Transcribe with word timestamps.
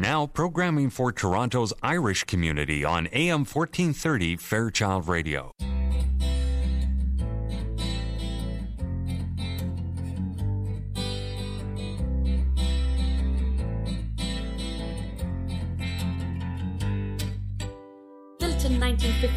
Now, 0.00 0.26
programming 0.26 0.88
for 0.88 1.12
Toronto's 1.12 1.74
Irish 1.82 2.24
community 2.24 2.86
on 2.86 3.06
AM 3.08 3.40
1430 3.40 4.36
Fairchild 4.36 5.06
Radio. 5.06 5.52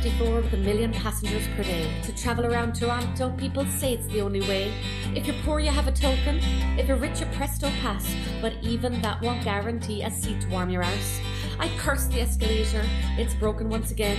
1954 0.04 0.42
with 0.42 0.54
a 0.54 0.58
million 0.58 0.92
passengers 0.92 1.48
per 1.56 1.64
day. 1.64 1.90
To 2.04 2.14
travel 2.14 2.46
around 2.46 2.76
Toronto, 2.76 3.30
people 3.38 3.64
say 3.66 3.94
it's 3.94 4.06
the 4.08 4.20
only 4.20 4.42
way. 4.42 4.74
If 5.16 5.26
you're 5.26 5.36
poor, 5.46 5.62
you 5.62 5.70
have 5.70 5.88
a 5.88 5.94
token. 5.94 6.40
If 6.78 6.90
you're 6.90 6.98
rich, 6.98 7.22
you 7.22 7.26
presto 7.28 7.70
pass. 7.82 8.14
But 8.42 8.54
even 8.62 9.02
that 9.02 9.22
won't 9.22 9.46
guarantee 9.46 10.04
a 10.04 10.12
seat 10.12 10.42
to 10.42 10.50
warm 10.50 10.70
your 10.70 10.84
arse. 10.84 11.22
I 11.58 11.70
curse 11.78 12.08
the 12.08 12.20
escalator, 12.20 12.84
it's 13.18 13.34
broken 13.34 13.70
once 13.70 13.92
again. 13.92 14.18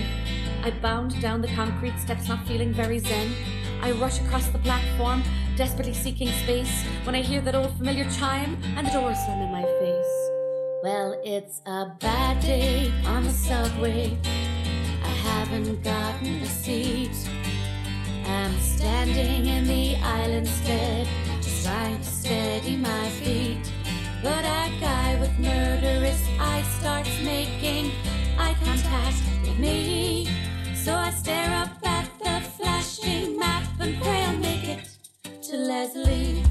I 0.63 0.71
bound 0.71 1.21
down 1.21 1.41
the 1.41 1.49
concrete 1.49 1.99
steps, 1.99 2.27
not 2.27 2.47
feeling 2.47 2.73
very 2.73 2.97
zen. 2.97 3.31
I 3.81 3.91
rush 3.91 4.19
across 4.21 4.47
the 4.47 4.59
platform, 4.59 5.21
desperately 5.55 5.93
seeking 5.93 6.29
space, 6.29 6.83
when 7.03 7.13
I 7.13 7.21
hear 7.21 7.41
that 7.41 7.53
old 7.53 7.77
familiar 7.77 8.09
chime 8.09 8.57
and 8.75 8.87
the 8.87 8.91
doors 8.91 9.17
slam 9.25 9.39
in 9.39 9.51
my 9.51 9.61
face. 9.61 10.31
Well, 10.81 11.21
it's 11.23 11.61
a 11.67 11.91
bad 11.99 12.41
day 12.41 12.91
on 13.05 13.23
the 13.23 13.31
subway. 13.31 14.17
Haven't 15.49 15.83
gotten 15.83 16.41
a 16.41 16.45
seat. 16.47 17.15
I'm 18.25 18.59
standing 18.59 19.45
in 19.45 19.65
the 19.67 19.95
aisle 19.97 20.31
instead, 20.31 21.07
just 21.41 21.65
trying 21.65 21.97
to 21.99 22.03
steady 22.03 22.75
my 22.77 23.09
feet. 23.09 23.71
But 24.23 24.43
a 24.43 24.71
guy 24.81 25.17
with 25.19 25.37
murderous 25.37 26.21
eyes 26.39 26.67
starts 26.79 27.21
making 27.23 27.91
eye 28.39 28.55
contact 28.63 29.17
with 29.43 29.59
me. 29.59 30.27
So 30.73 30.95
I 30.95 31.11
stare 31.11 31.53
up 31.53 31.69
at 31.85 32.09
the 32.19 32.49
flashing 32.49 33.37
map 33.37 33.63
and 33.79 34.01
pray 34.01 34.23
I'll 34.23 34.37
make 34.37 34.67
it 34.67 34.97
to 35.43 35.57
Leslie. 35.57 36.43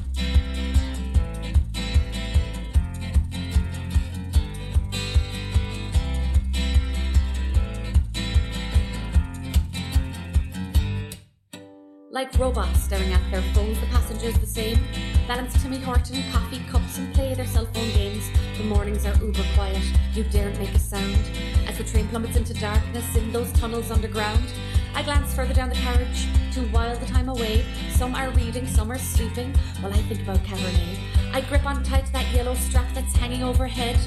Like 12.15 12.39
robots 12.39 12.81
staring 12.81 13.11
at 13.11 13.29
their 13.29 13.41
phones, 13.53 13.77
the 13.81 13.87
passengers 13.87 14.39
the 14.39 14.47
same. 14.47 14.79
Balance 15.27 15.61
Timmy 15.61 15.79
Horton, 15.79 16.23
coffee 16.31 16.61
cups, 16.71 16.97
and 16.97 17.13
play 17.13 17.33
their 17.33 17.45
cell 17.45 17.65
phone 17.65 17.91
games. 17.91 18.29
The 18.57 18.63
mornings 18.63 19.05
are 19.05 19.13
uber 19.21 19.43
quiet, 19.53 19.83
you 20.13 20.23
daren't 20.23 20.57
make 20.57 20.73
a 20.73 20.79
sound. 20.79 21.19
As 21.67 21.77
the 21.77 21.83
train 21.83 22.07
plummets 22.07 22.37
into 22.37 22.53
darkness 22.53 23.17
in 23.17 23.33
those 23.33 23.51
tunnels 23.51 23.91
underground, 23.91 24.45
I 24.93 25.03
glance 25.03 25.33
further 25.33 25.53
down 25.53 25.67
the 25.67 25.75
carriage 25.75 26.27
to 26.53 26.61
while 26.67 26.97
the 26.97 27.05
time 27.07 27.27
away. 27.27 27.65
Some 27.89 28.15
are 28.15 28.29
reading, 28.29 28.65
some 28.65 28.89
are 28.93 28.97
sleeping, 28.97 29.53
while 29.81 29.91
I 29.91 30.01
think 30.03 30.21
about 30.21 30.37
Cabernet. 30.45 30.97
I 31.33 31.41
grip 31.41 31.65
on 31.65 31.83
tight 31.83 32.09
that 32.13 32.33
yellow 32.33 32.55
strap 32.55 32.85
that's 32.93 33.13
hanging 33.17 33.43
overhead. 33.43 33.99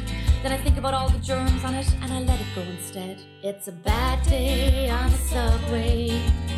Then 0.43 0.53
I 0.53 0.57
think 0.57 0.79
about 0.79 0.95
all 0.95 1.11
the 1.11 1.19
germs 1.19 1.63
on 1.63 1.75
it 1.75 1.95
and 2.01 2.11
I 2.11 2.21
let 2.21 2.41
it 2.41 2.47
go 2.55 2.63
instead. 2.63 3.21
It's 3.43 3.69
a 3.69 3.73
bad 3.73 4.27
day 4.27 4.89
on 4.89 5.11
the 5.11 5.19
subway. 5.19 6.58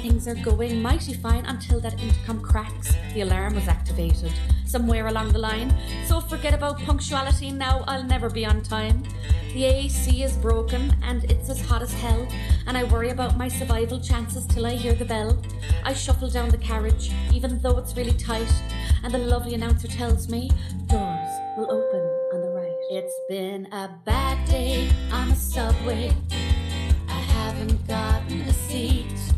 Things 0.00 0.26
are 0.26 0.34
going 0.34 0.80
mighty 0.80 1.14
fine 1.14 1.44
until 1.46 1.80
that 1.80 2.00
intercom 2.00 2.40
cracks. 2.40 2.94
The 3.14 3.20
alarm 3.22 3.54
was 3.54 3.68
activated 3.68 4.32
somewhere 4.66 5.08
along 5.08 5.32
the 5.32 5.38
line, 5.38 5.74
so 6.06 6.20
forget 6.20 6.54
about 6.54 6.78
punctuality 6.78 7.50
now, 7.50 7.84
I'll 7.86 8.04
never 8.04 8.30
be 8.30 8.46
on 8.46 8.62
time. 8.62 9.02
The 9.52 9.64
AC 9.64 10.22
is 10.22 10.36
broken 10.36 10.94
and 11.02 11.24
it's 11.30 11.50
as 11.50 11.60
hot 11.60 11.82
as 11.82 11.92
hell, 11.92 12.26
and 12.66 12.78
I 12.78 12.84
worry 12.84 13.10
about 13.10 13.36
my 13.36 13.48
survival 13.48 14.00
chances 14.00 14.46
till 14.46 14.64
I 14.64 14.74
hear 14.74 14.94
the 14.94 15.04
bell. 15.04 15.42
I 15.84 15.92
shuffle 15.92 16.30
down 16.30 16.50
the 16.50 16.58
carriage, 16.58 17.10
even 17.32 17.60
though 17.60 17.76
it's 17.78 17.96
really 17.96 18.14
tight, 18.14 18.52
and 19.02 19.12
the 19.12 19.18
lovely 19.18 19.54
announcer 19.54 19.88
tells 19.88 20.28
me 20.28 20.50
doors 20.86 21.30
will 21.56 21.70
open 21.70 22.00
on 22.32 22.40
the 22.40 22.50
right. 22.50 22.76
It's 22.90 23.18
been 23.28 23.66
a 23.72 23.90
bad 24.04 24.48
day 24.48 24.88
on 25.12 25.28
the 25.30 25.34
subway. 25.34 26.14
I 27.08 27.20
haven't 27.36 27.86
gotten 27.88 28.42
a 28.42 28.52
seat. 28.52 29.29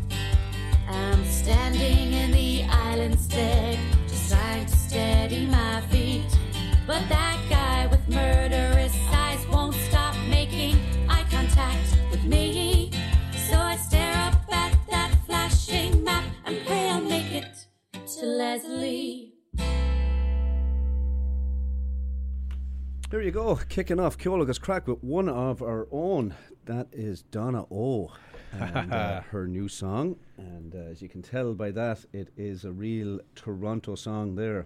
Standing 1.43 2.13
in 2.13 2.31
the 2.31 2.63
aisle 2.69 3.01
instead, 3.01 3.77
just 4.07 4.31
trying 4.31 4.65
to 4.65 4.75
steady 4.75 5.45
my 5.45 5.81
feet. 5.91 6.23
But 6.87 7.07
that 7.09 7.37
guy 7.49 7.87
with 7.87 8.07
murderous 8.07 8.95
eyes 9.11 9.45
won't 9.47 9.75
stop 9.75 10.15
making 10.29 10.77
eye 11.09 11.25
contact 11.29 11.97
with 12.11 12.23
me. 12.23 12.91
So 13.35 13.57
I 13.57 13.75
stare 13.75 14.13
up 14.19 14.35
at 14.53 14.73
that 14.89 15.13
flashing 15.25 16.01
map 16.01 16.23
and 16.45 16.57
pray 16.65 16.89
I'll 16.89 17.01
make 17.01 17.33
it 17.33 17.67
to 18.19 18.25
Leslie. 18.25 19.33
There 23.09 23.21
you 23.21 23.31
go, 23.31 23.59
kicking 23.67 23.99
off 23.99 24.17
Ceol 24.17 24.41
Agus 24.41 24.59
Craic 24.59 24.87
with 24.87 25.03
one 25.03 25.27
of 25.27 25.61
our 25.61 25.89
own. 25.91 26.35
That 26.65 26.87
is 26.93 27.21
Donna 27.21 27.65
O. 27.69 28.13
and 28.59 28.93
uh, 28.93 29.21
her 29.31 29.47
new 29.47 29.67
song. 29.67 30.15
And 30.37 30.75
uh, 30.75 30.79
as 30.79 31.01
you 31.01 31.09
can 31.09 31.21
tell 31.21 31.53
by 31.53 31.71
that, 31.71 32.05
it 32.13 32.29
is 32.37 32.65
a 32.65 32.71
real 32.71 33.19
Toronto 33.35 33.95
song 33.95 34.35
there. 34.35 34.65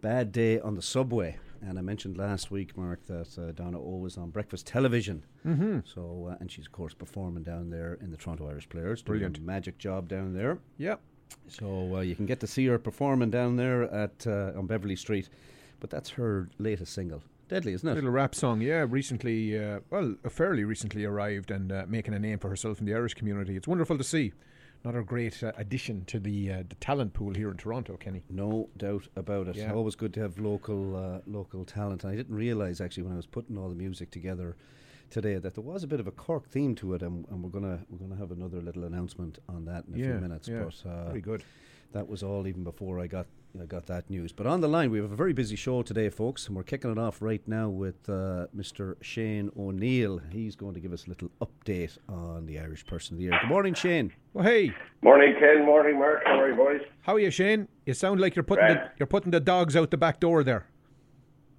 Bad 0.00 0.32
Day 0.32 0.58
on 0.60 0.74
the 0.74 0.82
Subway. 0.82 1.38
And 1.62 1.78
I 1.78 1.82
mentioned 1.82 2.16
last 2.16 2.50
week, 2.50 2.76
Mark, 2.76 3.04
that 3.06 3.38
uh, 3.38 3.52
Donna 3.52 3.78
O 3.78 3.96
was 3.96 4.16
on 4.16 4.30
breakfast 4.30 4.66
television. 4.66 5.22
Mm-hmm. 5.46 5.80
So, 5.84 6.30
uh, 6.30 6.36
and 6.40 6.50
she's 6.50 6.66
of 6.66 6.72
course 6.72 6.94
performing 6.94 7.42
down 7.42 7.68
there 7.68 7.98
in 8.00 8.10
the 8.10 8.16
Toronto 8.16 8.48
Irish 8.48 8.68
Players. 8.68 9.02
doing 9.02 9.18
Brilliant. 9.18 9.38
a 9.38 9.42
magic 9.42 9.76
job 9.76 10.08
down 10.08 10.32
there. 10.32 10.58
Yep. 10.78 11.00
So 11.48 11.96
uh, 11.96 12.00
you 12.00 12.16
can 12.16 12.26
get 12.26 12.40
to 12.40 12.46
see 12.46 12.66
her 12.66 12.78
performing 12.78 13.30
down 13.30 13.56
there 13.56 13.82
at 13.92 14.26
uh, 14.26 14.52
on 14.56 14.66
Beverly 14.66 14.96
Street. 14.96 15.28
But 15.80 15.90
that's 15.90 16.10
her 16.10 16.48
latest 16.58 16.92
single. 16.92 17.22
Deadly, 17.50 17.72
isn't 17.72 17.88
it? 17.88 17.94
Little 17.96 18.10
rap 18.10 18.32
song, 18.32 18.60
yeah. 18.60 18.86
Recently, 18.88 19.58
uh, 19.58 19.80
well, 19.90 20.14
uh, 20.24 20.28
fairly 20.28 20.62
recently 20.62 21.04
arrived 21.04 21.50
and 21.50 21.72
uh, 21.72 21.84
making 21.88 22.14
a 22.14 22.18
name 22.20 22.38
for 22.38 22.48
herself 22.48 22.78
in 22.78 22.86
the 22.86 22.94
Irish 22.94 23.14
community. 23.14 23.56
It's 23.56 23.66
wonderful 23.66 23.98
to 23.98 24.04
see. 24.04 24.32
Another 24.84 25.02
great 25.02 25.42
uh, 25.42 25.50
addition 25.58 26.04
to 26.06 26.20
the 26.20 26.52
uh, 26.52 26.62
the 26.68 26.76
talent 26.76 27.12
pool 27.12 27.34
here 27.34 27.50
in 27.50 27.56
Toronto, 27.56 27.96
Kenny. 27.96 28.22
No 28.30 28.68
doubt 28.76 29.08
about 29.16 29.48
it. 29.48 29.56
Yeah. 29.56 29.72
Always 29.72 29.96
good 29.96 30.14
to 30.14 30.20
have 30.20 30.38
local 30.38 30.94
uh, 30.96 31.18
local 31.26 31.64
talent. 31.64 32.04
And 32.04 32.12
I 32.12 32.16
didn't 32.16 32.36
realise 32.36 32.80
actually 32.80 33.02
when 33.02 33.12
I 33.14 33.16
was 33.16 33.26
putting 33.26 33.58
all 33.58 33.68
the 33.68 33.74
music 33.74 34.12
together 34.12 34.56
today 35.10 35.36
that 35.36 35.54
there 35.56 35.64
was 35.64 35.82
a 35.82 35.88
bit 35.88 35.98
of 35.98 36.06
a 36.06 36.12
Cork 36.12 36.48
theme 36.48 36.76
to 36.76 36.94
it, 36.94 37.02
and, 37.02 37.26
and 37.30 37.42
we're 37.42 37.50
gonna 37.50 37.80
we're 37.90 37.98
gonna 37.98 38.16
have 38.18 38.30
another 38.30 38.62
little 38.62 38.84
announcement 38.84 39.40
on 39.48 39.64
that 39.64 39.84
in 39.88 39.94
a 39.94 39.96
few 39.96 40.14
minutes. 40.14 40.46
yeah. 40.48 40.62
But 40.62 40.88
uh, 40.88 41.08
Very 41.08 41.20
good. 41.20 41.42
that 41.92 42.08
was 42.08 42.22
all 42.22 42.46
even 42.46 42.62
before 42.62 43.00
I 43.00 43.08
got 43.08 43.26
I 43.58 43.64
got 43.64 43.86
that 43.86 44.08
news. 44.08 44.32
But 44.32 44.46
on 44.46 44.60
the 44.60 44.68
line, 44.68 44.90
we 44.90 44.98
have 44.98 45.10
a 45.10 45.16
very 45.16 45.32
busy 45.32 45.56
show 45.56 45.82
today, 45.82 46.08
folks, 46.08 46.46
and 46.46 46.56
we're 46.56 46.62
kicking 46.62 46.90
it 46.90 46.98
off 46.98 47.20
right 47.20 47.42
now 47.48 47.68
with 47.68 48.08
uh, 48.08 48.46
Mr. 48.56 48.94
Shane 49.00 49.50
O'Neill. 49.58 50.20
He's 50.30 50.54
going 50.54 50.74
to 50.74 50.80
give 50.80 50.92
us 50.92 51.06
a 51.06 51.08
little 51.08 51.30
update 51.40 51.98
on 52.08 52.46
the 52.46 52.60
Irish 52.60 52.86
Person 52.86 53.14
of 53.14 53.18
the 53.18 53.24
Year. 53.24 53.38
Good 53.40 53.48
morning, 53.48 53.74
Shane. 53.74 54.12
Well, 54.34 54.44
hey, 54.44 54.72
Morning, 55.02 55.34
Ken. 55.38 55.64
Morning, 55.66 55.98
Mark. 55.98 56.22
How 56.24 56.38
are 56.38 56.48
you, 56.50 56.54
boys? 56.54 56.80
how 57.00 57.14
are 57.14 57.18
you, 57.18 57.30
Shane? 57.30 57.66
You 57.86 57.94
sound 57.94 58.20
like 58.20 58.36
you're 58.36 58.44
putting 58.44 58.68
the, 58.68 58.90
you're 58.98 59.06
putting 59.08 59.32
the 59.32 59.40
dogs 59.40 59.74
out 59.76 59.90
the 59.90 59.96
back 59.96 60.20
door 60.20 60.44
there. 60.44 60.66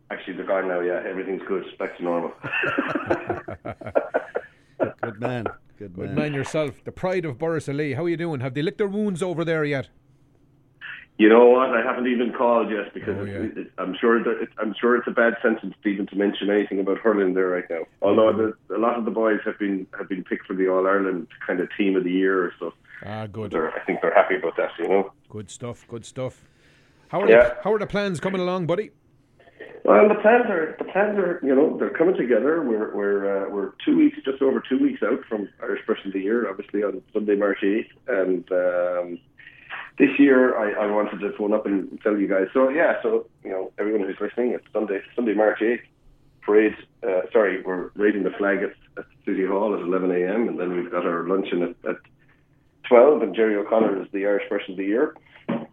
Actually, 0.09 0.37
they're 0.37 0.45
gone 0.45 0.67
now. 0.69 0.79
Yeah, 0.79 1.01
everything's 1.05 1.41
good. 1.47 1.65
Back 1.77 1.97
to 1.97 2.03
normal. 2.03 2.31
Good 5.01 5.19
man. 5.19 5.45
Good 5.77 5.97
man. 5.97 6.07
Good 6.07 6.15
man 6.15 6.33
yourself. 6.33 6.83
The 6.83 6.91
pride 6.91 7.25
of 7.25 7.37
Borris-Ileigh. 7.37 7.95
How 7.95 8.03
are 8.05 8.09
you 8.09 8.17
doing? 8.17 8.39
Have 8.39 8.53
they 8.53 8.61
licked 8.61 8.77
their 8.77 8.87
wounds 8.87 9.21
over 9.23 9.45
there 9.45 9.63
yet? 9.63 9.89
You 11.17 11.29
know 11.29 11.45
what? 11.49 11.69
I 11.69 11.81
haven't 11.83 12.07
even 12.07 12.33
called 12.33 12.71
yet 12.71 12.93
because 12.93 13.15
Oh, 13.19 13.23
yeah. 13.25 13.47
it's, 13.55 13.69
I'm 13.77 13.95
sure 13.99 14.23
that 14.23 14.41
it's, 14.41 14.51
I'm 14.57 14.73
sure 14.79 14.95
it's 14.95 15.07
a 15.07 15.11
bad 15.11 15.35
sentence 15.41 15.75
to 15.83 15.89
even 15.89 16.07
to 16.07 16.15
mention 16.15 16.49
anything 16.49 16.79
about 16.79 16.97
hurling 16.97 17.33
there 17.35 17.47
right 17.49 17.65
now. 17.69 17.83
Although 18.01 18.33
the, 18.69 18.75
a 18.75 18.79
lot 18.79 18.97
of 18.97 19.05
the 19.05 19.11
boys 19.11 19.39
have 19.45 19.59
been 19.59 19.85
have 19.97 20.09
been 20.09 20.23
picked 20.23 20.47
for 20.47 20.55
the 20.55 20.67
All 20.67 20.87
Ireland 20.87 21.27
kind 21.45 21.59
of 21.59 21.69
team 21.77 21.95
of 21.95 22.03
the 22.03 22.11
year 22.11 22.45
or 22.45 22.53
stuff. 22.57 22.73
Ah, 23.05 23.27
good. 23.27 23.51
They're, 23.51 23.71
I 23.71 23.83
think 23.85 23.99
they're 24.01 24.13
happy 24.13 24.35
about 24.35 24.57
that. 24.57 24.71
You 24.79 24.87
know. 24.87 25.11
Good 25.29 25.49
stuff. 25.51 25.85
Good 25.87 26.05
stuff. 26.05 26.43
How 27.09 27.21
are 27.21 27.29
Yeah. 27.29 27.43
the, 27.49 27.57
how 27.63 27.73
are 27.73 27.79
the 27.79 27.87
plans 27.87 28.19
coming 28.19 28.41
along, 28.41 28.65
buddy? 28.67 28.91
Well, 29.83 30.07
the 30.07 30.15
plans 30.15 30.45
are 30.47 30.75
the 30.77 30.85
plans 30.85 31.17
are 31.17 31.39
you 31.43 31.53
know 31.55 31.75
they're 31.77 31.89
coming 31.89 32.15
together. 32.15 32.61
We're 32.63 32.95
we're 32.95 33.45
uh, 33.45 33.49
we're 33.49 33.71
two 33.83 33.97
weeks, 33.97 34.17
just 34.23 34.41
over 34.41 34.61
two 34.67 34.77
weeks 34.77 35.01
out 35.03 35.19
from 35.27 35.49
Irish 35.61 35.83
Person 35.87 36.07
of 36.07 36.13
the 36.13 36.19
Year, 36.21 36.47
obviously 36.49 36.83
on 36.83 37.01
Sunday, 37.13 37.35
March 37.35 37.63
eighth, 37.63 37.89
and 38.07 38.49
um, 38.51 39.19
this 39.97 40.17
year 40.17 40.57
I, 40.57 40.85
I 40.85 40.91
wanted 40.91 41.19
to 41.19 41.31
phone 41.37 41.53
up 41.53 41.65
and 41.65 41.99
tell 42.01 42.17
you 42.17 42.27
guys. 42.27 42.47
So 42.53 42.69
yeah, 42.69 43.01
so 43.01 43.27
you 43.43 43.51
know 43.51 43.71
everyone 43.77 44.07
who's 44.07 44.19
listening, 44.19 44.51
it's 44.51 44.65
Sunday, 44.73 45.01
Sunday, 45.15 45.33
March 45.33 45.61
eighth. 45.61 45.81
Parade. 46.41 46.75
Uh, 47.03 47.21
sorry, 47.31 47.61
we're 47.61 47.91
raising 47.95 48.23
the 48.23 48.31
flag 48.31 48.59
at, 48.63 48.73
at 48.97 49.05
City 49.25 49.45
Hall 49.45 49.73
at 49.75 49.81
11 49.81 50.11
a.m. 50.11 50.49
and 50.49 50.59
then 50.59 50.75
we've 50.75 50.91
got 50.91 51.05
our 51.05 51.27
luncheon 51.27 51.61
at, 51.61 51.89
at 51.89 51.97
12. 52.89 53.21
And 53.21 53.35
Jerry 53.35 53.55
O'Connor 53.55 54.01
is 54.01 54.07
the 54.11 54.25
Irish 54.25 54.49
Person 54.49 54.71
of 54.71 54.77
the 54.77 54.85
Year. 54.85 55.15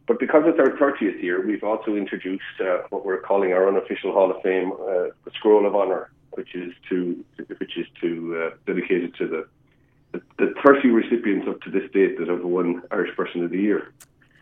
But 0.06 0.18
because 0.18 0.44
it's 0.46 0.58
our 0.58 0.76
30th 0.76 1.22
year, 1.22 1.44
we've 1.46 1.64
also 1.64 1.94
introduced 1.94 2.42
uh, 2.60 2.78
what 2.88 3.04
we're 3.04 3.20
calling 3.20 3.52
our 3.52 3.68
unofficial 3.68 4.12
Hall 4.12 4.30
of 4.30 4.40
Fame, 4.42 4.72
uh, 4.72 5.12
the 5.24 5.30
Scroll 5.34 5.66
of 5.66 5.74
Honour, 5.74 6.10
which 6.32 6.54
is 6.54 6.72
to 6.88 7.24
which 7.58 7.76
is 7.76 7.86
to 8.00 8.50
uh, 8.52 8.56
dedicated 8.66 9.14
to 9.16 9.28
the, 9.28 9.46
the 10.12 10.22
the 10.38 10.54
30 10.64 10.88
recipients 10.88 11.46
up 11.48 11.60
to 11.62 11.70
this 11.70 11.90
date 11.92 12.18
that 12.18 12.28
have 12.28 12.44
won 12.44 12.82
Irish 12.90 13.14
Person 13.16 13.44
of 13.44 13.50
the 13.50 13.58
Year. 13.58 13.92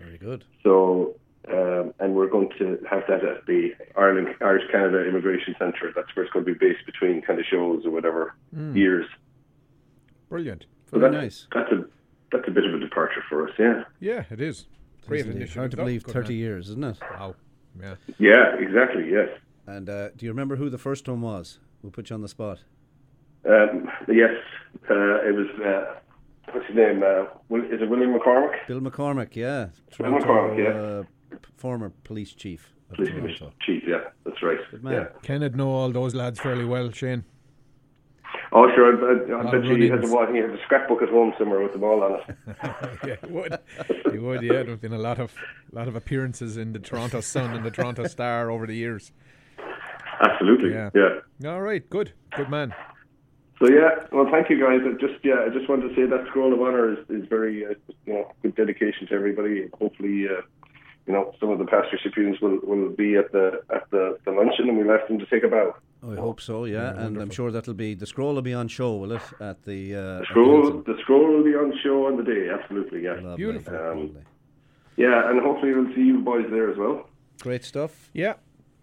Very 0.01 0.19
good. 0.19 0.45
So, 0.63 1.17
um, 1.49 1.95
and 2.01 2.15
we're 2.15 2.29
going 2.29 2.51
to 2.59 2.79
have 2.89 3.03
that 3.09 3.25
at 3.25 3.47
the 3.47 3.71
Ireland 3.97 4.29
Irish 4.41 4.65
Canada 4.71 5.07
Immigration 5.07 5.55
Centre. 5.59 5.93
That's 5.95 6.15
where 6.15 6.25
it's 6.25 6.33
going 6.33 6.45
to 6.45 6.53
be 6.53 6.59
based 6.59 6.85
between 6.87 7.23
kind 7.23 7.39
of 7.39 7.47
shows 7.47 7.85
or 7.85 7.91
whatever 7.91 8.35
years. 8.75 9.07
Brilliant. 10.29 10.67
So 10.91 10.99
Very 10.99 11.13
that's, 11.13 11.23
nice. 11.23 11.47
That's 11.55 11.73
a 11.73 11.85
that's 12.33 12.49
a 12.49 12.51
bit 12.51 12.65
of 12.65 12.75
a 12.75 12.79
departure 12.79 13.23
for 13.29 13.49
us. 13.49 13.55
Yeah. 13.59 13.85
Yeah, 14.01 14.25
it 14.31 14.41
is. 14.41 14.67
Great 15.07 15.27
initiative. 15.27 15.55
Hard 15.55 15.71
to 15.71 15.77
believe, 15.77 16.03
30 16.03 16.29
man. 16.31 16.39
years, 16.39 16.69
isn't 16.71 16.85
it? 16.85 16.99
Wow. 17.01 17.37
Yeah. 17.81 17.95
Yeah. 18.19 18.57
Exactly. 18.59 19.09
Yes. 19.11 19.29
And 19.67 19.89
uh, 19.89 20.11
do 20.17 20.27
you 20.27 20.33
remember 20.33 20.57
who 20.57 20.69
the 20.69 20.79
first 20.79 21.09
one 21.09 21.21
was? 21.21 21.59
We'll 21.83 21.93
put 21.93 22.11
you 22.11 22.15
on 22.15 22.23
the 22.23 22.29
spot. 22.29 22.61
Um, 23.48 23.88
yes. 24.08 24.34
Uh, 24.90 25.22
it 25.22 25.34
was. 25.34 25.46
Uh, 25.60 25.94
what's 26.52 26.66
his 26.66 26.76
name? 26.76 27.02
Uh, 27.02 27.26
Will, 27.48 27.64
is 27.64 27.81
it 27.81 27.88
William 27.88 28.14
McCormick? 28.14 28.66
Bill 28.66 28.81
McCormick, 28.81 29.37
yeah. 29.37 29.69
Bill 29.98 30.12
McCormick, 30.12 30.58
yeah. 30.58 31.37
uh, 31.37 31.38
former 31.56 31.93
police 32.04 32.32
chief 32.32 32.72
of 32.90 32.96
Police 32.96 33.10
Toronto. 33.10 33.52
Chief. 33.60 33.82
Yeah. 33.87 33.98
That's 34.25 34.43
right. 34.43 34.58
Good 34.70 34.84
man. 34.84 34.93
Yeah. 34.93 35.06
Kenneth 35.22 35.54
know 35.54 35.70
all 35.70 35.90
those 35.90 36.14
lads 36.14 36.40
fairly 36.40 36.64
well, 36.64 36.90
Shane. 36.90 37.25
Oh, 38.52 38.69
sure. 38.75 38.87
I, 38.87 39.32
I, 39.32 39.48
I 39.48 39.50
bet 39.50 39.64
you 39.64 39.75
he 39.76 39.88
has, 39.88 40.08
a, 40.08 40.14
wa- 40.14 40.31
he 40.31 40.38
has 40.38 40.50
a 40.50 40.58
scrapbook 40.64 41.02
at 41.02 41.08
home 41.08 41.34
somewhere 41.38 41.60
with 41.60 41.72
them 41.72 41.84
all 41.84 42.02
on 42.02 42.20
it. 42.20 42.37
yeah, 43.06 43.16
he 43.26 43.32
would. 43.32 43.58
He 44.12 44.19
would. 44.19 44.43
Yeah, 44.43 44.62
there've 44.62 44.81
been 44.81 44.93
a 44.93 44.98
lot 44.98 45.19
of 45.19 45.34
lot 45.72 45.88
of 45.88 45.96
appearances 45.96 46.56
in 46.56 46.72
the 46.72 46.78
Toronto 46.78 47.20
Sun 47.20 47.54
and 47.54 47.64
the 47.64 47.70
Toronto 47.70 48.06
Star 48.06 48.50
over 48.50 48.66
the 48.66 48.76
years. 48.76 49.12
Absolutely. 50.20 50.72
Yeah. 50.72 50.90
yeah. 50.94 51.50
All 51.50 51.60
right, 51.60 51.88
good, 51.90 52.12
good 52.37 52.48
man. 52.48 52.75
So 53.58 53.69
yeah, 53.70 54.05
well, 54.12 54.29
thank 54.31 54.50
you 54.50 54.61
guys. 54.61 54.81
I 54.85 54.93
just 55.00 55.25
yeah, 55.25 55.44
I 55.47 55.49
just 55.49 55.69
wanted 55.69 55.88
to 55.88 55.94
say 55.94 56.05
that 56.06 56.26
scroll 56.29 56.53
of 56.53 56.61
honor 56.61 56.93
is, 56.93 56.99
is 57.08 57.26
very 57.29 57.64
uh, 57.64 57.70
you 58.05 58.12
know 58.12 58.32
good 58.43 58.55
dedication 58.55 59.06
to 59.08 59.14
everybody. 59.14 59.69
Hopefully, 59.81 60.26
uh, 60.29 60.43
you 61.06 61.12
know 61.14 61.32
some 61.41 61.49
of 61.50 61.58
the 61.58 61.64
past 61.64 61.88
recipients 61.93 62.41
will, 62.43 62.58
will 62.64 62.91
be 62.91 63.17
at 63.17 63.32
the 63.32 63.62
at 63.75 63.88
the, 63.91 64.19
the 64.26 64.31
luncheon, 64.32 64.69
and 64.69 64.76
we'll 64.76 64.91
ask 64.94 65.08
them 65.08 65.19
to 65.19 65.26
take 65.26 65.43
a 65.43 65.49
bow. 65.49 65.75
Oh, 66.03 66.12
I 66.12 66.17
hope 66.17 66.41
so, 66.43 66.67
yeah. 66.67 66.93
and 67.00 67.17
I'm 67.17 67.31
sure 67.31 67.50
that'll 67.50 67.73
be 67.73 67.94
the 67.94 68.05
scroll 68.06 68.35
will 68.35 68.43
be 68.43 68.53
on 68.53 68.69
show, 68.69 68.94
will 68.97 69.12
it? 69.12 69.23
At 69.41 69.62
the 69.64 69.94
uh, 69.94 70.19
The 70.20 70.26
scroll 70.29 70.62
Hilton? 70.62 70.85
the 70.94 71.00
scroll 71.00 71.26
will 71.32 71.43
be 71.44 71.55
on 71.55 71.73
show 71.82 72.06
on 72.06 72.19
the 72.19 72.23
day. 72.25 72.50
Absolutely, 72.50 73.05
yeah, 73.05 73.14
Lovely, 73.14 73.37
Beautiful. 73.37 73.73
lovely. 73.73 74.23
yeah, 74.99 75.31
and 75.31 75.41
hopefully 75.41 75.73
we'll 75.73 75.93
see 75.94 76.03
you 76.03 76.20
boys 76.20 76.44
there 76.50 76.70
as 76.70 76.76
well. 76.76 77.08
Great 77.41 77.64
stuff. 77.64 78.11
Yeah. 78.12 78.35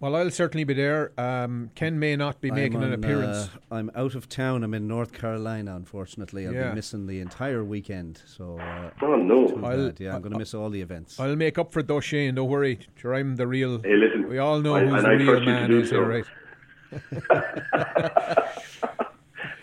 Well, 0.04 0.18
I'll 0.18 0.32
certainly 0.32 0.66
be 0.66 0.74
there. 0.74 1.14
Um, 1.18 1.70
Ken 1.76 1.98
may 1.98 2.18
not 2.18 2.42
be 2.42 2.52
making 2.52 2.76
I'm 2.76 2.84
an 2.84 2.88
on, 2.90 2.94
appearance. 2.96 3.50
uh, 3.72 3.76
I'm 3.76 3.90
out 3.96 4.16
of 4.16 4.28
town. 4.28 4.66
I'm 4.66 4.74
in 4.74 4.86
North 4.86 5.14
Carolina, 5.14 5.78
unfortunately. 5.78 6.46
I'll 6.46 6.54
Yeah. 6.54 6.72
be 6.72 6.76
missing 6.76 7.08
the 7.08 7.22
entire 7.22 7.64
weekend. 7.64 8.22
So, 8.26 8.60
uh, 8.60 8.90
Oh 9.02 9.16
no! 9.16 9.48
I'll, 9.64 9.94
yeah, 10.00 10.14
I'm 10.14 10.22
going 10.22 10.34
to 10.34 10.38
miss 10.40 10.54
all 10.54 10.70
the 10.70 10.82
events. 10.82 11.18
I'll 11.22 11.38
make 11.38 11.58
up 11.58 11.72
for 11.72 11.80
it 11.80 11.88
though, 11.88 12.02
Shane. 12.02 12.36
Don't 12.36 12.50
worry. 12.50 12.80
Sure, 12.98 13.16
I'm 13.16 13.38
the 13.38 13.48
real. 13.48 13.82
Hey, 13.82 13.96
listen. 13.96 14.28
We 14.28 14.40
all 14.40 14.60
know 14.60 14.76
I- 14.76 14.86
who's 14.86 15.04
the 15.04 15.08
I 15.08 15.12
real 15.14 15.26
trust 15.26 15.40
you 15.40 15.46
to 15.46 15.52
man 15.54 15.70
do 15.70 15.80
is 15.80 15.90
here, 15.90 16.04
so. 16.04 16.10
right? 16.10 16.26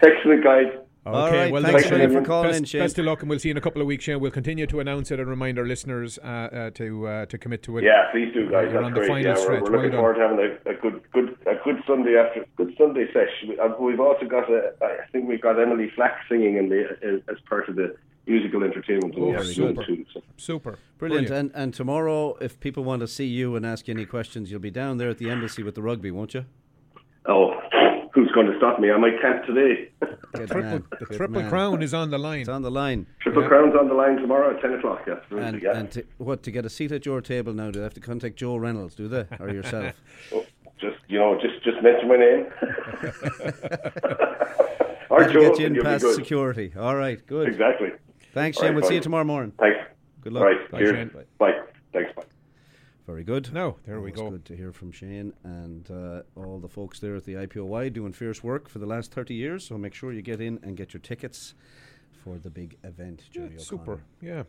Excellent, 0.03 0.43
guys. 0.43 0.73
All 1.07 1.29
Okay, 1.29 1.37
right, 1.45 1.53
well, 1.53 1.63
thanks 1.63 1.85
listen, 1.91 2.01
a 2.03 2.09
for 2.11 2.23
calling 2.23 2.49
best, 2.51 2.59
in, 2.59 2.65
Shane. 2.67 2.81
Best 2.83 2.99
of 2.99 3.07
luck, 3.07 3.21
and 3.23 3.31
we'll 3.31 3.39
see 3.39 3.49
you 3.49 3.53
in 3.53 3.57
a 3.57 3.61
couple 3.63 3.81
of 3.81 3.87
weeks, 3.89 4.05
Shane. 4.05 4.21
We'll 4.21 4.31
continue 4.31 4.67
to 4.67 4.81
announce 4.81 5.11
it 5.11 5.19
and 5.19 5.31
remind 5.31 5.59
our 5.59 5.65
listeners 5.65 6.19
uh, 6.19 6.27
uh, 6.27 6.71
to 6.73 7.07
uh, 7.07 7.27
to 7.27 7.39
commit 7.39 7.63
to 7.63 7.79
it. 7.79 7.85
Yeah, 7.85 8.11
please 8.13 8.31
do, 8.35 8.51
guys. 8.51 8.69
You're 8.71 8.83
That's 8.83 8.85
on 8.85 8.93
the 8.93 8.99
great. 9.01 9.09
final 9.09 9.23
Yeah, 9.25 9.31
we're, 9.35 9.37
stretch. 9.43 9.63
we're 9.63 9.71
Well 9.71 9.73
looking 9.81 9.91
done. 9.93 10.01
forward 10.01 10.15
to 10.17 10.21
having 10.21 10.39
a, 10.39 10.71
a 10.71 10.75
good, 10.75 11.03
good, 11.13 11.37
a 11.47 11.55
good 11.65 11.83
Sunday 11.87 12.17
after 12.19 12.45
good 12.57 12.75
Sunday 12.77 13.07
session. 13.15 13.49
We- 13.49 13.59
uh, 13.59 13.69
We've 13.81 13.99
also 13.99 14.27
got 14.27 14.51
a, 14.51 14.75
I 14.83 15.07
think 15.11 15.27
we've 15.27 15.41
got 15.41 15.59
Emily 15.59 15.91
Flack 15.97 16.19
singing 16.29 16.57
in 16.59 16.69
the 16.69 16.85
uh, 16.91 17.33
as 17.33 17.39
part 17.49 17.71
of 17.71 17.77
the 17.77 17.97
musical 18.27 18.63
entertainment 18.63 19.15
Oh, 19.17 19.33
the 19.33 19.39
very 19.39 19.55
good. 19.75 19.87
too. 19.87 20.05
So. 20.13 20.21
Super. 20.37 20.79
Brilliant. 20.99 21.31
And 21.31 21.51
and 21.55 21.73
tomorrow, 21.73 22.37
if 22.43 22.61
people 22.61 22.85
want 22.85 23.01
to 23.01 23.09
see 23.09 23.25
you 23.27 23.57
and 23.57 23.65
ask 23.65 23.89
you 23.89 23.95
any 23.95 24.05
questions, 24.05 24.51
you'll 24.51 24.61
be 24.61 24.71
down 24.71 24.99
there 24.99 25.09
at 25.09 25.17
the 25.17 25.31
embassy 25.31 25.63
with 25.63 25.77
the 25.77 25.83
rugby, 25.83 26.11
won't 26.11 26.35
you? 26.35 26.45
Oh, 27.27 27.55
who's 28.31 28.35
going 28.35 28.47
to 28.51 28.57
stop 28.59 28.81
me? 28.81 28.91
I 28.91 28.97
might 28.97 29.21
camp 29.21 29.45
today. 29.45 29.91
Good 30.33 30.49
Triple, 30.49 30.83
the 31.01 31.07
triple 31.17 31.41
man. 31.43 31.51
crown 31.51 31.83
is 31.83 31.93
on 31.93 32.11
the 32.11 32.19
line. 32.19 32.41
It's 32.41 32.49
on 32.49 32.63
the 32.63 32.71
line. 32.71 33.07
Triple 33.21 33.43
Yeah. 33.43 33.49
Crown's 33.49 33.75
on 33.79 33.89
the 33.89 33.95
line 33.95 34.17
tomorrow 34.17 34.55
at 34.55 34.63
ten 34.63 34.73
o'clock. 34.75 35.03
Yeah, 35.07 35.15
absolutely. 35.15 35.49
And, 35.49 35.63
yeah. 35.63 35.77
and 35.77 35.91
to, 35.93 36.05
what 36.19 36.43
to 36.45 36.51
get 36.53 36.65
a 36.65 36.71
seat 36.71 36.93
at 36.93 37.05
your 37.05 37.21
table 37.21 37.53
now? 37.53 37.71
Do 37.71 37.81
they 37.81 37.85
have 37.85 37.95
to 37.95 38.01
contact 38.01 38.37
Joe 38.37 38.57
Reynolds? 38.57 38.95
Do 38.95 39.09
they 39.09 39.27
or 39.41 39.51
yourself? 39.51 39.95
Oh, 40.33 40.47
just 40.81 40.97
you 41.09 41.19
know, 41.19 41.39
just 41.41 41.63
just 41.65 41.83
mention 41.83 42.09
my 42.09 42.17
name. 42.17 42.47
or 45.11 45.21
That'll 45.25 45.33
Joe, 45.33 45.51
get 45.51 45.59
you 45.59 45.67
in 45.67 45.83
past 45.83 46.15
security. 46.15 46.73
All 46.79 46.95
right, 46.97 47.25
good. 47.27 47.49
Exactly. 47.49 47.89
Thanks, 48.33 48.57
All 48.59 48.63
Shane. 48.63 48.75
right, 48.75 48.81
we'll 48.81 48.89
see 48.89 48.95
you 48.95 49.01
tomorrow 49.01 49.25
morning. 49.25 49.53
Thanks. 49.59 49.79
Good 50.23 50.33
luck. 50.33 50.45
Right. 50.45 50.71
Bye, 50.71 50.79
Cheers. 50.79 50.91
Shane. 50.93 51.11
Bye. 51.39 51.53
Thanks. 51.93 52.13
Bye. 52.15 52.23
Very 53.11 53.25
good. 53.25 53.53
No, 53.53 53.77
there 53.85 54.01
we 54.01 54.13
go. 54.13 54.31
Good 54.31 54.45
to 54.45 54.57
hear 54.57 54.73
from 54.73 54.93
Shane 54.93 55.33
and 55.43 55.91
uh, 55.91 56.23
all 56.37 56.61
the 56.61 56.69
folks 56.69 57.01
there 57.01 57.17
at 57.17 57.25
the 57.25 57.35
IPOY 57.35 57.93
doing 57.93 58.13
fierce 58.13 58.45
work 58.45 58.69
for 58.69 58.79
the 58.79 58.87
last 58.87 59.11
30 59.11 59.35
years. 59.35 59.67
So 59.67 59.77
make 59.77 59.95
sure 59.95 60.13
you 60.13 60.23
get 60.23 60.41
in 60.41 60.61
and 60.63 60.77
get 60.77 60.95
your 60.95 61.01
tickets 61.01 61.55
for 62.23 62.39
the 62.39 62.51
big 62.51 62.77
event. 62.85 63.25
Yeah, 63.33 63.49
super. 63.57 63.95
O'Connor. 63.95 64.05
Yeah. 64.23 64.43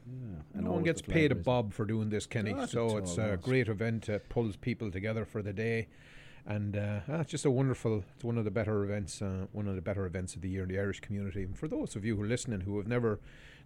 and 0.54 0.66
no 0.66 0.74
one 0.74 0.84
gets 0.84 1.02
paid 1.02 1.32
a 1.32 1.36
bob 1.36 1.74
for 1.74 1.86
doing 1.86 2.12
this, 2.12 2.28
Kenny. 2.28 2.54
Not 2.54 2.70
so 2.70 2.98
it's 2.98 3.18
all, 3.18 3.32
a 3.32 3.38
great 3.38 3.68
event. 3.68 4.08
It 4.10 4.30
pulls 4.30 4.58
people 4.58 4.92
together 4.92 5.26
for 5.26 5.42
the 5.42 5.54
day. 5.54 5.88
And 6.46 6.78
uh, 6.78 7.00
ah, 7.10 7.22
it's 7.22 7.32
just 7.32 7.46
a 7.46 7.52
wonderful, 7.52 8.04
it's 8.14 8.24
one 8.24 8.38
of 8.38 8.46
the 8.46 8.52
better 8.52 8.84
events, 8.84 9.24
uh, 9.24 9.48
one 9.54 9.68
of 9.68 9.74
the 9.74 9.82
better 9.82 10.06
events 10.06 10.36
of 10.36 10.42
the 10.42 10.50
year 10.50 10.64
in 10.64 10.70
the 10.70 10.78
Irish 10.78 11.00
community. 11.00 11.42
And 11.42 11.58
for 11.58 11.68
those 11.68 11.96
of 11.96 12.06
you 12.06 12.16
who 12.16 12.22
are 12.22 12.28
listening 12.28 12.62
who 12.62 12.78
have 12.78 12.88
never, 12.88 13.20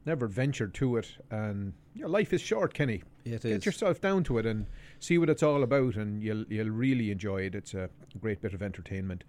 never 0.06 0.28
ventured 0.28 0.74
to 0.76 0.98
it, 0.98 1.08
and 1.32 1.74
your 1.94 2.10
life 2.10 2.34
is 2.34 2.42
short, 2.42 2.74
Kenny. 2.74 3.04
It 3.24 3.42
Get 3.42 3.46
is. 3.46 3.66
yourself 3.66 4.00
down 4.02 4.24
to 4.26 4.38
it 4.38 4.46
and 4.46 4.68
see 5.00 5.18
what 5.18 5.30
it's 5.30 5.44
all 5.44 5.64
about, 5.64 5.96
and 5.96 6.22
you'll 6.22 6.46
you'll 6.48 6.70
really 6.70 7.12
enjoy 7.12 7.42
it. 7.42 7.56
It's 7.56 7.74
a 7.74 7.90
great 8.20 8.42
bit 8.42 8.54
of 8.54 8.62
entertainment. 8.62 9.24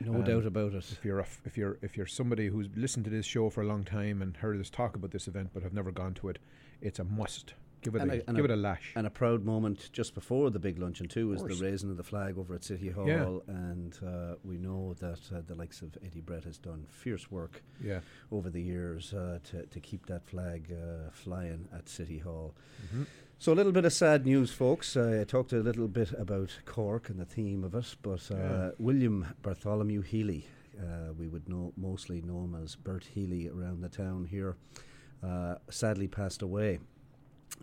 No 0.00 0.14
Um, 0.14 0.24
doubt 0.24 0.46
about 0.46 0.74
it. 0.74 0.92
If 0.92 1.04
you're 1.04 1.18
a 1.18 1.22
f 1.22 1.40
if 1.44 1.56
you're 1.56 1.78
if 1.82 1.96
you're 1.96 2.06
somebody 2.06 2.48
who's 2.48 2.68
listened 2.76 3.04
to 3.06 3.10
this 3.10 3.26
show 3.26 3.50
for 3.50 3.62
a 3.62 3.66
long 3.66 3.84
time 3.84 4.22
and 4.22 4.36
heard 4.36 4.60
us 4.60 4.70
talk 4.70 4.94
about 4.94 5.10
this 5.10 5.26
event 5.28 5.50
but 5.54 5.62
have 5.62 5.72
never 5.72 5.90
gone 5.90 6.14
to 6.14 6.28
it, 6.28 6.38
it's 6.80 6.98
a 6.98 7.04
must. 7.04 7.54
Give 7.80 7.94
it 7.94 8.02
And 8.02 8.10
a, 8.10 8.14
a- 8.14 8.22
and 8.26 8.36
give 8.36 8.44
a- 8.44 8.52
it 8.52 8.54
a 8.54 8.56
lash. 8.56 8.92
And 8.96 9.06
a 9.06 9.10
proud 9.10 9.44
moment 9.44 9.90
just 9.92 10.14
before 10.14 10.50
the 10.50 10.58
big 10.58 10.78
luncheon 10.78 11.06
too 11.08 11.28
was 11.28 11.42
the 11.42 11.54
raising 11.64 11.90
of 11.90 11.96
the 11.96 12.02
flag 12.02 12.36
over 12.36 12.54
at 12.54 12.64
City 12.64 12.90
Hall, 12.90 13.06
Yeah. 13.06 13.38
and 13.46 13.96
uh, 14.04 14.34
we 14.42 14.56
know 14.58 14.94
that 14.98 15.20
uh, 15.32 15.42
the 15.46 15.54
likes 15.54 15.80
of 15.82 15.96
Eddie 16.04 16.20
Brett 16.20 16.44
has 16.44 16.58
done 16.58 16.86
fierce 16.90 17.30
work 17.30 17.62
yeah, 17.82 18.00
over 18.32 18.50
the 18.50 18.60
years 18.62 19.12
uh, 19.14 19.38
to 19.50 19.66
to 19.66 19.80
keep 19.80 20.06
that 20.06 20.26
flag 20.26 20.72
uh, 20.72 21.10
flying 21.12 21.68
at 21.72 21.88
City 21.88 22.18
Hall. 22.18 22.54
Mm-hmm. 22.86 23.02
So 23.40 23.52
a 23.52 23.54
little 23.54 23.70
bit 23.72 23.84
of 23.84 23.92
sad 23.92 24.26
news, 24.26 24.50
folks. 24.50 24.96
Uh, 24.96 25.18
I 25.20 25.24
talked 25.24 25.52
a 25.52 25.60
little 25.60 25.86
bit 25.86 26.12
about 26.18 26.58
Cork 26.64 27.08
and 27.08 27.20
the 27.20 27.24
theme 27.24 27.62
of 27.62 27.74
it, 27.76 27.94
but 28.02 28.28
uh, 28.32 28.36
Yeah. 28.36 28.70
William 28.80 29.26
Bartholomew 29.42 30.00
Healy, 30.02 30.48
uh, 30.80 31.12
we 31.16 31.28
would 31.28 31.48
know 31.48 31.72
mostly 31.76 32.20
know 32.22 32.42
him 32.42 32.56
as 32.60 32.74
Bert 32.74 33.04
Healy 33.14 33.48
around 33.48 33.80
the 33.82 33.88
town 33.88 34.24
here, 34.24 34.56
uh, 35.22 35.54
sadly 35.70 36.08
passed 36.08 36.42
away. 36.42 36.80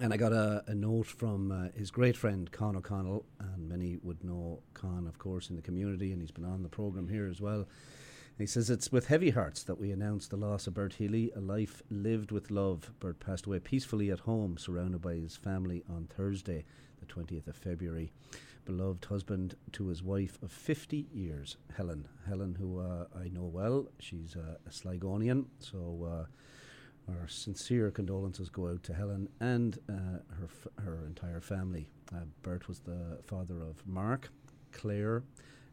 And 0.02 0.14
I 0.14 0.18
got 0.18 0.34
a, 0.34 0.62
a 0.68 0.76
note 0.76 1.08
from 1.08 1.52
uh, 1.52 1.70
his 1.74 1.90
great 1.90 2.18
friend 2.18 2.52
Con 2.52 2.76
O'Connell, 2.76 3.26
and 3.40 3.70
many 3.70 3.98
would 4.04 4.26
know 4.26 4.62
Con, 4.74 5.08
of 5.08 5.18
course, 5.18 5.50
in 5.50 5.56
the 5.56 5.62
community, 5.62 6.12
and 6.12 6.22
he's 6.22 6.32
been 6.32 6.44
on 6.44 6.64
the 6.64 6.70
programme 6.70 7.08
here 7.08 7.28
as 7.28 7.40
well. 7.40 7.66
He 8.38 8.46
says 8.46 8.70
it's 8.70 8.92
with 8.92 9.08
heavy 9.08 9.30
hearts 9.30 9.64
that 9.64 9.80
we 9.80 9.92
announce 9.92 10.28
the 10.28 10.36
loss 10.36 10.68
of 10.68 10.74
Bert 10.74 10.96
Healy, 10.96 11.32
a 11.34 11.40
life 11.40 11.82
lived 11.90 12.32
with 12.32 12.52
love. 12.52 12.92
Bert 13.00 13.22
passed 13.22 13.46
away 13.46 13.60
peacefully 13.60 14.12
at 14.12 14.20
home, 14.20 14.58
surrounded 14.58 15.02
by 15.02 15.14
his 15.14 15.38
family 15.38 15.82
on 15.90 16.08
Thursday, 16.08 16.66
the 17.00 17.06
20th 17.06 17.48
of 17.48 17.56
February. 17.56 18.12
Beloved 18.66 19.06
husband 19.06 19.56
to 19.72 19.88
his 19.88 20.04
wife 20.04 20.38
of 20.44 20.52
50 20.52 21.08
years, 21.14 21.56
Helen. 21.78 22.10
Helen, 22.28 22.56
who 22.56 22.80
uh, 22.80 23.06
I 23.18 23.30
know 23.30 23.46
well, 23.46 23.88
she's 24.00 24.36
uh, 24.36 24.58
a 24.68 24.70
Sligonian, 24.70 25.46
so 25.60 26.06
uh, 26.12 26.26
our 27.08 27.28
sincere 27.28 27.92
condolences 27.92 28.50
go 28.50 28.68
out 28.70 28.84
to 28.84 28.94
Helen 28.94 29.30
and 29.40 29.78
uh, 29.90 30.20
her 30.40 30.46
f- 30.46 30.84
her 30.84 31.06
entire 31.06 31.42
family. 31.42 31.90
Uh, 32.14 32.22
Bert 32.42 32.68
was 32.68 32.80
the 32.80 33.20
father 33.26 33.62
of 33.62 33.86
Mark, 33.86 34.30
Claire, 34.72 35.24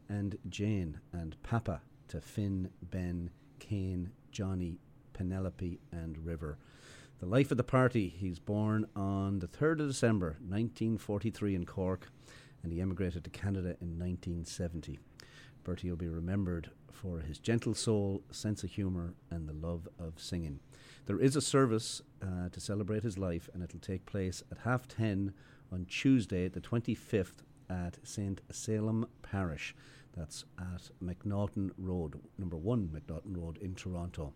and 0.09 0.37
Jane, 0.49 0.99
and 1.11 1.35
Papa 1.43 1.81
to 2.09 2.21
Finn, 2.21 2.69
Ben, 2.81 3.29
Kane, 3.59 4.11
Johnny, 4.31 4.79
Penelope, 5.13 5.79
and 5.91 6.17
River. 6.25 6.57
The 7.19 7.25
life 7.25 7.51
of 7.51 7.57
the 7.57 7.63
party. 7.63 8.09
He's 8.09 8.39
born 8.39 8.85
on 8.95 9.39
the 9.39 9.47
3rd 9.47 9.81
of 9.81 9.87
December 9.87 10.37
1943 10.41 11.55
in 11.55 11.65
Cork, 11.65 12.09
and 12.61 12.71
he 12.71 12.81
emigrated 12.81 13.23
to 13.23 13.29
Canada 13.29 13.77
in 13.81 13.97
1970. 13.97 14.99
Bertie 15.63 15.89
will 15.89 15.97
be 15.97 16.09
remembered 16.09 16.69
for 16.91 17.19
his 17.19 17.39
gentle 17.39 17.73
soul, 17.73 18.23
sense 18.31 18.63
of 18.63 18.71
humour, 18.71 19.13
and 19.31 19.47
the 19.47 19.53
love 19.53 19.87
of 19.99 20.13
singing. 20.17 20.59
There 21.05 21.19
is 21.19 21.35
a 21.35 21.41
service 21.41 22.01
uh, 22.21 22.49
to 22.49 22.59
celebrate 22.59 23.03
his 23.03 23.17
life, 23.17 23.49
and 23.53 23.61
it'll 23.61 23.79
take 23.79 24.05
place 24.05 24.41
at 24.51 24.59
half 24.59 24.87
ten 24.87 25.33
on 25.71 25.85
Tuesday, 25.85 26.47
the 26.47 26.61
25th, 26.61 27.43
at 27.69 27.97
St. 28.03 28.41
Salem 28.51 29.07
Parish. 29.21 29.75
That's 30.15 30.45
at 30.59 30.91
McNaughton 31.03 31.71
Road, 31.77 32.19
number 32.37 32.55
one 32.55 32.87
McNaughton 32.87 33.35
Road 33.35 33.57
in 33.57 33.75
Toronto. 33.75 34.33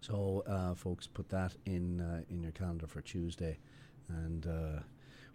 So, 0.00 0.42
uh, 0.46 0.74
folks, 0.74 1.06
put 1.06 1.28
that 1.28 1.54
in 1.66 2.00
uh, 2.00 2.22
in 2.30 2.42
your 2.42 2.52
calendar 2.52 2.86
for 2.86 3.00
Tuesday, 3.00 3.58
and 4.08 4.46
uh, 4.46 4.80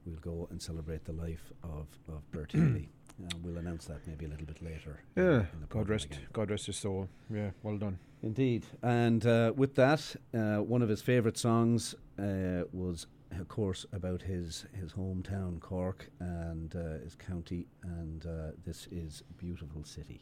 we'll 0.06 0.20
go 0.20 0.48
and 0.52 0.62
celebrate 0.62 1.06
the 1.06 1.14
life 1.14 1.52
of 1.64 1.88
of 2.08 2.30
Bertie 2.32 2.58
Lee. 2.76 2.90
Uh, 3.22 3.38
we'll 3.44 3.58
announce 3.58 3.86
that 3.86 4.06
maybe 4.08 4.26
a 4.26 4.30
little 4.30 4.46
bit 4.46 4.62
later. 4.62 5.02
Yeah, 5.16 5.46
God 5.70 5.90
rest, 5.90 6.06
again. 6.06 6.20
God 6.32 6.52
rest 6.52 6.68
his 6.68 6.78
soul. 6.78 7.10
Yeah, 7.34 7.52
well 7.64 7.78
done. 7.78 8.00
Indeed, 8.24 8.66
and 8.82 9.26
uh, 9.26 9.54
with 9.56 9.76
that, 9.76 10.16
uh, 10.34 10.58
one 10.58 10.82
of 10.82 10.90
his 10.90 11.02
favourite 11.02 11.38
songs 11.38 11.96
was 12.18 13.08
of 13.38 13.48
course, 13.48 13.86
about 13.94 14.22
his, 14.22 14.66
his 14.80 14.94
hometown, 14.94 15.60
Cork, 15.60 16.10
and 16.20 16.76
uh, 16.76 17.04
his 17.04 17.16
county, 17.16 17.68
and 17.84 18.26
uh, 18.26 18.52
this 18.66 18.88
is 18.92 19.24
Beautiful 19.38 19.84
City. 19.84 20.22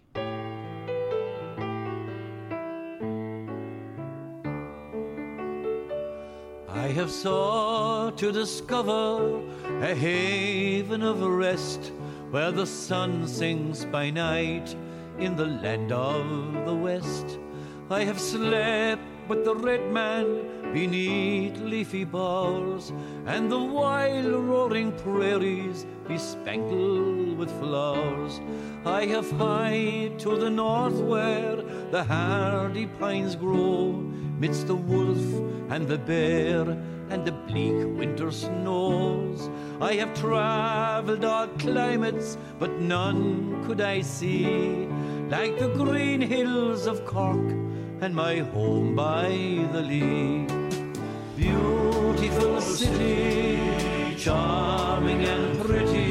I 6.70 6.89
have 6.89 7.12
sought 7.12 8.18
to 8.20 8.32
discover 8.32 9.42
a 9.82 9.96
haven 9.96 11.01
of 11.01 11.22
rest 11.22 11.92
where 12.31 12.51
the 12.51 12.65
sun 12.65 13.27
sinks 13.27 13.86
by 13.86 14.10
night 14.10 14.75
in 15.17 15.36
the 15.36 15.46
land 15.46 15.91
of 15.91 16.65
the 16.65 16.74
West. 16.74 17.39
I 17.89 18.03
have 18.03 18.19
slept 18.19 19.01
with 19.27 19.46
the 19.46 19.55
red 19.55 19.91
man 19.91 20.74
beneath 20.74 21.57
leafy 21.60 22.03
boughs, 22.03 22.91
and 23.25 23.51
the 23.51 23.60
wild 23.60 24.34
roaring 24.34 24.91
prairies 24.91 25.86
bespangled 26.07 27.38
with 27.38 27.50
flowers. 27.60 28.41
I 28.86 29.05
have 29.05 29.29
hied 29.31 30.19
to 30.19 30.38
the 30.38 30.50
north 30.50 31.00
where 31.00 31.57
the 31.91 32.03
hardy 32.03 32.88
pines 33.00 33.36
grow, 33.36 33.93
midst 34.38 34.67
the 34.67 34.75
wolf 34.75 35.25
and 35.69 35.88
the 35.88 35.98
bear 35.98 36.62
and 37.10 37.25
the 37.25 37.31
bleak 37.31 37.98
winter 37.98 38.31
snows. 38.31 39.50
I 39.79 39.93
have 39.93 40.19
travelled 40.19 41.24
all 41.24 41.48
climates, 41.60 42.36
but 42.57 42.79
none 42.79 43.63
could 43.65 43.79
I 43.79 44.01
see 44.01 44.88
like 45.29 45.60
the 45.60 45.69
green 45.69 46.19
hills 46.19 46.88
of 46.88 47.05
Cork 47.05 47.51
and 48.01 48.15
my 48.15 48.38
home 48.38 48.96
by 48.96 49.29
the 49.72 49.81
Lee. 49.81 50.48
Beautiful 51.36 52.60
city, 52.60 54.15
charming 54.17 55.25
and 55.25 55.60
pretty. 55.60 56.06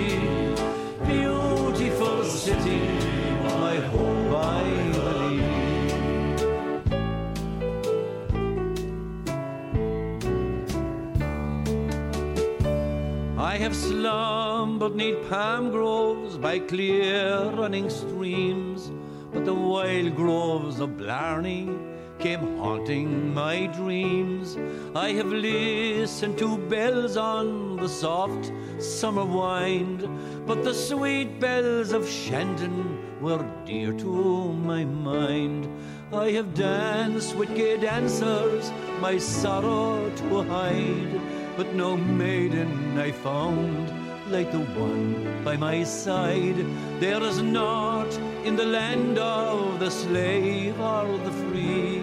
Have 13.66 13.74
slumbered 13.74 14.94
neath 14.94 15.28
palm 15.28 15.72
groves 15.72 16.38
by 16.38 16.56
clear 16.56 17.50
running 17.60 17.90
streams 17.90 18.92
but 19.32 19.44
the 19.44 19.52
wild 19.52 20.14
groves 20.14 20.78
of 20.78 20.96
Blarney 20.96 21.76
came 22.20 22.58
haunting 22.58 23.34
my 23.34 23.66
dreams. 23.66 24.56
I 24.94 25.08
have 25.14 25.26
listened 25.26 26.38
to 26.38 26.56
bells 26.56 27.16
on 27.16 27.76
the 27.76 27.88
soft 27.88 28.52
summer 28.78 29.24
wind, 29.24 30.08
but 30.46 30.62
the 30.62 30.72
sweet 30.72 31.40
bells 31.40 31.90
of 31.90 32.08
Shandon 32.08 33.20
were 33.20 33.44
dear 33.64 33.92
to 33.94 34.52
my 34.52 34.84
mind. 34.84 35.68
I 36.12 36.30
have 36.30 36.54
danced 36.54 37.34
with 37.34 37.56
gay 37.56 37.78
dancers, 37.78 38.70
my 39.00 39.18
sorrow 39.18 40.08
to 40.08 40.42
hide, 40.44 41.20
but 41.56 41.74
no 41.74 41.96
maiden 41.96 42.98
I 42.98 43.12
found 43.12 43.90
like 44.30 44.50
the 44.52 44.60
one 44.60 45.42
by 45.44 45.56
my 45.56 45.84
side. 45.84 46.58
There 47.00 47.22
is 47.22 47.40
naught 47.40 48.12
in 48.44 48.56
the 48.56 48.66
land 48.66 49.18
of 49.18 49.80
the 49.80 49.90
slave 49.90 50.78
or 50.80 51.06
the 51.18 51.30
free, 51.30 52.02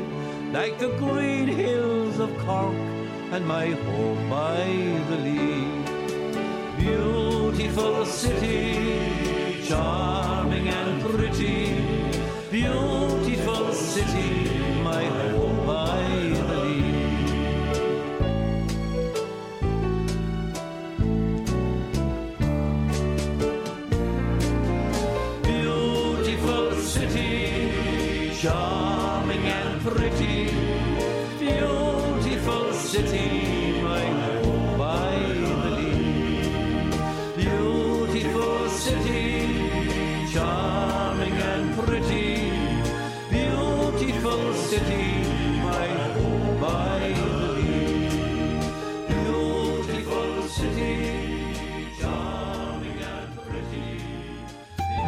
like 0.51 0.79
the 0.79 0.89
green 0.97 1.47
hills 1.47 2.19
of 2.19 2.35
Cork 2.39 2.73
and 3.31 3.45
my 3.45 3.67
home 3.67 4.29
by 4.29 4.63
the 5.09 5.17
Lee. 5.27 5.67
Beautiful 6.79 8.05
city, 8.05 9.63
charming 9.67 10.69
and 10.69 11.01
pretty, 11.01 11.75
beautiful 12.49 13.73
city, 13.73 14.52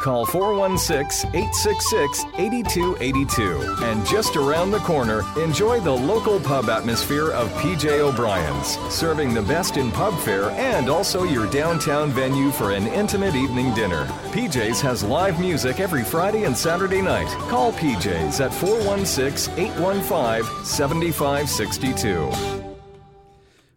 Call 0.00 0.24
416 0.24 1.28
866 1.34 2.24
8282. 2.38 3.84
And 3.84 4.06
just 4.06 4.36
around 4.36 4.70
the 4.70 4.78
corner, 4.78 5.22
enjoy 5.38 5.80
the 5.80 5.92
local 5.92 6.40
pub 6.40 6.70
atmosphere 6.70 7.32
of 7.32 7.50
PJ 7.60 7.98
O'Brien's, 7.98 8.78
serving 8.92 9.34
the 9.34 9.42
best 9.42 9.76
in 9.76 9.92
pub 9.92 10.18
fare 10.20 10.50
and 10.52 10.88
also 10.88 11.24
your 11.24 11.50
downtown 11.50 12.10
venue 12.10 12.50
for 12.50 12.72
an 12.72 12.86
intimate 12.86 13.34
evening 13.34 13.74
dinner. 13.74 14.06
PJ's 14.32 14.80
has 14.80 15.04
live 15.04 15.38
music 15.38 15.80
every 15.80 16.02
Friday 16.02 16.44
and 16.44 16.56
Saturday 16.56 17.02
night. 17.02 17.28
Call 17.50 17.72
PJ's 17.72 18.40
at 18.40 18.54
416 18.54 19.52
815 19.58 20.64
7562. 20.64 22.70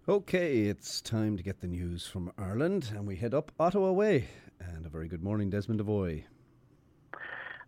Okay, 0.07 0.63
it's 0.63 0.99
time 0.99 1.37
to 1.37 1.43
get 1.43 1.61
the 1.61 1.67
news 1.67 2.05
from 2.05 2.33
Ireland, 2.37 2.91
and 2.93 3.07
we 3.07 3.15
head 3.15 3.33
up 3.33 3.53
Ottawa 3.57 3.93
way. 3.93 4.27
And 4.71 4.85
a 4.85 4.89
very 4.89 5.07
good 5.07 5.23
morning, 5.23 5.49
Desmond 5.49 5.79
Devoy. 5.79 6.23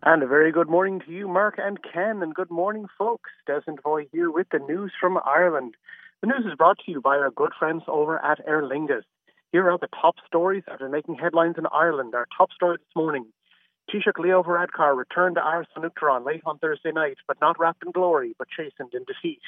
And 0.02 0.22
a 0.22 0.26
very 0.26 0.52
good 0.52 0.68
morning 0.68 1.00
to 1.00 1.12
you, 1.12 1.28
Mark 1.28 1.56
and 1.58 1.78
Ken, 1.82 2.22
and 2.22 2.34
good 2.34 2.50
morning, 2.50 2.86
folks. 2.96 3.30
Desmond 3.46 3.78
Devoy 3.78 4.06
here 4.12 4.30
with 4.30 4.48
the 4.50 4.58
news 4.58 4.92
from 5.00 5.18
Ireland. 5.24 5.74
The 6.20 6.28
news 6.28 6.46
is 6.46 6.56
brought 6.56 6.78
to 6.84 6.90
you 6.90 7.00
by 7.00 7.16
our 7.16 7.30
good 7.30 7.52
friends 7.58 7.82
over 7.88 8.24
at 8.24 8.40
Aer 8.46 8.62
Lingus. 8.62 9.02
Here 9.52 9.68
are 9.70 9.78
the 9.78 9.88
top 10.00 10.16
stories 10.26 10.64
that 10.68 10.82
are 10.82 10.88
making 10.88 11.16
headlines 11.16 11.56
in 11.58 11.66
Ireland. 11.72 12.14
Our 12.14 12.26
top 12.36 12.52
story 12.52 12.78
this 12.78 12.96
morning. 12.96 13.26
Taoiseach 13.90 14.18
Leo 14.18 14.42
Varadkar 14.42 14.96
returned 14.96 15.36
to 15.36 15.40
Áras 15.40 15.66
an 15.76 15.82
Uachtaráin 15.82 16.26
late 16.26 16.42
on 16.44 16.58
Thursday 16.58 16.90
night, 16.90 17.18
but 17.28 17.40
not 17.40 17.58
wrapped 17.58 17.84
in 17.84 17.92
glory, 17.92 18.34
but 18.38 18.48
chastened 18.48 18.92
in 18.94 19.04
defeat. 19.04 19.40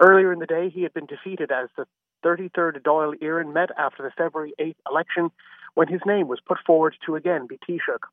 Earlier 0.00 0.32
in 0.32 0.38
the 0.38 0.46
day, 0.46 0.70
he 0.70 0.82
had 0.82 0.94
been 0.94 1.06
defeated 1.06 1.50
as 1.52 1.68
the 1.76 1.86
33rd 2.24 2.82
Dáil 2.82 3.18
Éireann 3.20 3.52
met 3.52 3.70
after 3.76 4.02
the 4.02 4.10
February 4.16 4.54
8th 4.60 4.76
election 4.88 5.30
when 5.74 5.88
his 5.88 6.00
name 6.06 6.28
was 6.28 6.40
put 6.40 6.58
forward 6.66 6.96
to 7.06 7.16
again 7.16 7.46
be 7.46 7.58
Taoiseach. 7.58 8.04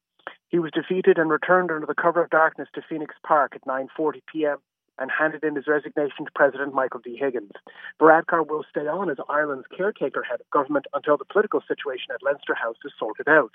He 0.50 0.60
was 0.60 0.72
defeated 0.72 1.18
and 1.18 1.30
returned 1.30 1.72
under 1.72 1.86
the 1.86 1.94
cover 1.94 2.24
of 2.24 2.30
darkness 2.30 2.70
to 2.74 2.82
Phoenix 2.82 3.16
Park 3.24 3.56
at 3.56 3.66
9:40 3.66 4.22
p.m. 4.32 4.58
and 4.98 5.12
handed 5.12 5.44
in 5.44 5.56
his 5.56 5.68
resignation 5.68 6.26
to 6.26 6.32
President 6.36 6.74
Michael 6.74 7.00
D. 7.00 7.16
Higgins. 7.16 7.52
Varadkar 8.00 8.46
will 8.46 8.66
stay 8.70 8.88
on 8.88 9.10
as 9.10 9.18
Ireland's 9.30 9.68
caretaker 9.76 10.24
head 10.24 10.42
of 10.42 10.50
government 10.50 10.88
until 10.94 11.18
the 11.18 11.26
political 11.26 11.62
situation 11.68 12.12
at 12.14 12.24
Leinster 12.24 12.56
House 12.56 12.78
is 12.84 12.92
sorted 12.98 13.28
out. 13.28 13.52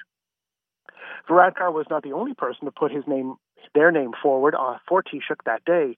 Varadkar 1.28 1.72
was 1.72 1.86
not 1.90 2.02
the 2.02 2.12
only 2.12 2.34
person 2.34 2.66
to 2.66 2.70
put 2.70 2.92
his 2.92 3.04
name, 3.06 3.36
their 3.74 3.90
name 3.90 4.12
forward 4.22 4.54
uh, 4.54 4.78
for 4.88 5.02
Taoiseach 5.02 5.44
that 5.46 5.64
day. 5.64 5.96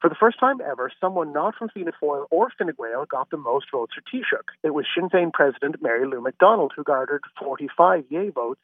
For 0.00 0.10
the 0.10 0.16
first 0.18 0.38
time 0.38 0.60
ever, 0.60 0.90
someone 1.00 1.32
not 1.32 1.54
from 1.56 1.70
Fianna 1.70 1.92
Fáil 2.00 2.26
or 2.30 2.48
Fine 2.58 2.72
Gael 2.78 3.06
got 3.06 3.30
the 3.30 3.38
most 3.38 3.66
votes 3.72 3.94
for 3.94 4.02
Taoiseach. 4.02 4.48
It 4.62 4.74
was 4.74 4.86
Sinn 4.94 5.08
Féin 5.08 5.32
President 5.32 5.76
Mary 5.80 6.06
Lou 6.06 6.20
McDonald 6.20 6.72
who 6.76 6.84
garnered 6.84 7.22
45 7.42 8.04
yay 8.10 8.28
votes 8.30 8.60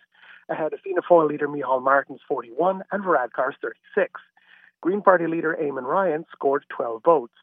ahead 0.49 0.73
of 0.73 0.81
Fianna 0.81 1.00
Fáil 1.09 1.29
leader 1.29 1.49
Micheál 1.49 1.83
Martin's 1.83 2.21
41 2.29 2.83
and 2.93 3.05
Varadkar's 3.05 3.57
36. 3.62 4.21
Green 4.83 5.00
Party 5.00 5.26
leader 5.26 5.57
Eamon 5.61 5.85
Ryan 5.85 6.26
scored 6.33 6.64
12 6.69 7.02
votes. 7.05 7.35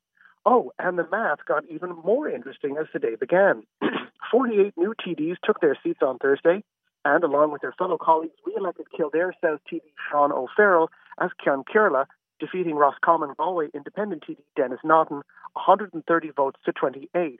Oh, 0.45 0.71
and 0.77 0.97
the 0.97 1.07
math 1.09 1.45
got 1.47 1.65
even 1.69 1.95
more 2.03 2.29
interesting 2.29 2.77
as 2.79 2.87
the 2.93 2.99
day 2.99 3.15
began. 3.19 3.63
48 4.31 4.73
new 4.77 4.93
TDs 4.93 5.37
took 5.43 5.59
their 5.59 5.77
seats 5.83 5.99
on 6.01 6.17
Thursday, 6.17 6.63
and 7.05 7.23
along 7.23 7.51
with 7.51 7.61
their 7.61 7.73
fellow 7.73 7.97
colleagues, 7.97 8.35
re-elected 8.45 8.87
Kildare 8.95 9.33
South 9.41 9.59
TD 9.71 9.81
Sean 10.09 10.31
Ó 10.31 10.47
Fearghaíl 10.57 10.87
as 11.19 11.29
Ceann 11.45 11.63
Comhairle, 11.65 12.05
defeating 12.39 12.75
Roscommon 12.75 13.33
Galway 13.37 13.67
Independent 13.73 14.23
TD 14.27 14.37
Denis 14.55 14.79
Naughten 14.83 15.21
130 15.53 16.29
votes 16.31 16.59
to 16.65 16.71
28. 16.71 17.39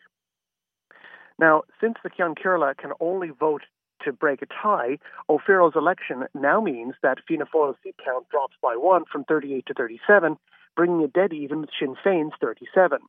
Now, 1.38 1.64
since 1.80 1.96
the 2.04 2.10
Ceann 2.10 2.36
Comhairle 2.38 2.76
can 2.78 2.92
only 3.00 3.30
vote 3.30 3.64
to 4.04 4.14
break 4.14 4.42
a 4.42 4.46
tie, 4.46 4.98
Ó 5.30 5.40
Fearghaíl's 5.46 5.76
election 5.76 6.26
now 6.34 6.62
means 6.62 6.96
that 7.02 7.20
Fianna 7.28 7.46
Fáil's 7.46 7.78
seat 7.84 7.96
count 8.04 8.30
drops 8.30 8.56
by 8.62 8.76
one 8.76 9.04
from 9.12 9.24
38 9.26 9.66
to 9.68 9.74
37, 9.74 10.38
bringing 10.76 11.02
it 11.02 11.14
dead 11.14 11.34
even 11.34 11.62
with 11.62 11.70
Sinn 11.78 11.96
Féin's 12.06 12.34
37. 12.40 13.00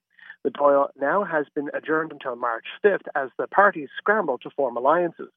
The 0.43 0.51
Dáil 0.51 0.89
now 0.99 1.23
has 1.25 1.47
been 1.55 1.69
adjourned 1.75 2.13
until 2.13 2.35
March 2.35 2.65
5th 2.83 3.07
as 3.15 3.29
the 3.39 3.47
parties 3.47 3.91
scramble 3.99 4.39
to 4.39 4.51
form 4.51 4.77
alliances. 4.77 5.29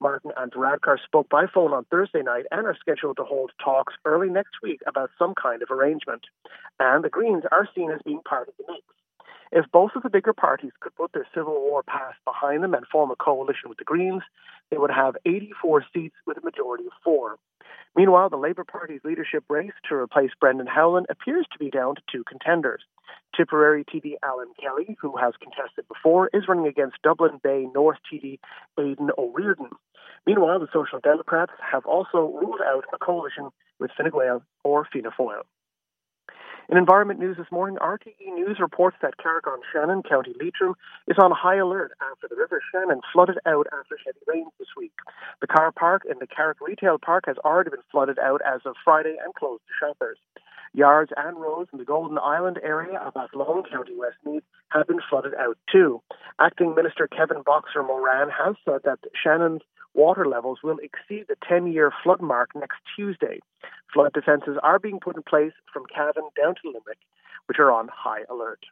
Martin 0.00 0.30
and 0.36 0.52
Varadkar 0.52 0.98
spoke 1.04 1.28
by 1.28 1.46
phone 1.46 1.72
on 1.72 1.84
Thursday 1.84 2.22
night 2.22 2.44
and 2.52 2.66
are 2.66 2.76
scheduled 2.78 3.16
to 3.16 3.24
hold 3.24 3.50
talks 3.62 3.94
early 4.04 4.28
next 4.28 4.62
week 4.62 4.80
about 4.86 5.10
some 5.18 5.34
kind 5.34 5.62
of 5.62 5.70
arrangement. 5.70 6.26
And 6.78 7.02
the 7.02 7.10
Greens 7.10 7.42
are 7.50 7.68
seen 7.74 7.90
as 7.90 8.00
being 8.04 8.20
part 8.24 8.48
of 8.48 8.54
the 8.56 8.64
mix. 8.68 8.82
If 9.50 9.70
both 9.70 9.90
of 9.96 10.02
the 10.02 10.10
bigger 10.10 10.32
parties 10.32 10.72
could 10.80 10.94
put 10.94 11.12
their 11.12 11.26
Civil 11.34 11.60
War 11.60 11.82
past 11.82 12.18
behind 12.24 12.62
them 12.62 12.74
and 12.74 12.86
form 12.86 13.10
a 13.10 13.16
coalition 13.16 13.68
with 13.68 13.78
the 13.78 13.84
Greens, 13.84 14.22
they 14.70 14.78
would 14.78 14.90
have 14.90 15.16
84 15.26 15.84
seats 15.92 16.16
with 16.26 16.38
a 16.38 16.40
majority 16.40 16.86
of 16.86 16.92
four. 17.04 17.36
Meanwhile, 17.94 18.30
the 18.30 18.36
Labour 18.38 18.64
Party's 18.64 19.02
leadership 19.04 19.44
race 19.50 19.72
to 19.88 19.94
replace 19.94 20.30
Brendan 20.40 20.66
Howlin 20.66 21.04
appears 21.10 21.46
to 21.52 21.58
be 21.58 21.70
down 21.70 21.94
to 21.94 22.02
two 22.10 22.24
contenders. 22.24 22.82
Tipperary 23.36 23.84
TD 23.84 24.14
Alan 24.22 24.52
Kelly, 24.60 24.96
who 25.00 25.16
has 25.18 25.34
contested 25.42 25.86
before, 25.88 26.30
is 26.32 26.48
running 26.48 26.66
against 26.66 27.02
Dublin 27.02 27.38
Bay 27.42 27.66
North 27.74 27.98
TD 28.10 28.38
Aodhán 28.78 29.10
Ó 29.18 29.32
Ríordáin. 29.32 29.70
Meanwhile, 30.26 30.60
the 30.60 30.68
Social 30.72 31.00
Democrats 31.02 31.52
have 31.60 31.84
also 31.84 32.32
ruled 32.40 32.60
out 32.64 32.84
a 32.94 32.98
coalition 32.98 33.50
with 33.78 33.90
Fine 33.96 34.10
Gael 34.10 34.42
or 34.64 34.86
Fianna 34.90 35.10
Fáil. 35.10 35.42
In 36.68 36.78
environment 36.78 37.18
news 37.18 37.36
this 37.36 37.50
morning, 37.50 37.76
RTE 37.78 38.34
News 38.34 38.58
reports 38.60 38.96
that 39.02 39.18
Carrick 39.18 39.46
on 39.46 39.58
Shannon, 39.72 40.02
County 40.02 40.32
Leitrim, 40.40 40.74
is 41.08 41.16
on 41.18 41.32
high 41.32 41.56
alert 41.56 41.92
after 42.10 42.28
the 42.28 42.36
River 42.36 42.62
Shannon 42.70 43.00
flooded 43.12 43.38
out 43.46 43.66
after 43.72 43.98
heavy 44.04 44.20
rains 44.28 44.52
this 44.58 44.68
week. 44.76 44.92
The 45.40 45.48
car 45.48 45.72
park 45.72 46.02
in 46.08 46.18
the 46.20 46.26
Carrick 46.26 46.58
Retail 46.60 46.98
Park 46.98 47.24
has 47.26 47.36
already 47.44 47.70
been 47.70 47.84
flooded 47.90 48.18
out 48.18 48.40
as 48.46 48.60
of 48.64 48.76
Friday 48.84 49.16
and 49.22 49.34
closed 49.34 49.62
to 49.66 49.86
shoppers. 49.86 50.18
Yards 50.72 51.12
and 51.16 51.36
roads 51.36 51.68
in 51.72 51.78
the 51.78 51.84
Golden 51.84 52.16
Island 52.18 52.58
area 52.62 52.98
of 52.98 53.16
Athlone, 53.16 53.64
County 53.70 53.94
Westmeath, 53.94 54.44
have 54.70 54.86
been 54.86 55.00
flooded 55.10 55.34
out 55.34 55.58
too. 55.70 56.00
Acting 56.40 56.74
Minister 56.74 57.06
Kevin 57.08 57.42
Boxer 57.44 57.82
Moran 57.82 58.30
has 58.30 58.54
said 58.64 58.80
that 58.84 59.00
Shannon's 59.22 59.60
water 59.94 60.26
levels 60.26 60.60
will 60.62 60.78
exceed 60.78 61.26
the 61.28 61.36
10 61.48 61.66
year 61.66 61.92
flood 62.02 62.20
mark 62.20 62.50
next 62.54 62.78
Tuesday. 62.96 63.40
Flood 63.92 64.12
defences 64.12 64.56
are 64.62 64.78
being 64.78 65.00
put 65.00 65.16
in 65.16 65.22
place 65.22 65.52
from 65.72 65.84
Cavan 65.86 66.28
down 66.40 66.54
to 66.56 66.68
Limerick, 66.68 66.98
which 67.46 67.58
are 67.58 67.70
on 67.70 67.88
high 67.92 68.22
alert. 68.30 68.64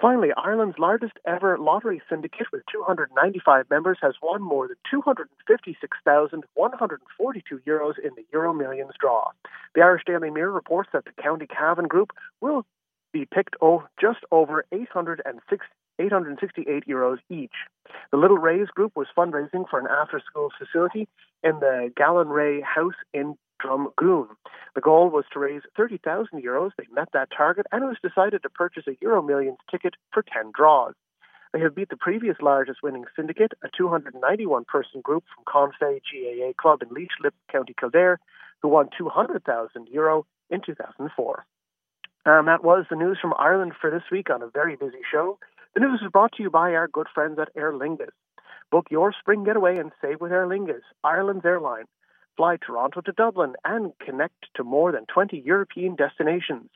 Finally, 0.00 0.30
Ireland's 0.34 0.78
largest 0.78 1.12
ever 1.26 1.58
lottery 1.58 2.00
syndicate 2.08 2.46
with 2.50 2.62
295 2.72 3.68
members 3.68 3.98
has 4.00 4.14
won 4.22 4.40
more 4.40 4.66
than 4.66 4.78
256,142 4.90 7.60
euros 7.66 7.98
in 8.02 8.10
the 8.16 8.24
Euro 8.32 8.54
Millions 8.54 8.92
draw. 8.98 9.28
The 9.74 9.82
Irish 9.82 10.04
Daily 10.06 10.30
Mirror 10.30 10.52
reports 10.52 10.88
that 10.94 11.04
the 11.04 11.12
County 11.22 11.46
Cavan 11.46 11.86
Group 11.86 12.12
will 12.40 12.64
be 13.12 13.26
picked 13.26 13.56
oh, 13.60 13.84
just 14.00 14.20
over 14.30 14.64
806, 14.72 15.66
868 15.98 16.86
euros 16.86 17.18
each. 17.28 17.54
The 18.10 18.16
Little 18.16 18.38
Rays 18.38 18.68
Group 18.68 18.92
was 18.96 19.06
fundraising 19.16 19.68
for 19.68 19.78
an 19.78 19.86
after-school 19.90 20.50
facility 20.58 21.08
in 21.42 21.60
the 21.60 21.92
Gallon 21.96 22.28
Ray 22.28 22.60
House 22.60 22.94
in 23.12 23.36
Drumgoon. 23.62 24.28
The 24.74 24.80
goal 24.80 25.10
was 25.10 25.24
to 25.32 25.38
raise 25.38 25.62
30,000 25.76 26.42
euros. 26.42 26.70
They 26.78 26.86
met 26.92 27.08
that 27.12 27.28
target, 27.36 27.66
and 27.72 27.82
it 27.82 27.86
was 27.86 27.96
decided 28.02 28.42
to 28.42 28.50
purchase 28.50 28.84
a 28.86 28.96
Euro 29.02 29.22
Millions 29.22 29.58
ticket 29.70 29.94
for 30.12 30.22
10 30.22 30.52
draws. 30.54 30.94
They 31.52 31.60
have 31.60 31.74
beat 31.74 31.88
the 31.88 31.96
previous 31.96 32.36
largest 32.40 32.82
winning 32.82 33.04
syndicate, 33.16 33.52
a 33.64 33.68
291 33.76 34.64
person 34.66 35.00
group 35.00 35.24
from 35.34 35.44
Confey 35.44 36.00
GAA 36.00 36.52
Club 36.56 36.82
in 36.82 36.88
Leixlip, 36.90 37.32
County 37.50 37.74
Kildare, 37.78 38.20
who 38.62 38.68
won 38.68 38.88
200,000 38.96 39.88
euro 39.88 40.26
in 40.48 40.60
2004. 40.64 41.44
And 42.26 42.40
um, 42.40 42.46
that 42.46 42.62
was 42.62 42.84
the 42.90 42.96
news 42.96 43.18
from 43.20 43.32
Ireland 43.38 43.72
for 43.80 43.90
this 43.90 44.02
week 44.12 44.28
on 44.30 44.42
a 44.42 44.48
very 44.48 44.76
busy 44.76 45.00
show. 45.10 45.38
The 45.74 45.80
news 45.80 46.00
is 46.02 46.10
brought 46.10 46.32
to 46.32 46.42
you 46.42 46.50
by 46.50 46.74
our 46.74 46.88
good 46.88 47.06
friends 47.14 47.38
at 47.38 47.52
Aer 47.56 47.72
Lingus. 47.72 48.10
Book 48.72 48.88
your 48.90 49.12
spring 49.12 49.44
getaway 49.44 49.78
and 49.78 49.92
save 50.02 50.20
with 50.20 50.32
Aer 50.32 50.48
Lingus, 50.48 50.82
Ireland's 51.04 51.44
airline. 51.44 51.84
Fly 52.36 52.56
Toronto 52.56 53.00
to 53.02 53.12
Dublin 53.12 53.54
and 53.64 53.92
connect 54.04 54.48
to 54.56 54.64
more 54.64 54.90
than 54.90 55.06
20 55.06 55.38
European 55.38 55.94
destinations. 55.94 56.70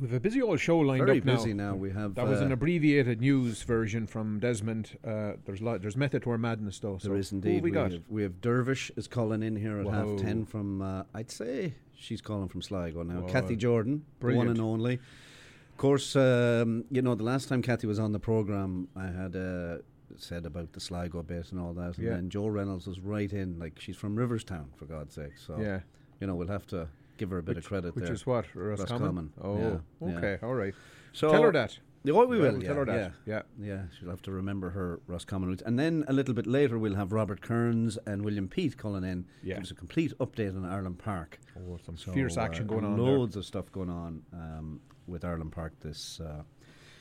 We've 0.01 0.13
a 0.13 0.21
busy 0.21 0.41
old 0.41 0.61
show 0.61 0.79
lined 0.79 1.05
very 1.05 1.19
up 1.19 1.25
now. 1.25 1.35
busy 1.35 1.53
now. 1.53 1.75
We 1.75 1.91
have 1.91 2.15
That 2.15 2.29
was 2.29 2.41
uh, 2.41 2.45
an 2.45 2.53
abbreviated 2.53 3.21
news 3.21 3.61
version 3.65 4.07
from 4.07 4.39
Desmond. 4.39 4.97
Uh, 5.05 5.33
there's 5.45 5.61
lot, 5.61 5.83
there's 5.83 5.97
method 5.97 6.23
to 6.23 6.31
our 6.31 6.39
madness 6.39 6.79
though. 6.79 6.99
So 6.99 7.09
There 7.09 7.17
is 7.17 7.33
indeed. 7.33 7.55
have 7.57 7.65
we 7.65 7.73
got? 7.73 7.91
Have, 7.91 8.03
we 8.09 8.23
have 8.23 8.41
Dervish 8.41 8.93
is 8.97 9.09
calling 9.09 9.43
in 9.43 9.57
here 9.57 9.81
at 9.81 9.87
Whoa. 9.87 9.91
half 9.91 10.21
ten 10.21 10.47
from. 10.47 10.81
Uh, 10.81 11.03
I'd 11.13 11.33
say 11.33 11.75
she's 11.97 12.21
calling 12.21 12.49
from 12.49 12.63
Sligo 12.63 13.03
now. 13.03 13.23
Whoa. 13.23 13.33
Cathy 13.33 13.57
Jordan, 13.57 14.05
the 14.21 14.33
one 14.33 14.47
and 14.47 14.61
only. 14.61 14.95
Of 14.95 15.77
course, 15.77 16.15
um, 16.15 16.85
you 16.89 17.03
know 17.03 17.17
the 17.17 17.25
last 17.25 17.49
time 17.49 17.63
Cathy 17.63 17.89
was 17.89 17.99
on 17.99 18.13
the 18.13 18.21
program, 18.21 18.87
I 18.95 19.07
had 19.09 19.35
uh, 19.35 19.79
said 20.17 20.47
about 20.47 20.73
the 20.73 20.81
Sligo 20.81 21.23
bit 21.23 21.51
and 21.53 21.61
all 21.61 21.73
that, 21.75 21.97
and 21.99 22.07
Yeah. 22.07 22.11
then 22.15 22.31
Joe 22.31 22.47
Reynolds 22.47 22.87
was 22.87 23.01
right 23.01 23.33
in, 23.33 23.59
like 23.59 23.79
she's 23.81 23.97
from 23.97 24.17
Riverstown 24.17 24.67
for 24.77 24.85
God's 24.87 25.15
sake. 25.15 25.37
So 25.39 25.59
yeah, 25.61 25.81
you 26.21 26.27
know 26.27 26.35
we'll 26.35 26.49
have 26.49 26.67
to 26.69 26.89
give 27.19 27.31
her 27.31 27.39
a 27.39 27.43
bit 27.43 27.57
which, 27.57 27.65
of 27.65 27.69
credit 27.69 27.83
there. 27.83 27.93
which 27.95 28.05
there. 28.05 28.13
is 28.15 28.27
what 28.27 28.45
Roscommon. 28.55 29.31
Roscommon, 29.31 29.33
Oh, 29.41 29.59
yeah, 29.59 30.09
yeah. 30.09 30.17
okay, 30.19 30.39
all 30.47 30.55
right. 30.55 30.75
so 31.13 31.31
Tell 31.31 31.43
her 31.43 31.53
that. 31.53 31.79
Yeah, 32.05 32.13
oh, 32.13 32.25
we 32.27 32.39
will. 32.39 32.63
Yeah, 32.63 32.69
tell 32.69 32.77
her 32.77 32.87
yeah. 32.87 32.97
that. 32.97 33.13
Yeah. 33.25 33.43
Yeah, 33.59 33.83
she'll 33.99 34.11
have 34.11 34.23
to 34.23 34.31
remember 34.31 34.71
her 34.71 35.01
Roscommon 35.09 35.49
roots. 35.49 35.63
And 35.67 35.77
then 35.77 36.05
a 36.07 36.13
little 36.13 36.35
bit 36.35 36.47
later, 36.47 36.79
we'll 36.79 36.95
have 36.95 37.13
Robert 37.13 37.41
Kearns 37.41 37.99
and 38.07 38.23
William 38.25 38.47
Peat 38.47 38.77
calling 38.79 39.03
in. 39.03 39.27
Yeah. 39.43 39.55
Give 39.57 39.65
us 39.65 39.71
a 39.73 39.75
complete 39.75 40.17
update 40.19 40.55
on 40.57 40.65
Ireland 40.65 40.99
Park. 40.99 41.41
Oh, 41.59 41.79
some 41.85 41.97
So, 41.97 42.13
fierce 42.13 42.37
action 42.37 42.67
uh, 42.67 42.69
going 42.69 42.85
on. 42.85 42.97
there. 42.97 43.05
Loads 43.07 43.35
of 43.35 43.45
stuff 43.45 43.73
going 43.73 43.91
on 43.91 44.23
um, 44.33 44.81
with 45.09 45.25
Ireland 45.25 45.51
Park 45.51 45.73
this 45.81 46.21
uh, 46.21 46.43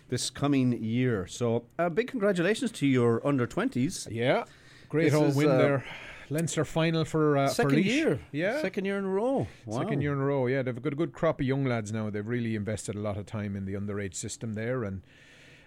this 0.10 0.30
coming 0.30 0.84
year. 0.84 1.28
So, 1.28 1.65
uh, 1.80 1.89
big 1.89 2.08
congratulations 2.08 2.72
to 2.74 2.88
your 2.88 3.26
under 3.26 3.48
20s. 3.48 4.08
Yeah, 4.12 4.46
great 4.89 5.06
This 5.06 5.13
old 5.13 5.30
is, 5.30 5.36
win 5.36 5.50
uh, 5.50 5.58
there. 5.58 5.86
Leinster 6.30 6.65
final 6.65 7.06
for 7.06 7.38
uh, 7.38 7.48
Second 7.48 7.72
for 7.72 7.80
year. 7.80 8.20
Yeah, 8.32 8.62
Second 8.62 8.86
year 8.86 8.98
in 8.98 9.06
a 9.06 9.10
row. 9.10 9.48
Wow. 9.65 9.80
Second 9.80 10.02
year 10.02 10.13
in 10.13 10.20
a 10.20 10.26
row, 10.26 10.48
yeah. 10.48 10.63
They've 10.63 10.82
got 10.82 10.94
a 10.94 10.96
good 10.96 11.13
crop 11.13 11.39
of 11.39 11.46
young 11.46 11.65
lads 11.65 11.91
now. 11.91 12.10
They've 12.10 12.26
really 12.26 12.56
invested 12.56 12.96
a 12.96 13.00
lot 13.00 13.18
of 13.18 13.26
time 13.26 13.56
in 13.56 13.65
the 13.65 13.74
underage 13.74 14.15
system 14.15 14.54
there, 14.54 14.84
and 14.84 15.02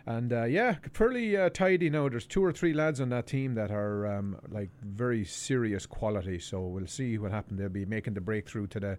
and 0.06 0.32
uh, 0.32 0.44
yeah, 0.44 0.76
fairly 0.92 1.36
uh, 1.36 1.50
tidy 1.50 1.90
now. 1.90 2.08
There's 2.08 2.26
two 2.26 2.44
or 2.44 2.52
three 2.52 2.72
lads 2.72 3.00
on 3.00 3.10
that 3.10 3.26
team 3.26 3.54
that 3.54 3.70
are 3.70 4.06
um, 4.06 4.38
like 4.48 4.70
very 4.82 5.24
serious 5.24 5.86
quality. 5.86 6.38
So 6.38 6.60
we'll 6.60 6.86
see 6.86 7.18
what 7.18 7.30
happens. 7.30 7.60
They'll 7.60 7.68
be 7.68 7.84
making 7.84 8.14
the 8.14 8.20
breakthrough 8.20 8.66
to 8.68 8.80
the. 8.80 8.98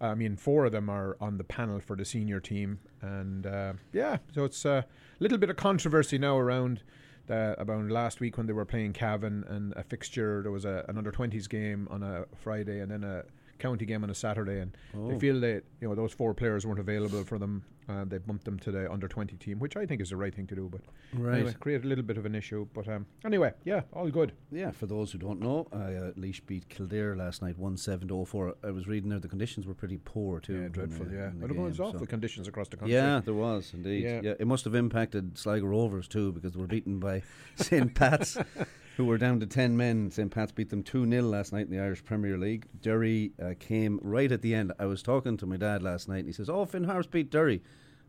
I 0.00 0.14
mean, 0.14 0.36
four 0.36 0.64
of 0.64 0.72
them 0.72 0.88
are 0.88 1.16
on 1.20 1.36
the 1.36 1.44
panel 1.44 1.80
for 1.80 1.94
the 1.94 2.04
senior 2.04 2.40
team, 2.40 2.78
and 3.02 3.46
uh, 3.46 3.72
yeah, 3.92 4.18
so 4.34 4.44
it's 4.44 4.64
a 4.64 4.86
little 5.18 5.38
bit 5.38 5.50
of 5.50 5.56
controversy 5.56 6.18
now 6.18 6.38
around. 6.38 6.82
The, 7.26 7.54
about 7.60 7.84
last 7.90 8.18
week 8.18 8.36
when 8.38 8.46
they 8.46 8.52
were 8.52 8.64
playing 8.64 8.92
Cavan 8.94 9.44
and 9.46 9.72
a 9.76 9.84
fixture, 9.84 10.42
there 10.42 10.50
was 10.50 10.64
a, 10.64 10.84
an 10.88 10.98
under 10.98 11.12
20s 11.12 11.48
game 11.48 11.86
on 11.88 12.02
a 12.02 12.24
Friday 12.34 12.80
and 12.80 12.90
then 12.90 13.04
a 13.04 13.24
county 13.60 13.84
game 13.86 14.02
on 14.02 14.10
a 14.10 14.14
Saturday, 14.14 14.58
and 14.60 14.72
they 14.94 15.14
Oh. 15.14 15.18
feel 15.18 15.38
that 15.40 15.62
you 15.80 15.88
know 15.88 15.94
those 15.94 16.12
four 16.12 16.34
players 16.34 16.66
weren't 16.66 16.80
available 16.80 17.22
for 17.24 17.38
them. 17.38 17.62
Uh, 17.88 18.04
they 18.04 18.18
bumped 18.18 18.44
them 18.44 18.56
to 18.60 18.70
the 18.70 18.90
under 18.90 19.08
twenty 19.08 19.36
team, 19.36 19.58
which 19.58 19.76
I 19.76 19.84
think 19.84 20.00
is 20.00 20.10
the 20.10 20.16
right 20.16 20.32
thing 20.34 20.46
to 20.48 20.54
do. 20.54 20.68
But 20.70 20.82
Right. 21.12 21.36
anyway, 21.38 21.54
create 21.58 21.84
a 21.84 21.88
little 21.88 22.04
bit 22.04 22.16
of 22.18 22.24
an 22.24 22.36
issue. 22.36 22.68
But 22.72 22.86
um, 22.88 23.06
anyway, 23.24 23.52
yeah, 23.64 23.82
all 23.92 24.08
good. 24.10 24.32
Yeah, 24.52 24.70
for 24.70 24.86
those 24.86 25.10
who 25.10 25.18
don't 25.18 25.40
know, 25.40 25.66
uh, 25.72 25.76
uh, 25.76 26.12
Laois 26.16 26.40
beat 26.46 26.68
Kildare 26.68 27.16
last 27.16 27.42
night, 27.42 27.58
one 27.58 27.76
seven 27.76 28.06
to 28.08 28.14
04. 28.24 28.54
I 28.62 28.70
was 28.70 28.86
reading 28.86 29.10
there 29.10 29.18
the 29.18 29.26
conditions 29.28 29.66
were 29.66 29.74
pretty 29.74 29.98
poor 30.04 30.38
too. 30.38 30.62
Yeah, 30.62 30.68
dreadful. 30.68 31.06
the- 31.06 31.14
Yeah, 31.14 31.30
the 31.30 31.36
but 31.40 31.50
it 31.50 31.56
was 31.56 31.80
awful 31.80 32.00
so- 32.00 32.06
conditions 32.06 32.46
across 32.46 32.68
the 32.68 32.76
country. 32.76 32.94
Yeah, 32.94 33.20
there 33.24 33.34
was 33.34 33.72
indeed. 33.74 34.04
Yeah. 34.04 34.20
Yeah. 34.22 34.34
it 34.38 34.46
must 34.46 34.64
have 34.66 34.74
impacted 34.76 35.36
Sligo 35.36 35.66
Rovers 35.66 36.06
too 36.06 36.30
because 36.32 36.52
they 36.52 36.60
were 36.60 36.68
beaten 36.68 37.00
by 37.00 37.22
St 37.56 37.92
Pat's, 37.94 38.38
who 38.96 39.04
were 39.04 39.18
down 39.18 39.40
to 39.40 39.46
ten 39.46 39.76
men. 39.76 40.10
St 40.10 40.30
Pat's 40.30 40.52
beat 40.52 40.70
them 40.70 40.82
two 40.82 41.08
0 41.08 41.22
last 41.22 41.52
night 41.52 41.66
in 41.66 41.70
the 41.70 41.80
Irish 41.80 42.04
Premier 42.04 42.36
League. 42.36 42.66
Derry 42.80 43.32
uh, 43.42 43.54
came 43.58 43.98
right 44.02 44.30
at 44.30 44.42
the 44.42 44.54
end. 44.54 44.72
I 44.78 44.86
was 44.86 45.02
talking 45.02 45.36
to 45.38 45.46
my 45.46 45.56
dad 45.56 45.82
last 45.82 46.08
night, 46.08 46.18
and 46.18 46.26
he 46.26 46.32
says, 46.32 46.48
"Oh, 46.48 46.64
Finn 46.64 46.84
Harps 46.84 47.06
beat 47.06 47.30
Derry." 47.30 47.62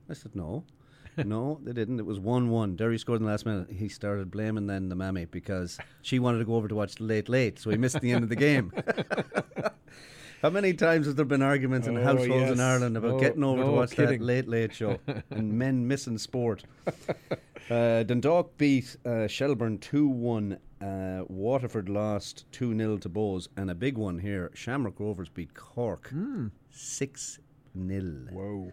I 0.09 0.13
said, 0.13 0.35
"No." 0.35 0.63
no, 1.25 1.59
they 1.63 1.73
didn't. 1.73 1.99
It 1.99 2.05
was 2.05 2.19
1 2.19 2.49
1. 2.49 2.75
Derry 2.75 2.97
scored 2.97 3.19
in 3.19 3.25
the 3.25 3.31
last 3.31 3.45
minute. 3.45 3.69
He 3.71 3.89
started 3.89 4.31
blaming 4.31 4.67
then 4.67 4.89
the 4.89 4.95
mammy 4.95 5.25
because 5.25 5.77
she 6.01 6.19
wanted 6.19 6.39
to 6.39 6.45
go 6.45 6.55
over 6.55 6.67
to 6.67 6.75
watch 6.75 6.99
Late 6.99 7.27
Late, 7.27 7.59
so 7.59 7.69
he 7.69 7.77
missed 7.77 7.99
the 7.99 8.11
end 8.11 8.23
of 8.23 8.29
the 8.29 8.35
game. 8.35 8.71
How 10.41 10.49
many 10.49 10.73
times 10.73 11.05
has 11.05 11.15
there 11.15 11.25
been 11.25 11.41
arguments 11.41 11.87
in 11.87 11.97
Oh, 11.97 12.03
households 12.03 12.29
yes. 12.29 12.51
in 12.51 12.59
Ireland 12.59 12.97
about 12.97 13.11
No- 13.11 13.19
getting 13.19 13.43
over 13.43 13.63
to 13.63 13.71
watch 13.71 13.91
kidding. 13.91 14.19
that 14.19 14.25
late 14.25 14.47
late 14.47 14.73
show 14.73 14.97
and 15.29 15.53
men 15.53 15.87
missing 15.87 16.17
sport? 16.17 16.63
Uh, 17.69 18.03
Dundalk 18.03 18.57
beat 18.57 18.97
uh, 19.05 19.27
Shelbourne 19.27 19.77
2 19.77 20.05
1. 20.07 20.57
Uh, 20.81 21.21
Waterford 21.29 21.87
lost 21.87 22.51
2 22.51 22.75
0 22.75 22.97
to 22.97 23.07
Bohs. 23.09 23.47
And 23.55 23.69
a 23.71 23.75
big 23.75 23.97
one 23.97 24.17
here 24.19 24.51
Shamrock 24.53 24.99
Rovers 24.99 25.29
beat 25.29 25.53
Cork 25.53 26.11
6 26.71 27.39
0. 27.87 28.03
Whoa. 28.33 28.71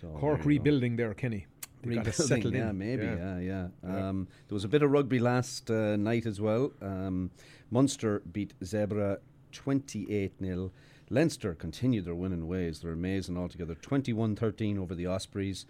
So 0.00 0.08
Cork 0.16 0.40
go. 0.42 0.44
rebuilding 0.44 0.94
there, 0.96 1.12
Kenny. 1.14 1.46
Rebuilding, 1.82 2.52
yeah, 2.54 2.70
in. 2.70 2.78
maybe, 2.78 3.04
Yeah. 3.04 3.16
yeah, 3.16 3.38
yeah. 3.38 3.68
Yeah. 3.82 4.08
Um, 4.10 4.28
there 4.46 4.54
was 4.54 4.64
a 4.64 4.68
bit 4.68 4.82
of 4.82 4.90
rugby 4.92 5.18
last 5.18 5.68
uh, 5.70 5.96
night 5.96 6.26
as 6.26 6.40
well. 6.40 6.72
Um, 6.80 7.30
Munster 7.72 8.22
beat 8.30 8.52
Zebre 8.60 9.16
28 9.50 10.34
0. 10.40 10.70
Leinster 11.10 11.54
continued 11.54 12.04
their 12.04 12.14
winning 12.14 12.46
ways. 12.46 12.80
They're 12.80 12.92
amazing 12.92 13.36
altogether. 13.36 13.74
21 13.74 14.36
13 14.36 14.78
over 14.78 14.94
the 14.94 15.06
Ospreys. 15.06 15.66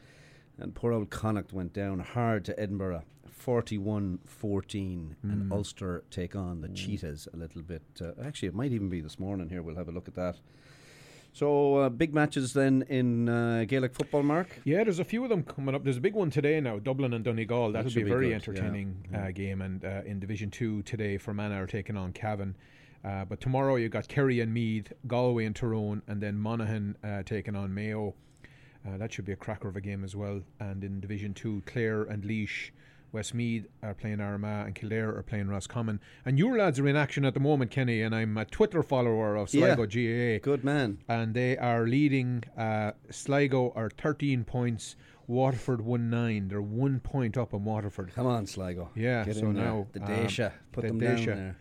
And 0.59 0.75
poor 0.75 0.93
old 0.93 1.09
Connacht 1.11 1.53
went 1.53 1.73
down 1.73 2.01
hard 2.01 2.45
to 2.45 2.61
Edinburgh. 2.61 3.03
41 3.27 4.19
14. 4.27 5.17
And 5.23 5.45
Mm. 5.51 5.53
Ulster 5.53 6.05
take 6.11 6.37
on 6.37 6.61
the 6.61 6.69
Cheetahs 6.69 7.27
a 7.33 7.37
little 7.39 7.63
bit. 7.63 7.83
Uh, 8.01 8.13
actually, 8.23 8.49
it 8.49 8.55
might 8.55 8.73
even 8.73 8.91
be 8.91 9.01
this 9.01 9.19
morning 9.19 9.49
here. 9.49 9.63
We'll 9.63 9.77
have 9.77 9.89
a 9.89 9.93
look 9.93 10.09
at 10.09 10.15
that. 10.15 10.37
So, 11.33 11.77
uh, 11.77 11.89
big 11.89 12.13
matches 12.13 12.53
then 12.55 12.83
in 12.89 13.29
uh, 13.29 13.65
Gaelic 13.67 13.95
football, 13.95 14.25
Mark. 14.25 14.49
Yeah, 14.65 14.83
there's 14.83 14.99
a 14.99 15.05
few 15.05 15.23
of 15.23 15.31
them 15.31 15.45
coming 15.45 15.77
up. 15.77 15.85
There's 15.85 15.97
a 15.97 16.01
big 16.01 16.15
one 16.15 16.29
today 16.29 16.61
now, 16.61 16.81
Dublin 16.81 17.15
and 17.15 17.25
Donegal. 17.25 17.71
That'll 17.73 17.91
be 17.93 18.03
a 18.03 18.05
very 18.05 18.27
good, 18.29 18.35
entertaining 18.35 19.07
Mm. 19.13 19.29
uh, 19.29 19.31
game. 19.31 19.63
And 19.63 19.85
uh, 19.85 20.03
in 20.05 20.19
Division 20.19 20.51
Two 20.51 20.83
today, 20.83 21.17
Fermanagh 21.19 21.61
are 21.63 21.67
taking 21.69 21.97
on 21.97 22.13
Cavan. 22.13 22.57
Uh, 23.05 23.25
but 23.25 23.41
tomorrow 23.41 23.77
you've 23.77 23.93
got 23.93 24.09
Kerry 24.09 24.41
and 24.41 24.53
Meath, 24.53 24.93
Galway 25.07 25.45
and 25.47 25.57
Tyrone, 25.57 26.03
and 26.07 26.21
then 26.21 26.37
Monaghan 26.39 26.97
uh, 27.03 27.23
taking 27.25 27.57
on 27.57 27.73
Mayo. 27.73 28.15
Uh, 28.87 28.97
that 28.99 29.13
should 29.13 29.25
be 29.25 29.33
a 29.33 29.37
cracker 29.37 29.69
of 29.69 29.77
a 29.77 29.81
game 29.81 30.05
as 30.05 30.15
well. 30.17 30.41
And 30.59 30.83
in 30.85 31.01
Division 31.01 31.35
Two, 31.35 31.63
Clare 31.67 32.03
and 32.05 32.25
Laois, 32.25 32.71
Westmeath 33.13 33.67
are 33.83 33.93
playing 33.95 34.21
Armagh, 34.21 34.67
and 34.67 34.75
Kildare 34.75 35.17
are 35.17 35.23
playing 35.23 35.49
Roscommon. 35.49 35.99
And 36.25 36.39
your 36.39 36.57
lads 36.57 36.79
are 36.79 36.87
in 36.87 36.95
action 36.97 37.25
at 37.25 37.35
the 37.35 37.41
moment, 37.41 37.71
Kenny. 37.71 38.03
And 38.03 38.15
I'm 38.15 38.37
a 38.39 38.45
Twitter 38.45 38.83
follower 38.83 39.35
of 39.37 39.53
Yeah. 39.53 39.75
Sligo 39.75 39.87
GAA 39.87 40.39
Good 40.43 40.63
man. 40.65 40.99
and 41.09 41.35
they 41.35 41.57
are 41.59 41.87
leading. 41.87 42.45
Uh, 42.57 42.93
Sligo 43.11 43.73
are 43.75 43.91
13 43.91 44.45
points. 44.45 44.95
Waterford 45.27 45.81
won 45.81 46.09
nine. 46.11 46.49
They're 46.49 46.63
one 46.63 47.01
point 47.01 47.37
up 47.37 47.53
on 47.55 47.65
Waterford. 47.65 48.13
Come 48.15 48.27
on, 48.27 48.47
Sligo. 48.47 48.91
Yeah, 48.97 49.25
Get 49.25 49.37
so 49.37 49.47
in 49.49 49.55
there. 49.55 49.65
now, 49.65 49.87
the 49.93 50.03
um, 50.03 50.53
Put 50.73 50.83
the 50.83 50.89
them 50.89 50.99
Dacia. 51.01 51.27
down 51.27 51.37
there. 51.37 51.57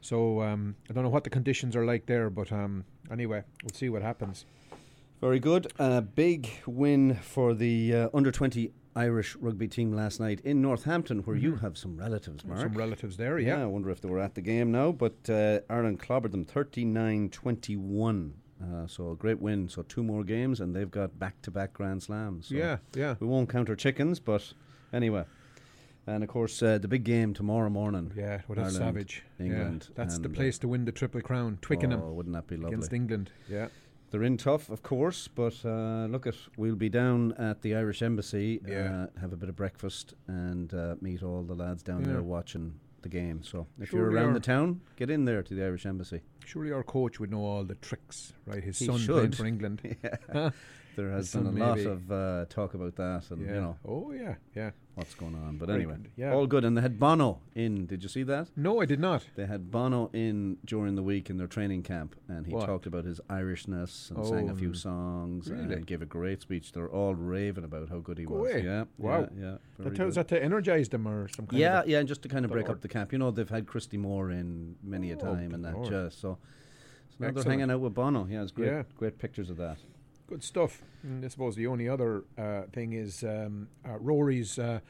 So 0.00 0.42
um, 0.42 0.76
I 0.88 0.92
don't 0.92 1.04
know 1.04 1.10
what 1.10 1.24
the 1.24 1.30
conditions 1.30 1.76
are 1.76 1.84
like 1.84 2.06
there, 2.06 2.30
but 2.30 2.50
um, 2.52 2.84
anyway, 3.10 3.42
we'll 3.62 3.74
see 3.74 3.88
what 3.88 4.02
happens. 4.02 4.44
Very 5.20 5.38
good. 5.38 5.70
A 5.78 6.00
big 6.00 6.48
win 6.66 7.14
for 7.16 7.52
the 7.52 7.94
uh, 7.94 8.08
under 8.14 8.30
20 8.30 8.72
Irish 8.96 9.36
rugby 9.36 9.68
team 9.68 9.92
last 9.92 10.18
night 10.18 10.40
in 10.40 10.62
Northampton, 10.62 11.20
where 11.20 11.36
you 11.36 11.56
have 11.56 11.76
some 11.76 11.96
relatives, 11.96 12.44
Mark. 12.44 12.58
Mm-hmm. 12.58 12.68
Some 12.68 12.78
relatives 12.78 13.16
there, 13.16 13.38
yeah, 13.38 13.58
yeah. 13.58 13.62
I 13.62 13.66
wonder 13.66 13.90
if 13.90 14.00
they 14.00 14.08
were 14.08 14.18
at 14.18 14.34
the 14.34 14.40
game 14.40 14.72
now. 14.72 14.92
But 14.92 15.16
uh, 15.28 15.60
Ireland 15.68 16.00
clobbered 16.00 16.32
them 16.32 16.44
39 16.44 17.28
21. 17.30 18.34
Uh, 18.62 18.86
so 18.86 19.10
a 19.10 19.16
great 19.16 19.40
win. 19.40 19.68
So 19.68 19.82
two 19.82 20.02
more 20.02 20.24
games, 20.24 20.60
and 20.60 20.74
they've 20.74 20.90
got 20.90 21.18
back 21.18 21.40
to 21.42 21.50
back 21.50 21.72
Grand 21.74 22.02
Slams. 22.02 22.48
So 22.48 22.54
Yeah, 22.54 22.78
yeah. 22.94 23.14
We 23.20 23.26
won't 23.26 23.48
count 23.48 23.68
our 23.68 23.76
chickens, 23.76 24.20
but 24.20 24.52
anyway. 24.92 25.24
And 26.06 26.22
of 26.24 26.28
course, 26.28 26.62
uh, 26.62 26.78
the 26.78 26.88
big 26.88 27.04
game 27.04 27.34
tomorrow 27.34 27.70
morning. 27.70 28.12
Yeah, 28.16 28.40
what 28.46 28.58
a 28.58 28.70
savage. 28.70 29.22
England. 29.38 29.86
Yeah, 29.90 29.94
that's 29.96 30.18
the 30.18 30.24
and, 30.26 30.34
uh, 30.34 30.38
place 30.38 30.58
to 30.58 30.68
win 30.68 30.84
the 30.84 30.92
Triple 30.92 31.20
Crown. 31.20 31.58
Twickenham 31.62 32.00
Oh, 32.02 32.12
wouldn't 32.12 32.34
that 32.34 32.46
be 32.46 32.56
lovely? 32.56 32.74
against 32.74 32.92
England. 32.92 33.30
Yeah. 33.48 33.68
They're 34.10 34.24
in 34.24 34.38
tough, 34.38 34.70
of 34.70 34.82
course, 34.82 35.28
but 35.28 35.54
uh, 35.64 36.06
look 36.10 36.26
at 36.26 36.34
we'll 36.56 36.74
be 36.74 36.88
down 36.88 37.32
at 37.34 37.62
the 37.62 37.76
Irish 37.76 38.02
Embassy, 38.02 38.60
Yeah. 38.66 39.06
uh, 39.16 39.20
have 39.20 39.32
a 39.32 39.36
bit 39.36 39.48
of 39.48 39.54
breakfast, 39.54 40.14
and 40.26 40.74
uh, 40.74 40.96
meet 41.00 41.22
all 41.22 41.44
the 41.44 41.54
lads 41.54 41.84
down 41.84 42.00
Yeah. 42.00 42.14
there 42.14 42.22
watching 42.22 42.74
the 43.02 43.08
game. 43.08 43.42
So 43.44 43.68
if 43.78 43.90
Sure 43.90 44.00
you're 44.00 44.10
around 44.10 44.32
the 44.34 44.40
town, 44.40 44.80
get 44.96 45.10
in 45.10 45.26
there 45.26 45.42
to 45.44 45.54
the 45.54 45.62
Irish 45.64 45.86
Embassy. 45.86 46.22
Surely 46.44 46.72
our 46.72 46.82
coach 46.82 47.20
would 47.20 47.30
know 47.30 47.44
all 47.44 47.62
the 47.62 47.76
tricks, 47.76 48.32
right? 48.46 48.64
His 48.64 48.80
He 48.80 48.86
son 48.86 48.98
should. 48.98 49.36
for 49.36 49.46
England. 49.52 49.80
yeah. 50.02 50.50
There 50.96 51.10
has 51.12 51.26
His 51.32 51.34
been 51.44 51.46
a 51.46 51.50
son 51.52 51.58
lot 51.60 51.78
of 51.78 52.10
uh, 52.12 52.44
talk 52.48 52.74
about 52.74 52.96
that, 52.96 53.30
and 53.30 53.42
yeah. 53.42 53.54
you 53.54 53.60
know 53.60 53.76
Oh, 53.84 54.10
yeah, 54.10 54.34
yeah. 54.56 54.70
What's 55.00 55.14
going 55.14 55.34
on. 55.34 55.56
But 55.58 55.70
anyway, 55.70 55.96
yeah. 56.16 56.32
all 56.32 56.46
good. 56.46 56.64
And 56.64 56.76
they 56.76 56.82
had 56.82 56.98
Bono 57.00 57.40
in. 57.54 57.86
Did 57.86 58.02
you 58.02 58.08
see 58.08 58.22
that? 58.24 58.48
No, 58.56 58.80
I 58.80 58.84
did 58.84 59.00
not. 59.00 59.26
They 59.34 59.46
had 59.46 59.70
Bono 59.70 60.10
in 60.12 60.58
during 60.64 60.94
the 60.94 61.02
week 61.02 61.28
in 61.30 61.36
their 61.38 61.46
training 61.46 61.82
camp, 61.82 62.14
and 62.28 62.46
he 62.46 62.52
What? 62.54 62.66
talked 62.66 62.86
about 62.86 63.04
his 63.04 63.20
Irishness 63.28 64.10
and 64.10 64.24
sang 64.26 64.48
a 64.48 64.52
Oh, 64.52 64.56
few 64.56 64.74
songs 64.74 65.50
really? 65.50 65.74
and 65.74 65.86
gave 65.86 66.02
a 66.02 66.06
great 66.06 66.40
speech. 66.42 66.72
They're 66.72 66.88
all 66.88 67.14
raving 67.14 67.64
about 67.64 67.88
how 67.88 67.98
good 67.98 68.18
he 68.18 68.24
Go 68.24 68.34
was. 68.34 68.52
away. 68.52 68.64
Yeah, 68.64 68.84
Wow. 68.98 69.20
yeah, 69.20 69.42
yeah. 69.42 69.56
That 69.78 69.94
good. 69.96 70.12
that 70.14 70.28
to 70.28 70.42
energise 70.42 70.88
them 70.88 71.08
or 71.08 71.28
some 71.28 71.46
kind 71.46 71.58
Yeah, 71.60 71.80
of. 71.80 71.88
yeah, 71.88 71.98
and 71.98 72.06
just 72.08 72.22
to 72.22 72.28
kind 72.28 72.44
of 72.44 72.50
break 72.50 72.68
up 72.68 72.80
the 72.80 72.88
camp. 72.88 73.12
You 73.12 73.18
know, 73.18 73.30
they've 73.30 73.48
had 73.48 73.66
Christy 73.66 73.96
Moore 73.96 74.30
in 74.30 74.76
many 74.82 75.10
a 75.10 75.16
Oh, 75.16 75.20
time 75.20 75.54
and 75.54 75.64
that 75.64 75.74
Lord. 75.74 75.88
just 75.88 76.20
so. 76.20 76.38
So 77.10 77.16
now 77.26 77.32
they're 77.32 77.42
hanging 77.44 77.70
out 77.70 77.80
with 77.80 77.94
Bono. 77.94 78.26
Yeah, 78.30 78.42
it's 78.42 78.52
great. 78.52 78.66
Yeah. 78.68 78.82
Great 78.96 79.18
pictures 79.18 79.50
of 79.50 79.56
that. 79.56 79.78
Good 80.30 80.42
stuff. 80.44 80.80
And 81.02 81.24
I 81.24 81.28
suppose 81.28 81.56
the 81.56 81.66
only 81.66 81.88
other 81.88 82.24
uh, 82.38 82.62
thing 82.72 82.92
is 82.94 83.22
um, 83.24 83.68
uh, 83.86 83.98
Rory's. 83.98 84.58
Uh, 84.58 84.80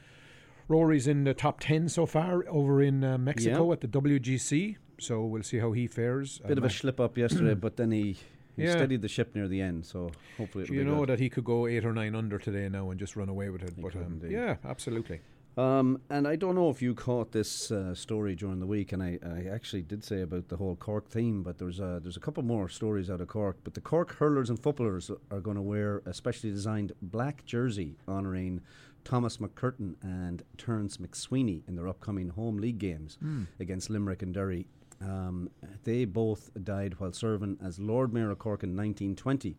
Rory's 0.67 1.07
in 1.07 1.25
the 1.25 1.33
top 1.33 1.59
ten 1.59 1.89
so 1.89 2.05
far 2.05 2.45
over 2.47 2.81
in 2.81 3.03
uh, 3.03 3.17
Mexico 3.17 3.67
Yeah. 3.67 3.73
at 3.73 3.81
the 3.81 3.87
WGC. 3.89 4.77
So 4.99 5.25
we'll 5.25 5.43
see 5.43 5.57
how 5.57 5.71
he 5.73 5.87
fares. 5.87 6.39
Bit 6.47 6.57
of 6.59 6.63
a 6.63 6.69
slip 6.69 6.99
up 7.01 7.17
yesterday, 7.17 7.55
but 7.55 7.75
then 7.75 7.91
he, 7.91 8.15
he 8.55 8.63
Yeah. 8.63 8.71
steadied 8.73 9.01
the 9.01 9.09
ship 9.09 9.35
near 9.35 9.47
the 9.49 9.59
end. 9.59 9.85
So 9.85 10.11
hopefully 10.37 10.65
you 10.69 10.79
be 10.79 10.83
know 10.85 10.99
good. 10.99 11.09
that 11.09 11.19
he 11.19 11.29
could 11.29 11.43
go 11.43 11.67
eight 11.67 11.83
or 11.83 11.91
nine 11.91 12.15
under 12.15 12.37
today 12.37 12.69
now 12.69 12.89
and 12.91 12.99
just 12.99 13.15
run 13.17 13.27
away 13.27 13.49
with 13.49 13.63
it. 13.63 13.73
He 13.75 13.81
but 13.81 13.95
um, 13.95 14.21
yeah, 14.29 14.57
absolutely. 14.63 15.19
Um, 15.57 15.99
and 16.09 16.27
I 16.27 16.37
don't 16.37 16.55
know 16.55 16.69
if 16.69 16.81
you 16.81 16.95
caught 16.95 17.33
this 17.33 17.71
uh, 17.71 17.93
story 17.93 18.35
during 18.35 18.59
the 18.59 18.65
week, 18.65 18.93
and 18.93 19.03
I, 19.03 19.19
I 19.25 19.53
actually 19.53 19.81
did 19.81 20.03
say 20.03 20.21
about 20.21 20.47
the 20.47 20.55
whole 20.55 20.77
Cork 20.77 21.09
theme, 21.09 21.43
but 21.43 21.57
there's 21.57 21.79
a, 21.79 21.99
there's 22.01 22.15
a 22.15 22.21
couple 22.21 22.41
more 22.43 22.69
stories 22.69 23.09
out 23.09 23.19
of 23.19 23.27
Cork. 23.27 23.57
But 23.63 23.73
the 23.73 23.81
Cork 23.81 24.15
hurlers 24.15 24.49
and 24.49 24.57
footballers 24.57 25.11
are 25.29 25.41
going 25.41 25.57
to 25.57 25.61
wear 25.61 26.01
a 26.05 26.13
specially 26.13 26.51
designed 26.51 26.93
black 27.01 27.45
jersey 27.45 27.97
honouring 28.07 28.61
Thomas 29.03 29.37
MacCurtain 29.37 29.95
and 30.01 30.43
Terence 30.57 30.97
MacSwiney 30.97 31.63
in 31.67 31.75
their 31.75 31.87
upcoming 31.87 32.29
home 32.29 32.57
league 32.57 32.79
games 32.79 33.17
against 33.59 33.89
Limerick 33.89 34.21
and 34.21 34.33
Derry. 34.33 34.67
Um, 35.01 35.49
they 35.83 36.05
both 36.05 36.51
died 36.63 36.95
while 36.99 37.11
serving 37.11 37.57
as 37.61 37.77
Lord 37.79 38.13
Mayor 38.13 38.29
of 38.29 38.39
Cork 38.39 38.63
in 38.63 38.69
1920 38.69 39.55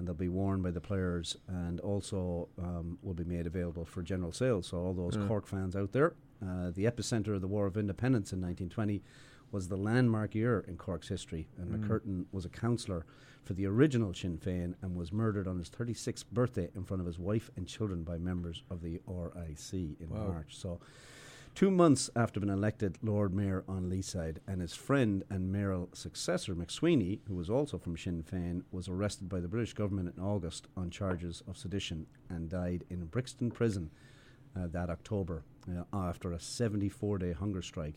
and 0.00 0.08
they'll 0.08 0.14
be 0.14 0.30
worn 0.30 0.62
by 0.62 0.70
the 0.70 0.80
players 0.80 1.36
and 1.46 1.78
also 1.80 2.48
um, 2.58 2.98
will 3.02 3.12
be 3.12 3.22
made 3.24 3.46
available 3.46 3.84
for 3.84 4.02
general 4.02 4.32
sale. 4.32 4.62
So 4.62 4.78
all 4.78 4.94
those 4.94 5.14
Cork 5.28 5.46
fans 5.46 5.76
out 5.76 5.92
there, 5.92 6.14
uh, 6.42 6.70
the 6.74 6.86
epicenter 6.86 7.34
of 7.34 7.42
the 7.42 7.46
War 7.46 7.66
of 7.66 7.76
Independence 7.76 8.32
in 8.32 8.40
1920 8.40 9.02
was 9.52 9.68
the 9.68 9.76
landmark 9.76 10.34
year 10.34 10.64
in 10.66 10.76
Cork's 10.78 11.08
history, 11.08 11.48
and 11.58 11.68
Mm. 11.70 11.84
MacCurtain 11.86 12.24
was 12.32 12.46
a 12.46 12.48
councillor 12.48 13.04
for 13.44 13.52
the 13.52 13.66
original 13.66 14.14
Sinn 14.14 14.38
Féin 14.38 14.74
and 14.80 14.96
was 14.96 15.12
murdered 15.12 15.46
on 15.46 15.58
his 15.58 15.68
36th 15.68 16.24
birthday 16.32 16.70
in 16.74 16.84
front 16.84 17.00
of 17.02 17.06
his 17.06 17.18
wife 17.18 17.50
and 17.56 17.66
children 17.66 18.02
by 18.02 18.16
members 18.16 18.62
of 18.70 18.80
the 18.80 19.02
RIC 19.06 19.96
in 20.00 20.08
Wow. 20.08 20.28
March. 20.28 20.56
So, 20.56 20.80
two 21.54 21.70
months 21.70 22.10
after 22.14 22.40
being 22.40 22.52
elected 22.52 22.98
Lord 23.02 23.34
Mayor 23.34 23.64
on 23.68 23.90
Leeside, 23.90 24.38
and 24.46 24.60
his 24.60 24.74
friend 24.74 25.24
and 25.30 25.52
mayoral 25.52 25.88
successor 25.92 26.54
MacSwiney, 26.54 27.20
who 27.26 27.34
was 27.34 27.50
also 27.50 27.78
from 27.78 27.96
Sinn 27.96 28.22
Féin, 28.22 28.62
was 28.70 28.88
arrested 28.88 29.28
by 29.28 29.40
the 29.40 29.48
British 29.48 29.72
government 29.72 30.14
in 30.16 30.22
August 30.22 30.68
on 30.76 30.90
charges 30.90 31.42
of 31.48 31.56
sedition 31.56 32.06
and 32.28 32.48
died 32.48 32.84
in 32.90 33.06
Brixton 33.06 33.50
prison 33.50 33.90
uh, 34.56 34.66
that 34.68 34.90
October 34.90 35.44
uh, 35.68 35.84
after 35.92 36.32
a 36.32 36.38
74-day 36.38 37.32
hunger 37.32 37.62
strike. 37.62 37.96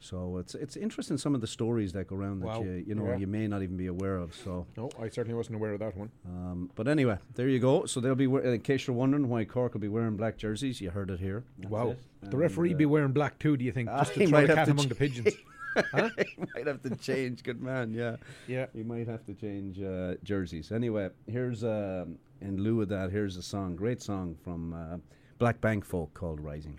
So 0.00 0.36
it's 0.36 0.54
it's 0.54 0.76
interesting 0.76 1.16
some 1.16 1.34
of 1.34 1.40
the 1.40 1.46
stories 1.46 1.92
that 1.94 2.08
go 2.08 2.16
around 2.16 2.42
Wow. 2.42 2.58
that 2.58 2.64
you 2.66 2.84
you 2.88 2.94
know 2.94 3.06
Yeah. 3.08 3.16
you 3.16 3.26
may 3.26 3.46
not 3.48 3.62
even 3.62 3.76
be 3.76 3.86
aware 3.86 4.16
of. 4.16 4.34
So, 4.34 4.66
No, 4.76 4.90
I 5.00 5.08
certainly 5.08 5.34
wasn't 5.36 5.56
aware 5.56 5.72
of 5.72 5.80
that 5.80 5.96
one. 5.96 6.10
um, 6.26 6.70
but 6.74 6.88
anyway, 6.88 7.18
there 7.34 7.48
you 7.48 7.58
go. 7.58 7.86
So 7.86 8.00
they'll 8.00 8.14
be 8.14 8.26
we- 8.26 8.42
in 8.44 8.60
case 8.60 8.86
you're 8.86 8.96
wondering 8.96 9.28
why 9.28 9.44
Cork 9.44 9.72
will 9.72 9.80
be 9.80 9.88
wearing 9.88 10.16
black 10.16 10.36
jerseys. 10.36 10.80
You 10.80 10.90
heard 10.90 11.10
it 11.10 11.20
here. 11.20 11.44
That's 11.58 11.70
wow. 11.70 11.90
it. 11.90 12.00
The 12.30 12.36
referee 12.36 12.70
And, 12.70 12.78
be 12.78 12.84
uh, 12.84 12.88
wearing 12.88 13.12
black 13.12 13.38
too, 13.38 13.56
do 13.56 13.64
you 13.64 13.72
think? 13.72 13.88
Just 13.88 14.12
he 14.12 14.20
to 14.20 14.26
throw 14.28 14.40
might 14.40 14.46
the 14.48 14.56
have 14.56 14.56
cat 14.56 14.66
to 14.66 14.72
among 14.72 14.88
the 14.88 14.94
pigeons. 14.94 15.34
Huh? 15.90 16.08
he 16.18 16.44
might 16.54 16.68
have 16.68 16.82
to 16.82 16.94
change. 16.94 17.42
Good 17.42 17.60
man. 17.60 17.92
Yeah. 17.92 18.16
Yeah. 18.46 18.66
He 18.72 18.84
might 18.84 19.08
have 19.08 19.24
to 19.26 19.34
change 19.34 19.82
uh, 19.82 20.14
jerseys. 20.22 20.70
Anyway, 20.70 21.10
here's 21.26 21.64
um, 21.64 22.16
in 22.40 22.62
lieu 22.62 22.82
of 22.82 22.88
that. 22.90 23.10
Here's 23.10 23.36
a 23.36 23.42
song, 23.42 23.74
great 23.74 24.00
song 24.00 24.36
from 24.44 24.72
uh, 24.72 24.98
Black 25.38 25.60
Bank 25.60 25.84
Folk 25.84 26.14
called 26.14 26.40
"Rising." 26.40 26.78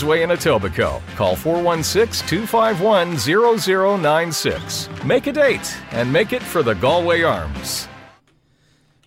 Queensway 0.00 0.22
in 0.22 0.30
Etobicoke. 0.30 1.02
Call 1.16 1.36
416 1.36 2.26
251 2.28 3.18
0096. 3.18 4.88
Make 5.04 5.26
a 5.26 5.32
date 5.32 5.76
and 5.92 6.10
make 6.12 6.32
it 6.32 6.42
for 6.42 6.62
the 6.62 6.74
Galway 6.74 7.22
Arms. 7.22 7.86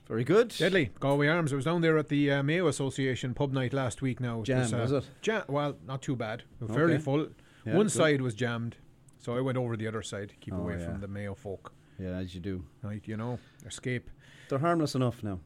Very 0.07 0.23
good. 0.23 0.49
Deadly. 0.49 0.91
Galway 0.99 1.27
Arms. 1.27 1.51
I 1.51 1.55
was 1.55 1.65
down 1.65 1.81
there 1.81 1.97
at 1.97 2.09
the 2.09 2.29
uh, 2.31 2.43
Mayo 2.43 2.67
Association 2.67 3.33
pub 3.33 3.53
night 3.53 3.73
last 3.73 4.01
week 4.03 4.19
now. 4.19 4.41
It 4.41 4.45
Jammed, 4.45 4.73
uh, 4.73 4.77
was 4.77 4.91
it? 4.91 5.09
Ja- 5.23 5.43
well, 5.47 5.75
not 5.87 6.01
too 6.03 6.15
bad. 6.15 6.43
Fairly 6.71 6.93
Okay. 6.95 7.03
full. 7.03 7.27
Yeah, 7.65 7.75
One 7.75 7.85
good. 7.87 7.91
side 7.91 8.21
was 8.21 8.35
jammed, 8.35 8.75
so 9.17 9.35
I 9.35 9.41
went 9.41 9.57
over 9.57 9.75
the 9.77 9.87
other 9.87 10.03
side 10.03 10.29
to 10.29 10.35
keep 10.35 10.53
Oh, 10.53 10.57
away 10.57 10.77
yeah. 10.79 10.85
from 10.85 10.99
the 11.01 11.07
Mayo 11.07 11.33
folk. 11.33 11.71
Yeah, 11.97 12.09
as 12.17 12.35
you 12.35 12.41
do. 12.41 12.65
Right, 12.83 13.01
you 13.05 13.15
know, 13.17 13.39
escape. 13.65 14.09
They're 14.49 14.59
harmless 14.59 14.93
enough 14.93 15.23
now. 15.23 15.39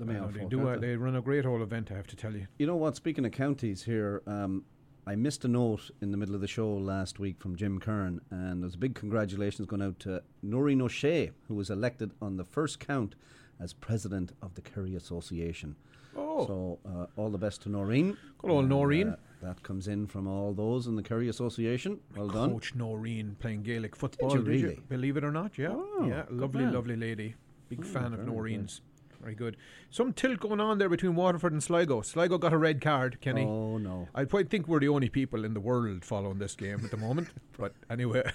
The 0.00 0.06
Mayo 0.06 0.22
know 0.22 0.30
they 0.32 0.44
do. 0.46 0.66
aren't 0.66 0.78
A, 0.78 0.80
they? 0.80 0.86
they 0.88 0.96
run 0.96 1.14
a 1.14 1.20
great 1.20 1.44
old 1.44 1.60
event. 1.60 1.92
I 1.92 1.94
have 1.96 2.06
to 2.08 2.16
tell 2.16 2.32
you. 2.32 2.46
You 2.58 2.66
know 2.66 2.76
what? 2.76 2.96
Speaking 2.96 3.26
of 3.26 3.32
counties 3.32 3.82
here, 3.84 4.22
um, 4.26 4.64
I 5.06 5.16
missed 5.16 5.44
a 5.44 5.48
note 5.48 5.90
in 6.00 6.10
the 6.10 6.16
middle 6.16 6.34
of 6.34 6.40
the 6.40 6.46
show 6.46 6.72
last 6.72 7.18
week 7.18 7.40
from 7.40 7.56
Jim 7.56 7.80
Kern, 7.80 8.20
and 8.30 8.62
there's 8.62 8.74
a 8.74 8.78
big 8.78 8.94
congratulations 8.94 9.66
going 9.66 9.82
out 9.82 9.98
to 10.00 10.22
Noreen 10.42 10.82
O'Shea, 10.82 11.30
who 11.48 11.54
was 11.54 11.70
elected 11.70 12.12
on 12.20 12.36
the 12.36 12.44
first 12.44 12.78
count 12.80 13.14
as 13.58 13.72
president 13.72 14.32
of 14.42 14.54
the 14.54 14.60
Kerry 14.60 14.94
Association. 14.94 15.74
Oh. 16.16 16.46
So, 16.46 16.78
uh, 16.88 17.06
all 17.16 17.30
the 17.30 17.38
best 17.38 17.62
to 17.62 17.68
Noreen. 17.70 18.16
Good 18.38 18.50
old 18.50 18.60
And, 18.60 18.68
Noreen. 18.68 19.08
uh, 19.10 19.16
that 19.42 19.62
comes 19.62 19.88
in 19.88 20.06
from 20.06 20.26
all 20.26 20.52
those 20.52 20.86
in 20.86 20.96
the 20.96 21.02
Kerry 21.02 21.28
Association. 21.28 21.98
Well 22.14 22.28
done. 22.28 22.52
Coach 22.52 22.74
Noreen 22.74 23.36
playing 23.40 23.62
Gaelic 23.62 23.96
football. 23.96 24.32
you 24.34 24.42
really? 24.42 24.80
Believe 24.88 25.16
it 25.16 25.24
or 25.24 25.32
not, 25.32 25.56
yeah. 25.56 25.70
Oh, 25.72 26.06
yeah, 26.06 26.24
lovely, 26.30 26.64
man. 26.64 26.74
lovely 26.74 26.96
lady. 26.96 27.34
Big 27.68 27.84
fan 27.84 28.12
of 28.12 28.26
Noreen's. 28.26 28.80
good. 28.80 28.86
Very 29.20 29.34
good. 29.34 29.56
Some 29.90 30.12
tilt 30.14 30.40
going 30.40 30.60
on 30.60 30.78
there 30.78 30.88
between 30.88 31.14
Waterford 31.14 31.52
and 31.52 31.62
Sligo. 31.62 32.00
Sligo 32.00 32.38
got 32.38 32.54
a 32.54 32.58
red 32.58 32.80
card, 32.80 33.20
Kenny. 33.20 33.44
Oh, 33.44 33.76
no. 33.76 34.08
I 34.14 34.24
quite 34.24 34.48
think 34.48 34.66
we're 34.66 34.80
the 34.80 34.88
only 34.88 35.10
people 35.10 35.44
in 35.44 35.52
the 35.52 35.60
world 35.60 36.04
following 36.04 36.38
this 36.38 36.54
game 36.54 36.80
at 36.84 36.90
the 36.90 36.96
moment. 36.96 37.28
but 37.58 37.74
anyway, 37.90 38.30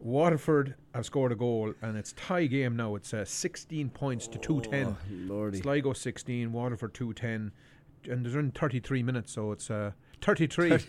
Waterford 0.00 0.74
have 0.94 1.04
scored 1.04 1.32
a 1.32 1.36
goal, 1.36 1.74
and 1.82 1.98
it's 1.98 2.12
tie 2.14 2.46
game 2.46 2.76
now. 2.76 2.94
It's 2.94 3.12
uh, 3.12 3.26
16 3.26 3.90
points 3.90 4.26
to 4.28 4.38
210. 4.38 4.86
Oh, 4.86 5.32
Lordy. 5.34 5.60
Sligo 5.60 5.92
16, 5.92 6.50
Waterford 6.50 6.94
210, 6.94 7.52
and 8.10 8.24
there's 8.24 8.34
in 8.34 8.52
33 8.52 9.02
minutes, 9.02 9.32
so 9.32 9.52
it's 9.52 9.70
uh, 9.70 9.92
33. 10.22 10.78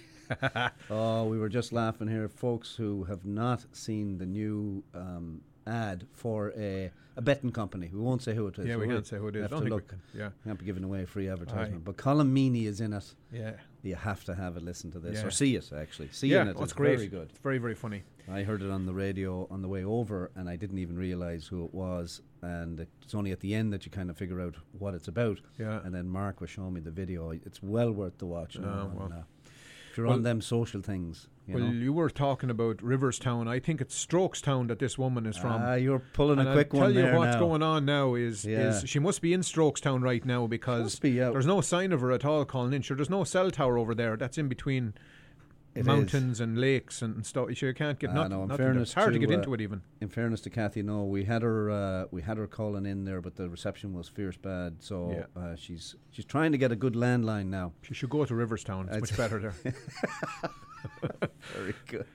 Oh, 0.89 1.25
we 1.25 1.37
were 1.37 1.49
just 1.49 1.71
laughing 1.71 2.07
here, 2.07 2.27
folks 2.27 2.75
who 2.75 3.03
have 3.03 3.23
not 3.25 3.65
seen 3.71 4.17
the 4.17 4.25
new 4.25 4.83
um, 4.95 5.41
ad 5.67 6.05
for 6.13 6.53
a, 6.57 6.91
a 7.15 7.21
betting 7.21 7.51
company. 7.51 7.89
We 7.93 7.99
won't 7.99 8.21
say 8.21 8.33
who 8.35 8.47
it 8.47 8.57
is. 8.59 8.65
Yeah, 8.67 8.77
we 8.77 8.87
can't 8.87 9.05
say 9.07 9.17
who 9.17 9.27
it 9.27 9.35
is. 9.35 9.43
Have 9.43 9.51
Don't 9.51 9.63
to 9.63 9.69
look. 9.69 9.87
can, 9.87 10.01
yeah. 10.13 10.29
Can't 10.43 10.59
be 10.59 10.65
giving 10.65 10.83
away 10.83 11.05
free 11.05 11.29
advertisement. 11.29 11.75
Aye. 11.75 11.81
But 11.85 11.97
Colm 11.97 12.31
Meaney 12.31 12.65
is 12.65 12.81
in 12.81 12.93
it. 12.93 13.13
yeah. 13.31 13.53
You 13.81 13.95
have 13.95 14.23
to 14.25 14.35
have 14.35 14.55
it. 14.55 14.63
Listen 14.63 14.91
to 14.91 14.99
this 14.99 15.19
Yeah. 15.19 15.25
or 15.27 15.31
see 15.31 15.55
it 15.57 15.71
actually. 15.75 16.07
See 16.11 16.27
Yeah, 16.29 16.43
it. 16.43 16.45
that's 16.45 16.61
It's 16.61 16.73
great. 16.73 16.95
Very 16.97 17.09
good. 17.09 17.29
It's 17.31 17.39
very, 17.39 17.57
very 17.57 17.75
funny. 17.75 18.03
I 18.31 18.43
heard 18.43 18.61
it 18.61 18.69
on 18.71 18.85
the 18.85 18.93
radio 18.93 19.45
on 19.51 19.61
the 19.61 19.67
way 19.67 19.83
over, 19.83 20.31
and 20.35 20.47
I 20.47 20.55
didn't 20.55 20.77
even 20.77 20.97
realize 20.97 21.45
who 21.47 21.65
it 21.65 21.73
was. 21.73 22.21
And 22.41 22.87
it's 23.01 23.13
only 23.13 23.31
at 23.31 23.41
the 23.41 23.53
end 23.53 23.73
that 23.73 23.85
you 23.85 23.91
kind 23.91 24.09
of 24.09 24.17
figure 24.17 24.39
out 24.39 24.55
what 24.79 24.93
it's 24.93 25.09
about. 25.09 25.41
Yeah. 25.59 25.81
And 25.83 25.93
then 25.93 26.07
Mark 26.07 26.39
was 26.39 26.49
showing 26.49 26.73
me 26.73 26.79
the 26.79 26.91
video. 26.91 27.31
It's 27.31 27.61
well 27.61 27.91
worth 27.91 28.17
the 28.19 28.25
watch. 28.25 28.57
now, 28.57 28.67
Oh, 28.67 28.89
and, 28.89 28.99
well. 28.99 29.19
uh, 29.19 29.23
if 29.91 29.97
you're 29.97 30.07
Well- 30.07 30.15
on 30.15 30.23
them 30.23 30.39
social 30.39 30.81
things, 30.81 31.27
you 31.45 31.55
well, 31.55 31.63
know. 31.65 31.71
you 31.71 31.91
were 31.93 32.09
talking 32.09 32.49
about 32.49 32.77
Riverstown. 32.77 33.47
I 33.47 33.59
think 33.59 33.81
it's 33.81 34.05
Strokestown 34.05 34.67
that 34.69 34.79
this 34.79 34.97
woman 34.97 35.25
is 35.25 35.35
from. 35.37 35.61
Ah, 35.61 35.73
you're 35.73 35.99
pulling 36.13 36.39
and 36.39 36.47
a 36.47 36.51
I'll 36.51 36.55
quick 36.55 36.71
tell 36.71 36.81
one 36.81 36.93
you 36.93 37.01
there 37.01 37.17
what's 37.17 37.33
now. 37.33 37.39
going 37.39 37.61
on 37.63 37.85
now 37.85 38.15
is, 38.15 38.45
Yeah. 38.45 38.69
is 38.69 38.87
she 38.89 38.99
must 38.99 39.21
be 39.21 39.33
in 39.33 39.41
Strokestown 39.41 40.01
right 40.03 40.23
now 40.25 40.47
because 40.47 40.99
be, 40.99 41.11
yeah. 41.11 41.29
there's 41.31 41.45
no 41.45 41.59
sign 41.61 41.91
of 41.91 42.01
her 42.01 42.11
at 42.11 42.23
all 42.23 42.45
calling 42.45 42.71
in. 42.73 42.81
Sure, 42.81 42.95
there's 42.95 43.09
no 43.09 43.23
cell 43.25 43.51
tower 43.51 43.77
over 43.77 43.93
there. 43.93 44.15
That's 44.15 44.37
in 44.37 44.47
between 44.47 44.93
It 45.75 45.85
mountains 45.85 46.39
and 46.39 46.57
lakes 46.61 47.01
and 47.01 47.25
stuff. 47.25 47.61
You 47.61 47.73
can't 47.73 47.99
get 47.99 48.11
Ah, 48.11 48.13
nothing. 48.13 48.29
no, 48.31 48.41
in 48.43 48.47
nothing 48.47 48.63
fairness 48.65 48.83
it's 48.89 48.93
hard 48.93 49.13
to, 49.13 49.19
to, 49.19 49.25
get 49.25 49.33
uh, 49.33 49.37
into 49.39 49.53
it 49.53 49.59
even. 49.59 49.81
In 50.01 50.07
fairness 50.07 50.39
to 50.41 50.49
Cathy, 50.49 50.81
no, 50.83 51.03
we 51.03 51.25
had 51.25 51.41
her 51.41 51.69
uh, 51.69 52.05
we 52.11 52.21
had 52.21 52.37
her 52.37 52.47
calling 52.47 52.85
in 52.85 53.03
there, 53.05 53.19
but 53.21 53.35
the 53.35 53.49
reception 53.49 53.91
was 53.93 54.07
fierce 54.07 54.37
bad. 54.37 54.75
So 54.79 55.11
Yeah. 55.35 55.41
uh, 55.41 55.55
she's 55.55 55.95
she's 56.11 56.25
trying 56.25 56.51
to 56.53 56.57
get 56.57 56.71
a 56.71 56.75
good 56.77 56.93
landline 56.93 57.47
now. 57.47 57.73
She 57.81 57.93
should 57.95 58.11
go 58.11 58.23
to 58.23 58.33
Riverstown. 58.33 58.85
It's 58.87 58.95
I'd 58.95 59.01
much 59.01 59.17
better 59.17 59.39
there. 59.39 59.73
Very 61.55 61.75
good, 61.87 62.05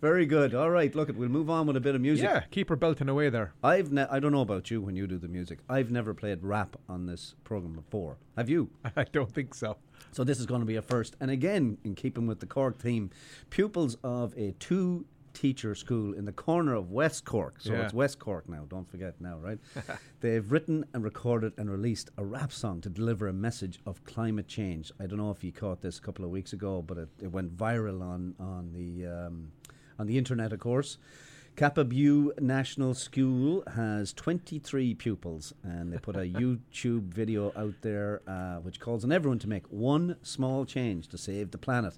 very 0.00 0.26
good. 0.26 0.54
All 0.54 0.70
right, 0.70 0.94
look. 0.94 1.08
We'll 1.14 1.28
move 1.28 1.48
on 1.48 1.66
with 1.66 1.76
a 1.76 1.80
bit 1.80 1.94
of 1.94 2.00
music. 2.00 2.24
yeah, 2.28 2.42
keep 2.50 2.68
her 2.68 2.76
belting 2.76 3.08
away 3.08 3.30
there. 3.30 3.52
I've 3.62 3.92
ne- 3.92 4.06
I 4.10 4.18
don't 4.20 4.32
know 4.32 4.40
about 4.42 4.70
you 4.70 4.80
when 4.80 4.96
you 4.96 5.06
do 5.06 5.16
the 5.18 5.28
music. 5.28 5.60
I've 5.68 5.90
never 5.90 6.12
played 6.14 6.42
rap 6.42 6.76
on 6.88 7.06
this 7.06 7.34
program 7.44 7.72
before. 7.74 8.16
Have 8.36 8.48
you? 8.50 8.70
I 8.96 9.04
don't 9.04 9.32
think 9.32 9.54
so. 9.54 9.76
So 10.12 10.22
this 10.24 10.38
is 10.38 10.46
going 10.46 10.60
to 10.60 10.66
be 10.66 10.76
a 10.76 10.82
first. 10.82 11.16
And 11.20 11.30
again, 11.30 11.78
in 11.84 11.94
keeping 11.94 12.26
with 12.26 12.40
the 12.40 12.46
Cork 12.46 12.78
theme, 12.80 13.10
pupils 13.50 13.96
of 14.04 14.32
a 14.36 14.52
two 14.58 15.06
teacher 15.34 15.74
school 15.74 16.14
in 16.14 16.24
the 16.24 16.32
corner 16.32 16.74
of 16.74 16.90
West 16.90 17.24
Cork. 17.24 17.56
So 17.60 17.72
Yeah. 17.72 17.82
it's 17.84 17.92
West 17.92 18.18
Cork 18.18 18.48
now, 18.48 18.64
don't 18.68 18.88
forget 18.88 19.20
now, 19.20 19.36
right? 19.38 19.58
They've 20.20 20.50
written 20.50 20.84
and 20.94 21.04
recorded 21.04 21.52
and 21.58 21.70
released 21.70 22.10
a 22.16 22.24
rap 22.24 22.52
song 22.52 22.80
to 22.82 22.88
deliver 22.88 23.28
a 23.28 23.32
message 23.32 23.80
of 23.84 24.02
climate 24.04 24.48
change. 24.48 24.90
I 24.98 25.06
don't 25.06 25.18
know 25.18 25.30
if 25.30 25.44
you 25.44 25.52
caught 25.52 25.82
this 25.82 25.98
a 25.98 26.02
couple 26.02 26.24
of 26.24 26.30
weeks 26.30 26.52
ago, 26.52 26.80
but 26.80 26.96
it, 26.96 27.08
it 27.20 27.30
went 27.32 27.56
viral 27.56 28.00
on 28.00 28.34
on 28.38 28.72
the 28.72 29.06
um, 29.06 29.52
on 29.98 30.06
the 30.06 30.16
internet, 30.16 30.52
of 30.52 30.60
course. 30.60 30.96
Cappabue 31.56 32.40
National 32.40 32.94
School 32.94 33.62
has 33.76 34.12
23 34.12 34.94
pupils, 34.94 35.52
and 35.62 35.92
they 35.92 35.98
put 35.98 36.16
a 36.16 36.20
YouTube 36.40 37.14
video 37.14 37.52
out 37.54 37.74
there 37.82 38.22
uh, 38.26 38.56
which 38.56 38.80
calls 38.80 39.04
on 39.04 39.12
everyone 39.12 39.38
to 39.38 39.48
make 39.48 39.64
one 39.70 40.16
small 40.22 40.64
change 40.64 41.06
to 41.08 41.16
save 41.18 41.52
the 41.52 41.58
planet. 41.58 41.96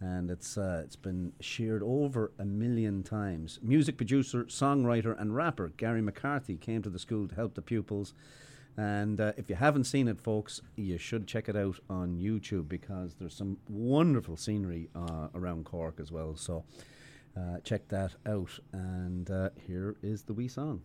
And 0.00 0.30
it's 0.30 0.58
uh, 0.58 0.82
it's 0.84 0.96
been 0.96 1.32
shared 1.40 1.82
over 1.82 2.32
a 2.38 2.44
million 2.44 3.02
times. 3.02 3.58
Music 3.62 3.96
producer, 3.96 4.44
songwriter, 4.44 5.18
and 5.18 5.34
rapper 5.34 5.68
Gary 5.76 6.02
McCarthy 6.02 6.56
came 6.56 6.82
to 6.82 6.90
the 6.90 6.98
school 6.98 7.26
to 7.28 7.34
help 7.34 7.54
the 7.54 7.62
pupils. 7.62 8.12
And 8.76 9.20
uh, 9.20 9.32
if 9.38 9.48
you 9.48 9.56
haven't 9.56 9.84
seen 9.84 10.06
it, 10.06 10.20
folks, 10.20 10.60
you 10.76 10.98
should 10.98 11.26
check 11.26 11.48
it 11.48 11.56
out 11.56 11.78
on 11.88 12.18
YouTube 12.18 12.68
because 12.68 13.14
there's 13.14 13.34
some 13.34 13.56
wonderful 13.70 14.36
scenery 14.36 14.90
uh, 14.94 15.28
around 15.34 15.64
Cork 15.64 15.98
as 15.98 16.12
well. 16.12 16.36
So 16.36 16.64
uh, 17.36 17.60
check 17.64 17.88
that 17.88 18.12
out. 18.26 18.50
And 18.72 19.30
uh, 19.30 19.50
here 19.66 19.96
is 20.02 20.22
the 20.24 20.34
wee 20.34 20.48
song. 20.48 20.82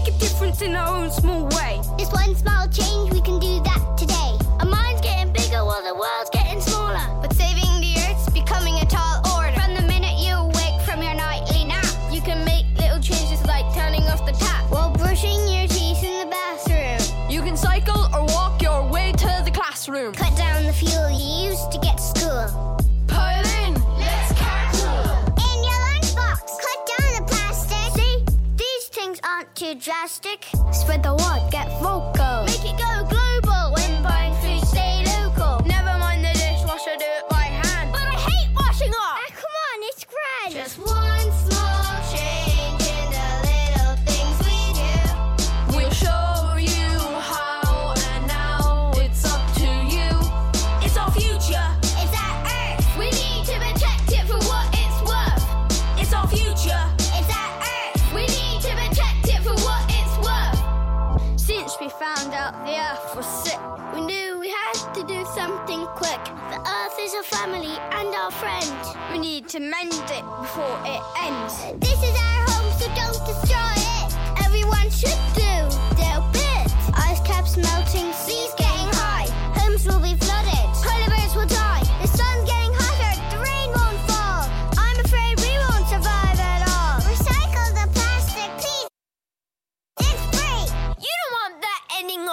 Make 0.00 0.14
a 0.14 0.18
difference 0.18 0.62
in 0.62 0.74
our 0.74 1.02
own 1.02 1.10
small 1.10 1.46
way. 1.48 1.80
Just 1.98 2.12
one 2.12 2.34
small 2.34 2.68
change, 2.68 3.12
we 3.12 3.20
can 3.20 3.38
do 3.38 3.60
that 3.62 3.96
today. 3.98 4.32
Our 4.60 4.66
mind's 4.66 5.00
getting 5.00 5.32
bigger 5.32 5.64
while 5.64 5.82
the 5.82 5.94
world's 5.94 6.30
getting 6.30 6.60
smaller. 6.60 7.00
But 7.20 7.32
saving 7.34 7.80
the 7.80 7.94
earth's 8.08 8.30
becoming 8.30 8.76
a 8.76 8.86
tall 8.86 9.20
order. 9.36 9.58
From 9.60 9.74
the 9.74 9.82
minute 9.82 10.16
you 10.18 10.36
wake 10.54 10.80
from 10.86 11.02
your 11.02 11.14
nightly 11.14 11.64
nap, 11.64 11.84
You 12.12 12.20
can 12.20 12.44
make 12.44 12.66
little 12.78 13.00
changes 13.00 13.44
like 13.46 13.66
turning 13.74 14.02
off 14.04 14.24
the 14.26 14.32
tap. 14.32 14.70
while 14.70 14.90
brushing 14.90 15.40
your 15.48 15.66
teeth 15.68 16.02
in 16.02 16.14
the 16.20 16.30
bathroom. 16.30 17.30
You 17.30 17.42
can 17.42 17.56
cycle 17.56 18.08
or 18.14 18.24
walk 18.26 18.62
your 18.62 18.86
way 18.88 19.12
to 19.12 19.42
the 19.44 19.50
classroom. 19.50 20.14
Cut 20.14 20.36
down 20.36 20.64
the 20.64 20.72
fuel 20.72 21.10
you 21.10 21.50
use 21.50 21.62
to 21.68 21.78
get 21.78 21.96
to 21.98 22.02
school. 22.02 22.79
Aren't 29.40 29.56
too 29.56 29.74
drastic. 29.74 30.44
Spread 30.72 31.02
the 31.02 31.14
word, 31.14 31.50
get 31.50 31.66
vocal. 31.80 32.49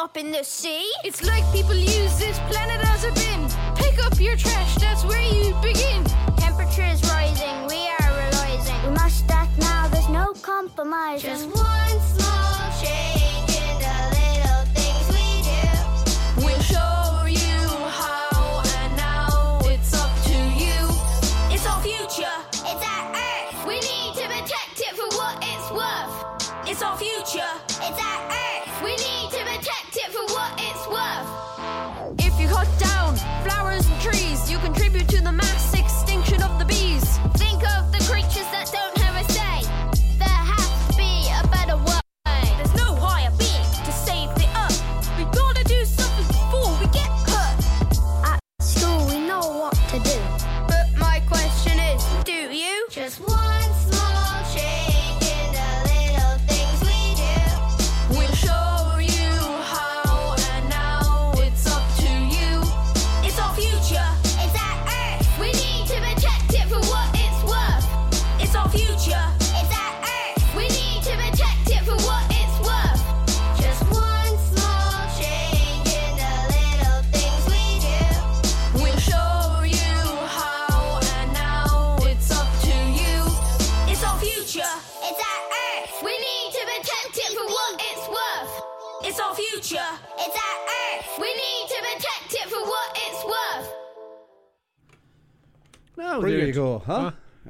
Up 0.07 0.15
in 0.15 0.31
the 0.31 0.43
sea. 0.43 0.89
It's 1.03 1.21
like 1.21 1.43
people 1.51 1.75
use 1.75 2.17
this 2.17 2.39
planet 2.49 2.79
as 2.93 3.03
a 3.03 3.11
bin. 3.11 3.41
Pick 3.75 3.95
up 4.05 4.17
your 4.21 4.37
trash, 4.37 4.75
that's 4.75 5.03
where 5.03 5.21
you 5.21 5.53
begin. 5.61 6.01
Temperature 6.37 6.87
is 6.95 7.01
rising. 7.15 7.55
We 7.67 7.81
are 7.99 8.09
realizing 8.21 8.77
we 8.85 8.91
must 8.91 9.29
act 9.29 9.57
now. 9.57 9.89
There's 9.89 10.07
no 10.07 10.33
compromise. 10.41 11.23
Just 11.23 11.47
one 11.47 11.99
small 12.11 12.26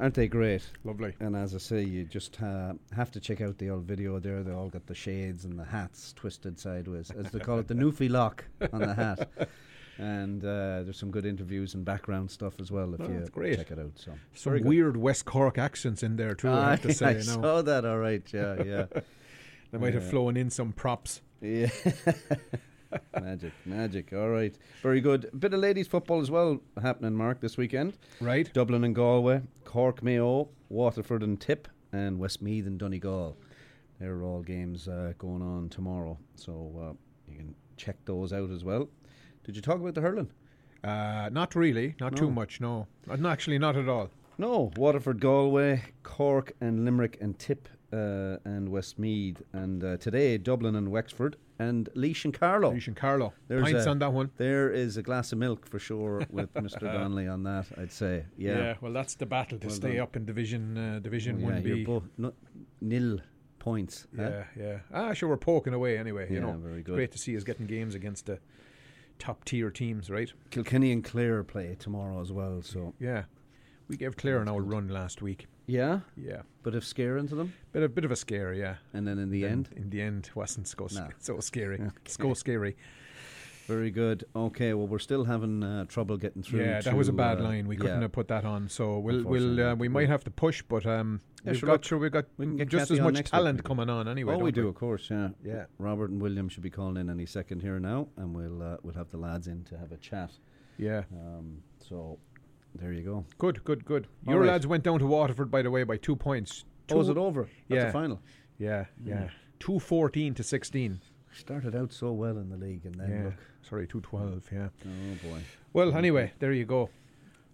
Aren't 0.07 0.15
they 0.15 0.29
great? 0.29 0.61
Lovely. 0.85 1.13
And 1.19 1.35
as 1.35 1.53
I 1.53 1.57
say, 1.57 1.83
you 1.83 2.05
just 2.05 2.41
uh, 2.41 2.71
have 2.95 3.11
to 3.11 3.19
check 3.19 3.41
out 3.41 3.57
the 3.57 3.69
old 3.71 3.83
video 3.83 4.19
there. 4.19 4.41
They 4.41 4.53
all 4.53 4.69
got 4.69 4.85
the 4.85 4.95
shades 4.95 5.43
and 5.43 5.59
the 5.59 5.65
hats 5.65 6.13
twisted 6.13 6.57
sideways, 6.57 7.11
as 7.11 7.29
they 7.29 7.39
call 7.39 7.59
it, 7.59 7.67
the 7.67 7.73
Newfie 7.83 8.09
lock 8.09 8.45
on 8.71 8.79
the 8.79 8.93
hat. 8.93 9.27
And 9.97 10.41
uh, 10.45 10.83
there's 10.83 10.97
some 10.97 11.11
good 11.11 11.25
interviews 11.25 11.73
and 11.73 11.83
background 11.83 12.31
stuff 12.31 12.53
as 12.61 12.71
well 12.71 12.93
if 12.93 13.01
Oh, 13.01 13.09
you 13.09 13.27
great. 13.33 13.57
check 13.57 13.69
it 13.71 13.79
out. 13.79 13.91
So 13.95 14.13
Some 14.33 14.51
very 14.51 14.59
good. 14.61 14.69
weird 14.69 14.95
West 14.95 15.25
Cork 15.25 15.57
accents 15.57 16.03
in 16.03 16.15
there 16.15 16.35
too. 16.35 16.51
I 16.51 16.69
have 16.69 16.83
to 16.83 16.93
say, 16.93 17.07
I 17.07 17.19
saw 17.19 17.61
that. 17.63 17.83
All 17.83 17.97
right, 17.99 18.23
yeah, 18.33 18.63
yeah, 18.63 18.85
They 19.71 19.77
might 19.77 19.93
have 19.93 20.09
flown 20.09 20.37
in 20.37 20.49
some 20.49 20.71
props. 20.71 21.19
yeah. 21.41 21.67
magic, 23.21 23.53
magic. 23.65 24.13
All 24.13 24.29
right, 24.29 24.57
very 24.81 25.01
good. 25.01 25.29
bit 25.37 25.53
of 25.53 25.59
ladies 25.59 25.87
football 25.87 26.21
as 26.21 26.31
well 26.31 26.59
happening, 26.81 27.13
Mark, 27.13 27.41
this 27.41 27.57
weekend. 27.57 27.97
Right. 28.21 28.51
Dublin 28.53 28.83
and 28.83 28.95
Galway, 28.95 29.41
Cork, 29.65 30.03
Mayo, 30.03 30.49
Waterford 30.69 31.23
and 31.23 31.39
Tip, 31.39 31.67
and 31.91 32.19
Westmeath 32.19 32.65
and 32.65 32.79
Donegal. 32.79 33.37
They're 33.99 34.21
all 34.23 34.41
games 34.41 34.87
uh, 34.87 35.13
going 35.17 35.41
on 35.41 35.69
tomorrow, 35.69 36.17
so 36.35 36.71
uh, 36.79 36.93
you 37.31 37.37
can 37.37 37.55
check 37.77 37.97
those 38.05 38.31
out 38.31 38.51
as 38.51 38.63
well. 38.63 38.87
Did 39.43 39.55
you 39.55 39.61
talk 39.61 39.79
about 39.79 39.95
the 39.95 40.01
hurling? 40.01 40.29
Uh, 40.83 41.29
not 41.31 41.55
really, 41.55 41.95
not 41.99 42.15
too 42.15 42.29
much. 42.29 42.61
No, 42.61 42.87
actually, 43.25 43.57
not 43.57 43.75
at 43.75 43.89
all. 43.89 44.09
No, 44.37 44.71
Waterford, 44.77 45.19
Galway, 45.19 45.81
Cork, 46.03 46.53
and 46.61 46.85
Limerick 46.85 47.17
and 47.19 47.37
Tip 47.39 47.67
uh, 47.91 48.37
and 48.45 48.69
Westmeath, 48.69 49.41
and 49.53 49.83
uh, 49.83 49.97
today 49.97 50.37
Dublin 50.37 50.75
and 50.75 50.91
Wexford 50.91 51.37
and 51.59 51.89
Laois 51.95 52.23
and 52.25 52.33
Carlow. 52.33 52.71
Laois 52.71 52.87
and 52.87 52.95
Carlow. 52.95 53.33
There's 53.47 53.63
Pints 53.63 53.85
a- 53.85 53.89
on 53.89 53.99
that 53.99 54.13
one. 54.13 54.29
There 54.37 54.71
is 54.71 54.97
a 54.97 55.01
glass 55.03 55.31
of 55.31 55.37
milk 55.39 55.65
for 55.67 55.79
sure 55.79 56.21
with 56.29 56.53
Mr. 56.55 56.79
Donnelly 56.81 57.27
on 57.27 57.43
that. 57.43 57.65
I'd 57.77 57.91
say, 57.91 58.25
yeah. 58.37 58.57
Yeah. 58.57 58.73
Well, 58.81 58.93
that's 58.93 59.15
the 59.15 59.25
battle 59.25 59.57
to 59.59 59.67
Well 59.67 59.75
stay 59.75 59.93
done. 59.93 60.01
up 60.01 60.15
in 60.15 60.25
Division 60.25 60.77
uh, 60.77 60.99
Division 60.99 61.39
yeah, 61.39 61.45
One 61.45 61.63
you're 61.65 61.75
B. 62.01 62.01
no, 62.17 62.33
nil 62.81 63.19
points. 63.59 64.07
huh? 64.15 64.23
Yeah, 64.23 64.43
yeah. 64.57 64.79
Ah, 64.93 65.13
sure, 65.13 65.29
we're 65.29 65.37
poking 65.37 65.73
away 65.73 65.97
anyway. 65.97 66.27
You 66.29 66.35
Yeah, 66.37 66.41
know, 66.45 66.57
very 66.57 66.83
good. 66.83 66.95
great 66.95 67.11
to 67.13 67.17
see 67.17 67.35
us 67.35 67.43
getting 67.43 67.65
games 67.65 67.95
against 67.95 68.27
the 68.27 68.39
top 69.19 69.43
tier 69.45 69.71
teams, 69.71 70.09
right? 70.11 70.31
Kilkenny 70.51 70.91
and 70.91 71.03
Clare 71.03 71.43
play 71.43 71.75
tomorrow 71.79 72.21
as 72.21 72.31
well. 72.31 72.61
So 72.61 72.93
Yeah, 72.99 73.23
we 73.87 73.97
gave 73.97 74.15
Clare 74.15 74.39
an 74.41 74.47
old 74.47 74.69
run 74.69 74.87
last 74.89 75.21
week. 75.23 75.47
Yeah, 75.67 75.99
Yeah, 76.15 76.41
bit 76.63 76.75
of 76.75 76.85
scare 76.85 77.17
into 77.17 77.35
them, 77.35 77.53
bit 77.73 77.83
a 77.83 77.89
bit 77.89 78.05
of 78.05 78.11
a 78.11 78.15
scare, 78.15 78.53
yeah. 78.53 78.75
and 78.93 79.05
then 79.07 79.19
in 79.19 79.29
the 79.29 79.41
Then 79.41 79.51
end, 79.51 79.69
in 79.75 79.89
the 79.89 80.01
end, 80.01 80.29
wasn't 80.33 80.67
so, 80.67 80.87
No. 80.93 81.09
so 81.19 81.39
scary. 81.41 81.77
Okay. 81.81 81.91
So 82.07 82.33
scary. 82.33 82.77
very 83.67 83.91
good. 83.91 84.23
Okay, 84.33 84.73
well 84.73 84.87
we're 84.87 84.97
still 84.99 85.25
having 85.25 85.61
uh, 85.63 85.83
trouble 85.85 86.15
getting 86.15 86.41
through. 86.41 86.61
Yeah, 86.61 86.79
that 86.79 86.95
was 86.95 87.09
a 87.09 87.13
bad 87.13 87.39
uh, 87.41 87.43
line. 87.43 87.67
We 87.67 87.75
couldn't 87.75 87.97
yeah. 87.97 88.01
have 88.03 88.13
put 88.13 88.29
that 88.29 88.45
on. 88.45 88.69
So 88.69 88.97
we'll 88.99 89.23
we'll 89.25 89.59
uh, 89.59 89.75
we 89.75 89.89
might 89.89 90.07
have 90.07 90.23
to 90.23 90.31
push, 90.31 90.61
but 90.61 90.85
um, 90.85 91.19
Yeah, 91.43 91.51
we've 91.51 91.59
sure, 91.59 91.67
got 91.67 91.83
sure 91.83 91.97
we've 91.99 92.13
got 92.13 92.25
we 92.37 92.45
just 92.63 92.71
Cathy 92.87 92.93
as 92.93 92.99
much 93.01 93.15
next 93.15 93.31
week, 93.33 93.37
talent 93.39 93.63
coming 93.65 93.89
on 93.89 94.07
anyway. 94.07 94.31
oh, 94.33 94.37
don't 94.37 94.45
we 94.45 94.53
do, 94.53 94.69
of 94.69 94.75
course. 94.75 95.09
Yeah, 95.11 95.29
Yeah. 95.43 95.65
Robert 95.79 96.11
and 96.11 96.21
William 96.21 96.47
should 96.47 96.63
be 96.63 96.69
calling 96.69 96.95
in 96.95 97.09
any 97.09 97.25
second 97.25 97.61
here 97.61 97.77
now, 97.77 98.07
and 98.15 98.33
we'll 98.33 98.63
uh, 98.63 98.77
we'll 98.83 98.95
have 98.95 99.09
the 99.11 99.17
lads 99.17 99.47
in 99.47 99.65
to 99.65 99.77
have 99.77 99.91
a 99.91 99.97
chat. 99.97 100.31
Yeah, 100.77 101.03
Um, 101.11 101.61
so 101.89 102.19
there 102.79 102.93
you 102.93 103.01
go. 103.03 103.25
good, 103.37 103.63
good, 103.63 103.85
good. 103.85 104.07
All 104.25 104.33
Your 104.33 104.41
right. 104.43 104.49
lads 104.49 104.67
went 104.67 104.83
down 104.83 104.99
to 104.99 105.05
Waterford, 105.07 105.49
by 105.51 105.61
the 105.61 105.71
way, 105.71 105.83
by 105.83 105.97
two 105.97 106.15
points. 106.15 106.65
Oh, 106.91 106.99
is 107.01 107.07
Two- 107.07 107.11
it 107.13 107.17
over? 107.17 107.47
Yeah. 107.67 107.85
the 107.85 107.91
final. 107.91 108.21
Yeah, 108.57 108.85
yeah. 109.03 109.29
Two 109.59 109.79
fourteen 109.79 110.33
to 110.35 110.43
sixteen. 110.43 110.99
Started 111.33 111.75
out 111.75 111.91
so 111.93 112.11
well 112.13 112.37
in 112.37 112.49
the 112.49 112.57
league, 112.57 112.85
and 112.85 112.95
then 112.95 113.09
Yeah, 113.11 113.23
look. 113.25 113.33
sorry, 113.61 113.87
two 113.87 114.01
twelve. 114.01 114.47
Yeah. 114.51 114.69
Oh 114.85 115.29
boy. 115.29 115.39
Well, 115.73 115.93
anyway, 115.95 116.31
there 116.39 116.53
you 116.53 116.65
go. 116.65 116.89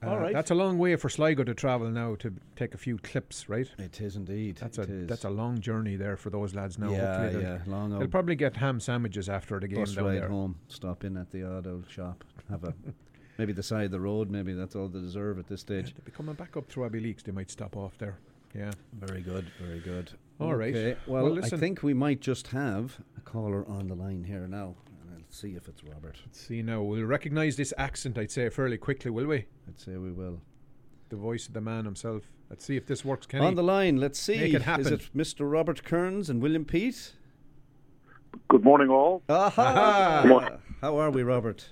All 0.03 0.15
Uh, 0.15 0.19
right. 0.19 0.33
That's 0.33 0.51
a 0.51 0.55
long 0.55 0.77
way 0.77 0.95
for 0.97 1.07
Sligo 1.09 1.43
to 1.45 1.53
travel 1.53 1.89
now 1.89 2.15
to 2.15 2.33
take 2.57 2.73
a 2.73 2.77
few 2.77 2.97
clips, 2.97 3.47
right? 3.49 3.69
It 3.79 3.99
is 4.01 4.15
indeed. 4.17 4.57
That's 4.57 4.77
it 4.77 4.89
a 4.89 4.93
is. 4.93 5.07
that's 5.07 5.23
a 5.23 5.29
long 5.29 5.59
journey 5.61 5.95
there 5.95 6.17
for 6.17 6.29
those 6.29 6.53
lads 6.53 6.77
now. 6.77 6.91
yeah, 6.91 7.17
Hopefully 7.17 7.41
they'll, 7.43 7.51
yeah. 7.53 7.59
Long 7.67 7.97
they'll 7.97 8.07
probably 8.09 8.35
get 8.35 8.57
ham 8.57 8.79
sandwiches 8.81 9.29
after 9.29 9.59
the 9.61 9.67
game 9.67 9.79
bus 9.79 9.95
down 9.95 10.05
ride 10.05 10.21
there. 10.21 10.27
home. 10.29 10.55
Stop 10.67 11.03
in 11.05 11.15
at 11.17 11.31
the 11.31 11.43
odd 11.43 11.67
old 11.67 11.89
shop. 11.89 12.23
Have 12.49 12.65
a 12.65 12.73
maybe 13.37 13.53
the 13.53 13.63
side 13.63 13.85
of 13.85 13.91
the 13.91 13.99
road. 13.99 14.29
Maybe 14.29 14.53
that's 14.53 14.75
all 14.75 14.87
they 14.87 14.99
deserve 14.99 15.39
at 15.39 15.47
this 15.47 15.61
Yeah, 15.67 15.81
stage. 15.81 15.93
they'll 15.95 16.05
be 16.05 16.11
coming 16.11 16.35
back 16.35 16.55
up 16.57 16.67
through 16.69 16.89
Abbeyleix. 16.89 17.23
They 17.23 17.31
might 17.31 17.49
stop 17.51 17.75
off 17.75 17.97
there. 17.97 18.17
Yeah. 18.55 18.71
Very 18.93 19.21
good. 19.21 19.51
Very 19.59 19.79
good. 19.79 20.11
All 20.39 20.55
right. 20.55 20.75
Okay. 20.75 20.99
Well, 21.07 21.23
Well, 21.31 21.43
I 21.45 21.49
think 21.49 21.81
we 21.83 21.93
might 21.93 22.19
just 22.21 22.47
have 22.47 22.99
a 23.17 23.21
caller 23.21 23.67
on 23.67 23.87
the 23.87 23.95
line 23.95 24.23
here 24.25 24.47
now. 24.47 24.75
and 25.01 25.11
I'll 25.15 25.23
see 25.29 25.55
if 25.55 25.67
it's 25.67 25.83
Robert. 25.83 26.17
See 26.31 26.61
now, 26.61 26.81
we'll 26.83 27.05
recognise 27.05 27.55
this 27.55 27.73
accent. 27.77 28.17
I'd 28.17 28.29
say 28.31 28.49
fairly 28.49 28.77
quickly, 28.77 29.09
will 29.11 29.25
we? 29.27 29.45
I'd 29.67 29.79
say 29.79 29.97
we 29.97 30.11
will. 30.11 30.39
The 31.09 31.15
voice 31.15 31.47
of 31.47 31.53
the 31.53 31.61
man 31.61 31.85
himself. 31.85 32.23
Let's 32.49 32.65
see 32.65 32.75
if 32.75 32.85
this 32.85 33.03
works, 33.03 33.25
Kenny. 33.25 33.45
On 33.45 33.55
the 33.55 33.63
line, 33.63 33.97
let's 33.97 34.19
see. 34.19 34.37
Make 34.37 34.53
it 34.53 34.57
Is 34.57 34.63
happen. 34.63 34.85
Is 34.85 34.91
it 34.91 35.09
Mr. 35.15 35.51
Robert 35.51 35.83
Kearns 35.83 36.29
and 36.29 36.41
William 36.41 36.65
Peat? 36.65 37.13
Good 38.49 38.63
morning, 38.63 38.89
all. 38.89 39.23
Aha! 39.29 40.19
Good 40.23 40.29
morning. 40.29 40.57
How 40.81 40.97
are 40.97 41.09
we, 41.11 41.23
Robert? 41.23 41.69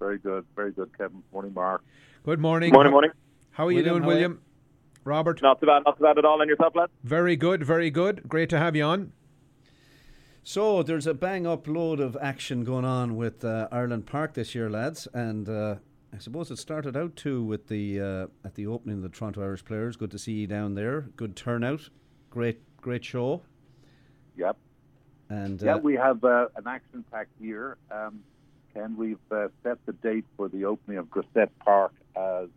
Very 0.00 0.18
good, 0.18 0.46
very 0.56 0.72
good, 0.72 0.90
Kevin. 0.96 1.22
Morning, 1.32 1.52
Mark. 1.54 1.84
Good 2.24 2.40
morning. 2.40 2.72
Morning, 2.72 2.90
How- 2.90 2.94
morning. 2.94 3.10
How 3.52 3.66
are 3.66 3.70
you 3.70 3.76
William, 3.76 3.94
doing, 3.96 4.02
how 4.02 4.08
are 4.08 4.12
you? 4.12 4.16
William? 4.16 4.40
Robert? 5.04 5.42
Not 5.42 5.60
too 5.60 5.66
bad, 5.66 5.82
not 5.84 5.98
too 5.98 6.04
bad 6.04 6.18
at 6.18 6.24
all. 6.24 6.40
And 6.40 6.48
yourself, 6.48 6.74
lad? 6.74 6.88
Very 7.04 7.36
good, 7.36 7.62
very 7.62 7.90
good. 7.90 8.26
Great 8.28 8.48
to 8.50 8.58
have 8.58 8.74
you 8.74 8.84
on. 8.84 9.12
So 10.42 10.82
there's 10.82 11.06
a 11.06 11.12
bang 11.14 11.46
up 11.46 11.68
load 11.68 12.00
of 12.00 12.16
action 12.20 12.64
going 12.64 12.86
on 12.86 13.16
with 13.16 13.44
uh, 13.44 13.68
Ireland 13.70 14.06
Park 14.06 14.32
this 14.34 14.54
year, 14.54 14.70
lads, 14.70 15.06
and 15.12 15.48
uh, 15.48 15.76
I 16.14 16.18
suppose 16.18 16.50
it 16.50 16.56
started 16.58 16.96
out 16.96 17.14
too 17.16 17.44
with 17.44 17.68
the 17.68 18.00
uh, 18.00 18.26
at 18.44 18.54
the 18.54 18.66
opening 18.66 18.96
of 18.96 19.02
the 19.02 19.10
Toronto 19.10 19.42
Irish 19.42 19.64
Players. 19.64 19.96
Good 19.96 20.10
to 20.12 20.18
see 20.18 20.32
you 20.32 20.46
down 20.46 20.74
there. 20.74 21.02
Good 21.16 21.36
turnout. 21.36 21.90
Great, 22.30 22.60
great 22.80 23.04
show. 23.04 23.42
Yep. 24.38 24.56
And 25.28 25.60
yeah, 25.60 25.74
uh, 25.74 25.78
we 25.78 25.94
have 25.94 26.24
uh, 26.24 26.46
an 26.56 26.66
action-packed 26.66 27.38
year. 27.38 27.76
Um, 27.90 28.20
Ken, 28.74 28.96
we've 28.96 29.18
uh, 29.30 29.48
set 29.62 29.84
the 29.86 29.92
date 29.92 30.24
for 30.36 30.48
the 30.48 30.64
opening 30.64 30.98
of 30.98 31.06
Grasett 31.06 31.50
Park 31.64 31.92
as 32.16 32.48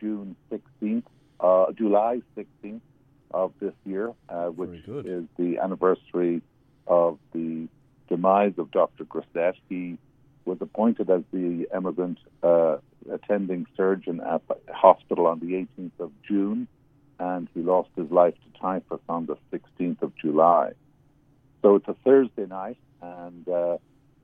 June 0.00 0.36
16th, 0.50 1.04
uh, 1.40 1.72
July 1.72 2.22
16th 2.36 2.80
of 3.32 3.52
this 3.60 3.74
year, 3.84 4.12
uh, 4.28 4.46
which 4.46 4.82
is 4.88 5.24
the 5.38 5.58
anniversary 5.62 6.42
of 6.86 7.18
the 7.32 7.68
demise 8.08 8.54
of 8.58 8.70
Dr. 8.70 9.04
Grasett. 9.04 9.54
He 9.68 9.98
was 10.44 10.58
appointed 10.60 11.10
as 11.10 11.22
the 11.32 11.68
emigrant 11.72 12.18
uh, 12.42 12.78
attending 13.10 13.66
surgeon 13.76 14.20
at 14.20 14.42
the 14.48 14.56
hospital 14.72 15.26
on 15.26 15.38
the 15.40 15.66
18th 15.78 16.00
of 16.00 16.12
June, 16.26 16.66
and 17.18 17.48
he 17.54 17.60
lost 17.60 17.90
his 17.96 18.10
life 18.10 18.34
to 18.34 18.60
typhus 18.60 19.00
on 19.08 19.26
the 19.26 19.36
16th 19.52 20.02
of 20.02 20.12
July. 20.16 20.72
So 21.62 21.76
it's 21.76 21.88
a 21.88 21.94
Thursday 22.04 22.46
night, 22.46 22.78
and 23.02 23.48
uh, 23.48 23.76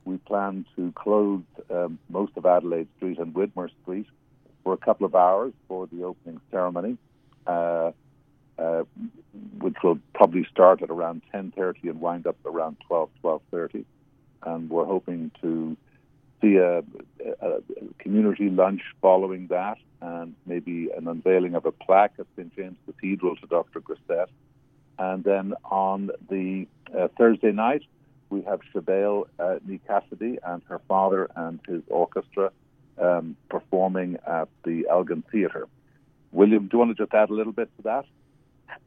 we 0.06 0.16
plan 0.18 0.64
to 0.76 0.92
close 0.92 1.42
um, 1.70 1.98
most 2.08 2.32
of 2.36 2.46
Adelaide 2.46 2.88
Street 2.96 3.18
and 3.18 3.34
Widmer 3.34 3.68
Street 3.82 4.06
for 4.62 4.72
a 4.72 4.76
couple 4.76 5.04
of 5.04 5.14
hours 5.14 5.52
for 5.68 5.86
the 5.88 6.04
opening 6.04 6.40
ceremony, 6.50 6.96
uh, 7.46 7.90
uh, 8.58 8.84
which 9.58 9.76
will 9.82 9.98
probably 10.14 10.46
start 10.50 10.80
at 10.82 10.90
around 10.90 11.22
10.30 11.34 11.82
and 11.90 12.00
wind 12.00 12.26
up 12.26 12.36
around 12.46 12.76
12, 12.86 13.10
12.30. 13.22 13.84
And 14.44 14.70
we're 14.70 14.84
hoping 14.84 15.32
to 15.42 15.76
see 16.40 16.56
a, 16.56 16.78
a, 17.40 17.60
community 17.98 18.48
lunch 18.48 18.82
following 19.02 19.48
that 19.48 19.78
and 20.00 20.34
maybe 20.46 20.88
an 20.96 21.08
unveiling 21.08 21.54
of 21.54 21.66
a 21.66 21.72
plaque 21.72 22.14
at 22.18 22.26
St. 22.36 22.54
James 22.54 22.76
Cathedral 22.86 23.36
to 23.36 23.46
Dr. 23.46 23.80
Grasett. 23.80 24.28
And 24.98 25.24
then 25.24 25.54
on 25.64 26.10
the 26.30 26.66
uh, 26.96 27.08
Thursday 27.18 27.52
night, 27.52 27.82
we 28.30 28.42
have 28.42 28.60
Shabelle 28.74 29.26
uh, 29.38 29.56
Nee 29.66 29.80
Cassidy 29.86 30.38
and 30.44 30.62
her 30.68 30.80
father 30.88 31.30
and 31.36 31.60
his 31.66 31.82
orchestra 31.88 32.50
um, 33.00 33.36
performing 33.48 34.18
at 34.26 34.48
the 34.64 34.86
Elgin 34.90 35.22
Theatre. 35.30 35.68
William, 36.32 36.66
do 36.66 36.74
you 36.74 36.78
want 36.78 36.96
to 36.96 37.02
just 37.02 37.14
add 37.14 37.30
a 37.30 37.34
little 37.34 37.52
bit 37.52 37.70
to 37.76 37.82
that? 37.84 38.04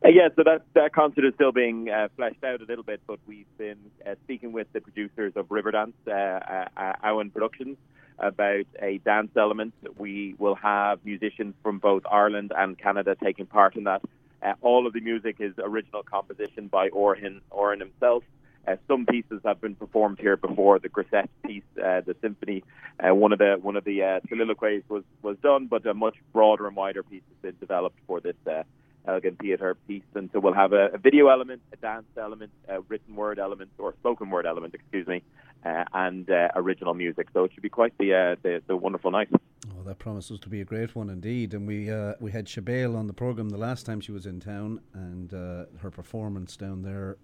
Uh, 0.03 0.09
yeah, 0.09 0.29
so 0.35 0.43
that, 0.43 0.61
that 0.73 0.93
concert 0.93 1.25
is 1.25 1.33
still 1.35 1.51
being 1.51 1.89
uh, 1.89 2.07
fleshed 2.15 2.43
out 2.43 2.61
a 2.61 2.65
little 2.65 2.83
bit, 2.83 3.01
but 3.07 3.19
we've 3.27 3.45
been 3.57 3.77
uh, 4.05 4.15
speaking 4.23 4.51
with 4.51 4.67
the 4.73 4.81
producers 4.81 5.33
of 5.35 5.47
Riverdance, 5.47 5.93
uh, 6.07 6.11
uh, 6.11 6.67
uh, 6.77 6.93
Abhann 7.03 7.33
Productions, 7.33 7.77
about 8.17 8.65
a 8.81 8.97
dance 8.99 9.31
element. 9.35 9.73
We 9.97 10.35
will 10.37 10.55
have 10.55 10.99
musicians 11.05 11.55
from 11.63 11.79
both 11.79 12.03
Ireland 12.09 12.51
and 12.55 12.77
Canada 12.77 13.15
taking 13.21 13.45
part 13.45 13.75
in 13.75 13.85
that. 13.85 14.01
Uh, 14.41 14.53
all 14.61 14.87
of 14.87 14.93
the 14.93 15.01
music 15.01 15.37
is 15.39 15.53
original 15.57 16.03
composition 16.03 16.67
by 16.67 16.89
Orhan, 16.89 17.41
Orhan 17.51 17.79
himself. 17.79 18.23
Uh, 18.67 18.75
some 18.87 19.05
pieces 19.05 19.41
have 19.45 19.59
been 19.61 19.75
performed 19.75 20.19
here 20.19 20.37
before. 20.37 20.79
The 20.79 20.89
Grasett 20.89 21.27
piece, 21.45 21.63
uh, 21.77 22.01
the 22.01 22.15
symphony, 22.21 22.63
uh, 22.99 23.15
one 23.15 23.31
of 23.31 23.39
the 23.39 23.57
one 23.61 23.75
of 23.75 23.83
the 23.83 24.03
uh, 24.03 24.19
soliloquies 24.27 24.83
was 24.89 25.03
was 25.21 25.37
done, 25.41 25.67
but 25.67 25.85
a 25.85 25.93
much 25.93 26.17
broader 26.33 26.67
and 26.67 26.75
wider 26.75 27.03
piece 27.03 27.23
has 27.29 27.37
been 27.41 27.59
developed 27.59 27.97
for 28.05 28.19
this 28.19 28.35
uh, 28.47 28.63
Elgin 29.07 29.37
Theatre 29.37 29.75
piece. 29.87 30.03
And 30.13 30.29
so 30.31 30.39
we'll 30.39 30.53
have 30.53 30.73
a, 30.73 30.87
a 30.87 30.97
video 30.97 31.29
element, 31.29 31.61
a 31.73 31.77
dance 31.77 32.05
element, 32.17 32.51
a 32.67 32.81
written 32.81 33.15
word 33.15 33.39
element, 33.39 33.71
or 33.77 33.93
spoken 33.93 34.29
word 34.29 34.45
element, 34.45 34.75
excuse 34.75 35.07
me, 35.07 35.23
uh, 35.65 35.85
and 35.93 36.29
original 36.55 36.93
music. 36.93 37.27
So 37.33 37.45
it 37.45 37.53
should 37.53 37.63
be 37.63 37.69
quite 37.69 37.97
the 37.97 38.37
the, 38.43 38.61
the 38.67 38.75
wonderful 38.75 39.09
night. 39.09 39.29
Oh, 39.77 39.83
that 39.83 39.99
promises 39.99 40.39
to 40.41 40.49
be 40.49 40.61
a 40.61 40.65
great 40.65 40.95
one 40.95 41.09
indeed. 41.09 41.53
And 41.53 41.65
we 41.65 41.89
uh, 41.89 42.13
we 42.19 42.31
had 42.31 42.45
Shabelle 42.45 42.95
on 42.95 43.07
the 43.07 43.13
program 43.13 43.49
the 43.49 43.57
last 43.57 43.85
time 43.85 44.01
she 44.01 44.11
was 44.11 44.25
in 44.25 44.39
town, 44.41 44.81
and 44.93 45.31
her 45.31 45.89
performance 45.89 46.55
down 46.57 46.83
there 46.83 47.17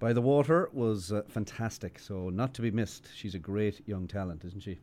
by 0.00 0.14
the 0.14 0.20
water 0.20 0.68
was 0.72 1.12
uh, 1.12 1.22
fantastic. 1.28 2.00
So 2.00 2.30
not 2.30 2.54
to 2.54 2.62
be 2.62 2.72
missed. 2.72 3.08
She's 3.14 3.36
a 3.36 3.38
great 3.38 3.86
young 3.86 4.08
talent, 4.08 4.44
isn't 4.44 4.62
she? 4.62 4.78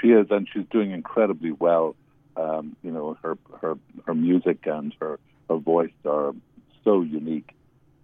She 0.00 0.08
is, 0.12 0.28
and 0.30 0.48
she's 0.50 0.64
doing 0.70 0.92
incredibly 0.92 1.52
well. 1.52 1.96
Um, 2.36 2.76
you 2.82 2.90
know, 2.90 3.18
her 3.22 3.36
her 3.60 3.76
her 4.06 4.14
music 4.14 4.60
and 4.64 4.94
her 5.00 5.18
her 5.50 5.58
voice 5.58 5.90
are 6.06 6.32
so 6.84 7.02
unique. 7.02 7.50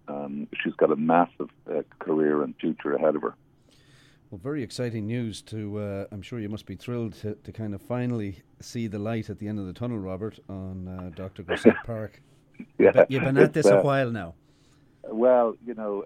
Um, 0.07 0.47
she's 0.61 0.73
got 0.73 0.91
a 0.91 0.95
massive 0.95 1.49
uh, 1.69 1.81
career 1.99 2.43
and 2.43 2.53
future 2.59 2.93
ahead 2.93 3.15
of 3.15 3.23
her. 3.23 3.33
Well, 4.29 4.39
very 4.43 4.61
exciting 4.61 5.07
news. 5.07 5.41
To 5.43 5.79
uh, 5.79 6.05
I'm 6.11 6.21
sure 6.21 6.39
you 6.39 6.49
must 6.49 6.65
be 6.65 6.75
thrilled 6.75 7.13
to, 7.21 7.35
to 7.35 7.51
kind 7.53 7.73
of 7.73 7.81
finally 7.81 8.43
see 8.59 8.87
the 8.87 8.99
light 8.99 9.29
at 9.29 9.39
the 9.39 9.47
end 9.47 9.59
of 9.59 9.65
the 9.65 9.73
tunnel, 9.73 9.97
Robert, 9.97 10.39
on 10.49 10.87
uh, 10.87 11.11
Dr. 11.15 11.43
Grasett 11.43 11.81
Park. 11.85 12.21
Yeah, 12.77 12.91
But 12.93 13.09
you've 13.09 13.23
been 13.23 13.37
at 13.37 13.53
this 13.53 13.67
a 13.67 13.79
uh, 13.79 13.81
while 13.81 14.11
now. 14.11 14.35
Well, 15.09 15.55
you 15.65 15.73
know, 15.73 16.05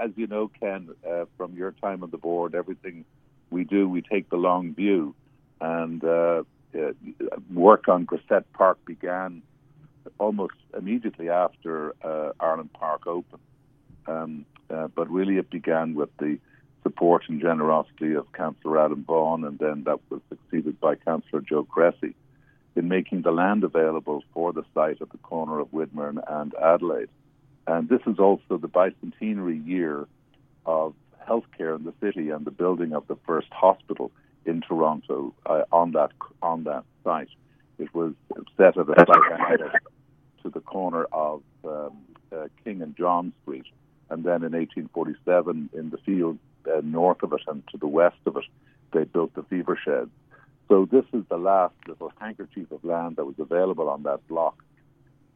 as 0.00 0.10
you 0.16 0.26
know, 0.26 0.50
Ken, 0.60 0.88
uh, 1.08 1.24
from 1.36 1.54
your 1.54 1.72
time 1.72 2.02
on 2.02 2.10
the 2.10 2.18
board, 2.18 2.54
everything 2.54 3.04
we 3.50 3.64
do, 3.64 3.88
we 3.88 4.02
take 4.02 4.28
the 4.30 4.36
long 4.36 4.74
view. 4.74 5.14
And 5.60 6.02
uh, 6.04 6.44
uh, 6.74 6.92
work 7.52 7.88
on 7.88 8.06
Grasett 8.06 8.44
Park 8.52 8.78
began 8.84 9.42
almost 10.18 10.54
immediately 10.76 11.28
after 11.28 11.94
uh, 12.02 12.32
Ireland 12.40 12.72
Park 12.72 13.06
opened. 13.06 13.42
Um, 14.06 14.46
uh, 14.70 14.88
but 14.88 15.10
really, 15.10 15.36
it 15.36 15.50
began 15.50 15.94
with 15.94 16.10
the 16.18 16.38
support 16.82 17.24
and 17.28 17.40
generosity 17.40 18.14
of 18.14 18.30
Councillor 18.32 18.84
Adam 18.84 19.04
Vaughan, 19.04 19.44
and 19.44 19.58
then 19.58 19.84
that 19.84 19.98
was 20.10 20.20
succeeded 20.28 20.80
by 20.80 20.94
Councillor 20.94 21.42
Joe 21.42 21.64
Cressy 21.64 22.14
in 22.76 22.88
making 22.88 23.22
the 23.22 23.32
land 23.32 23.64
available 23.64 24.22
for 24.32 24.52
the 24.52 24.62
site 24.74 25.02
at 25.02 25.10
the 25.10 25.18
corner 25.18 25.58
of 25.58 25.70
Widmer 25.72 26.22
and 26.28 26.54
Adelaide. 26.54 27.08
And 27.68 27.86
this 27.86 28.00
is 28.06 28.18
also 28.18 28.56
the 28.56 28.68
bicentenary 28.68 29.64
year 29.64 30.08
of 30.64 30.94
healthcare 31.28 31.76
in 31.76 31.84
the 31.84 31.92
city 32.00 32.30
and 32.30 32.46
the 32.46 32.50
building 32.50 32.94
of 32.94 33.06
the 33.08 33.16
first 33.26 33.48
hospital 33.52 34.10
in 34.46 34.62
Toronto 34.62 35.34
uh, 35.44 35.64
on 35.70 35.92
that 35.92 36.12
on 36.40 36.64
that 36.64 36.84
site. 37.04 37.28
It 37.78 37.94
was 37.94 38.14
set 38.56 38.78
at 38.78 38.88
a 38.88 38.94
site 39.06 39.60
to 40.42 40.48
the 40.48 40.60
corner 40.60 41.04
of 41.12 41.42
um, 41.62 41.98
uh, 42.32 42.48
King 42.64 42.80
and 42.80 42.96
John 42.96 43.34
Street, 43.42 43.66
and 44.08 44.24
then 44.24 44.42
in 44.42 44.52
1847 44.52 45.68
in 45.74 45.90
the 45.90 45.98
field 45.98 46.38
uh, 46.66 46.80
north 46.82 47.22
of 47.22 47.34
it 47.34 47.42
and 47.48 47.62
to 47.68 47.76
the 47.76 47.86
west 47.86 48.16
of 48.24 48.38
it, 48.38 48.44
they 48.94 49.04
built 49.04 49.34
the 49.34 49.42
fever 49.42 49.78
sheds. 49.84 50.10
So 50.68 50.88
this 50.90 51.04
is 51.12 51.24
the 51.28 51.36
last 51.36 51.74
little 51.86 52.12
handkerchief 52.18 52.70
of 52.70 52.82
land 52.82 53.16
that 53.16 53.26
was 53.26 53.38
available 53.38 53.90
on 53.90 54.04
that 54.04 54.26
block 54.26 54.64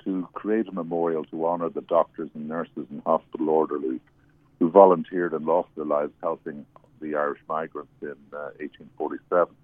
to 0.05 0.28
create 0.34 0.68
a 0.68 0.72
memorial 0.72 1.24
to 1.26 1.46
honour 1.46 1.68
the 1.70 1.80
doctors 1.82 2.30
and 2.34 2.48
nurses 2.48 2.86
and 2.90 3.03
hospital 3.05 3.48
orderlies 3.50 4.00
who 4.59 4.70
volunteered 4.70 5.32
and 5.32 5.44
lost 5.44 5.68
their 5.76 5.84
lives 5.84 6.12
helping 6.22 6.64
the 7.00 7.16
Irish 7.16 7.40
migrants 7.48 7.92
in 8.00 8.16
uh, 8.32 8.55
1847. 8.61 9.55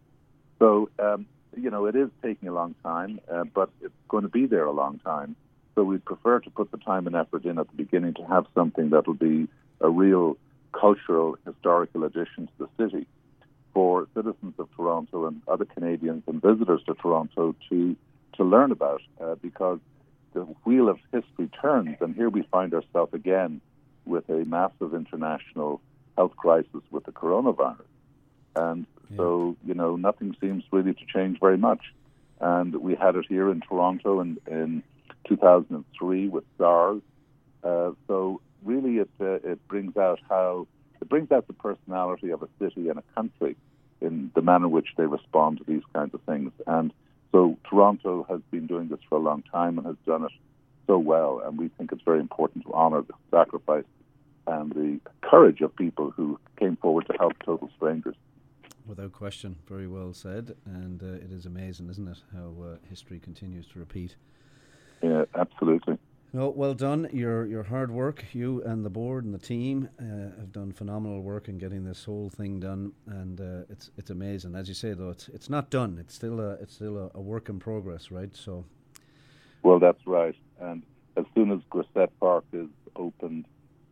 So, 0.59 0.91
um, 0.99 1.27
you 1.57 1.71
know, 1.71 1.87
it 1.87 1.95
is 1.97 2.09
taking 2.23 2.49
a 2.49 2.53
long 2.53 2.75
time, 2.83 3.21
uh, 3.31 3.45
but 3.45 3.71
it's 3.81 3.95
going 4.09 4.25
to 4.25 4.29
be 4.29 4.47
there 4.47 4.65
a 4.65 4.73
long 4.73 4.99
time. 4.99 5.37
So 5.75 5.85
we'd 5.85 6.05
prefer 6.05 6.41
to 6.41 6.51
put 6.51 6.71
the 6.73 6.79
time 6.79 7.07
and 7.07 7.15
effort 7.15 7.45
in 7.45 7.59
at 7.59 7.69
the 7.69 7.77
beginning 7.77 8.15
to 8.15 8.25
have 8.25 8.47
something 8.55 8.91
that 8.91 9.07
will 9.07 9.15
be 9.15 9.49
a 9.81 9.89
real 9.89 10.37
cultural, 10.73 11.37
historical 11.47 12.05
addition 12.05 12.49
to 12.49 12.53
the 12.67 12.85
city 12.85 13.07
for 13.73 14.09
citizens 14.15 14.55
of 14.59 14.69
Toronto 14.77 15.27
and 15.27 15.41
other 15.47 15.65
Canadians 15.65 16.25
and 16.27 16.43
visitors 16.43 16.81
to 16.87 16.95
Toronto 16.95 17.55
to 17.69 17.97
to 18.37 18.45
learn 18.45 18.71
about, 18.71 19.03
uh, 19.21 19.35
because 19.43 19.81
the 20.33 20.41
wheel 20.65 20.89
of 20.89 20.99
history 21.13 21.49
turns, 21.61 21.97
and 22.01 22.15
here 22.15 22.29
we 22.29 22.43
find 22.51 22.75
ourselves 22.75 23.13
again 23.15 23.61
with 24.05 24.29
a 24.29 24.45
massive 24.45 24.95
international 24.95 25.81
health 26.17 26.37
crisis 26.37 26.83
with 26.91 27.05
the 27.05 27.13
coronavirus. 27.13 27.85
And 28.57 28.87
so, 29.17 29.57
you 29.65 29.75
know, 29.75 29.97
nothing 29.97 30.37
seems 30.41 30.65
really 30.71 30.93
to 30.93 31.05
change 31.07 31.39
very 31.41 31.57
much. 31.57 31.93
And 32.41 32.75
we 32.77 32.95
had 32.95 33.17
it 33.17 33.27
here 33.29 33.51
in 33.51 33.61
Toronto 33.61 34.21
in, 34.21 34.39
in 34.47 34.83
2003 35.29 36.29
with 36.29 36.45
SARS. 36.57 37.03
Uh, 37.63 37.93
so 38.07 38.41
really, 38.65 38.99
it 38.99 39.11
uh, 39.21 39.51
it 39.53 39.67
brings 39.69 39.97
out 39.97 40.21
how 40.29 40.67
it 41.01 41.09
brings 41.09 41.31
out 41.33 41.47
the 41.47 41.53
personality 41.53 42.31
of 42.31 42.43
a 42.43 42.49
city 42.61 42.89
and 42.89 42.99
a 42.99 43.05
country 43.15 43.57
in 44.01 44.31
the 44.35 44.43
manner 44.43 44.67
in 44.67 44.71
which 44.71 44.89
they 44.97 45.07
respond 45.07 45.59
to 45.59 45.65
these 45.65 45.83
kinds 45.93 46.15
of 46.15 46.21
things. 46.23 46.53
And 46.67 46.93
So 47.39 47.57
Toronto 47.71 48.27
has 48.29 48.41
been 48.51 48.67
doing 48.67 48.89
this 48.89 48.99
for 49.09 49.17
a 49.17 49.21
long 49.21 49.45
time 49.53 49.79
and 49.79 49.87
has 49.87 49.95
done 50.05 50.25
it 50.25 50.33
so 50.89 50.99
well, 50.99 51.41
and 51.45 51.57
we 51.57 51.69
think 51.69 51.93
it's 51.93 52.03
very 52.03 52.19
important 52.19 52.65
to 52.65 52.73
honour 52.73 53.03
the 53.03 53.15
sacrifice 53.31 53.85
and 54.49 54.73
the 54.73 54.99
courage 55.21 55.61
of 55.61 55.77
people 55.77 56.11
who 56.11 56.41
came 56.59 56.75
forward 56.79 57.07
to 57.07 57.13
help 57.17 57.35
total 57.45 57.71
strangers. 57.77 58.17
Without 58.89 59.13
question, 59.13 59.55
very 59.69 59.87
well 59.87 60.13
said, 60.13 60.57
and 60.65 61.01
uh, 61.01 61.25
it 61.25 61.31
is 61.31 61.47
amazing, 61.47 61.89
isn't 61.91 62.09
it, 62.09 62.19
how 62.35 62.53
uh, 62.61 62.77
history 62.91 63.21
continues 63.21 63.69
to 63.69 63.79
repeat. 63.79 64.17
Yeah, 65.01 65.27
absolutely. 65.37 65.97
No, 66.33 66.51
well 66.51 66.75
done. 66.75 67.09
Your 67.13 67.47
your 67.47 67.63
hard 67.63 67.91
work, 67.91 68.25
you 68.33 68.63
and 68.63 68.85
the 68.85 68.91
board 68.91 69.25
and 69.25 69.33
the 69.33 69.39
team 69.39 69.89
uh, 69.99 70.39
have 70.39 70.53
done 70.53 70.73
phenomenal 70.73 71.23
work 71.23 71.49
in 71.49 71.57
getting 71.57 71.85
this 71.85 72.05
whole 72.05 72.29
thing 72.29 72.61
done, 72.61 72.93
and 73.07 73.41
uh, 73.41 73.65
it's 73.71 73.91
it's 73.97 74.11
amazing. 74.11 74.55
As 74.55 74.69
you 74.69 74.75
say, 74.75 74.93
though, 74.93 75.09
it's 75.09 75.29
it's 75.29 75.49
not 75.49 75.71
done. 75.71 75.97
It's 75.99 76.15
still 76.15 76.39
a 76.41 76.53
it's 76.55 76.75
still 76.75 76.99
a, 76.99 77.11
a 77.15 77.21
work 77.21 77.49
in 77.49 77.59
progress, 77.59 78.11
right? 78.11 78.35
So. 78.37 78.65
Well, 79.63 79.79
that's 79.79 80.07
right. 80.07 80.37
And 80.61 80.83
as 81.17 81.25
soon 81.35 81.51
as 81.51 81.61
Grasett 81.71 82.11
Park 82.21 82.45
is 82.53 82.69
opened 82.95 83.47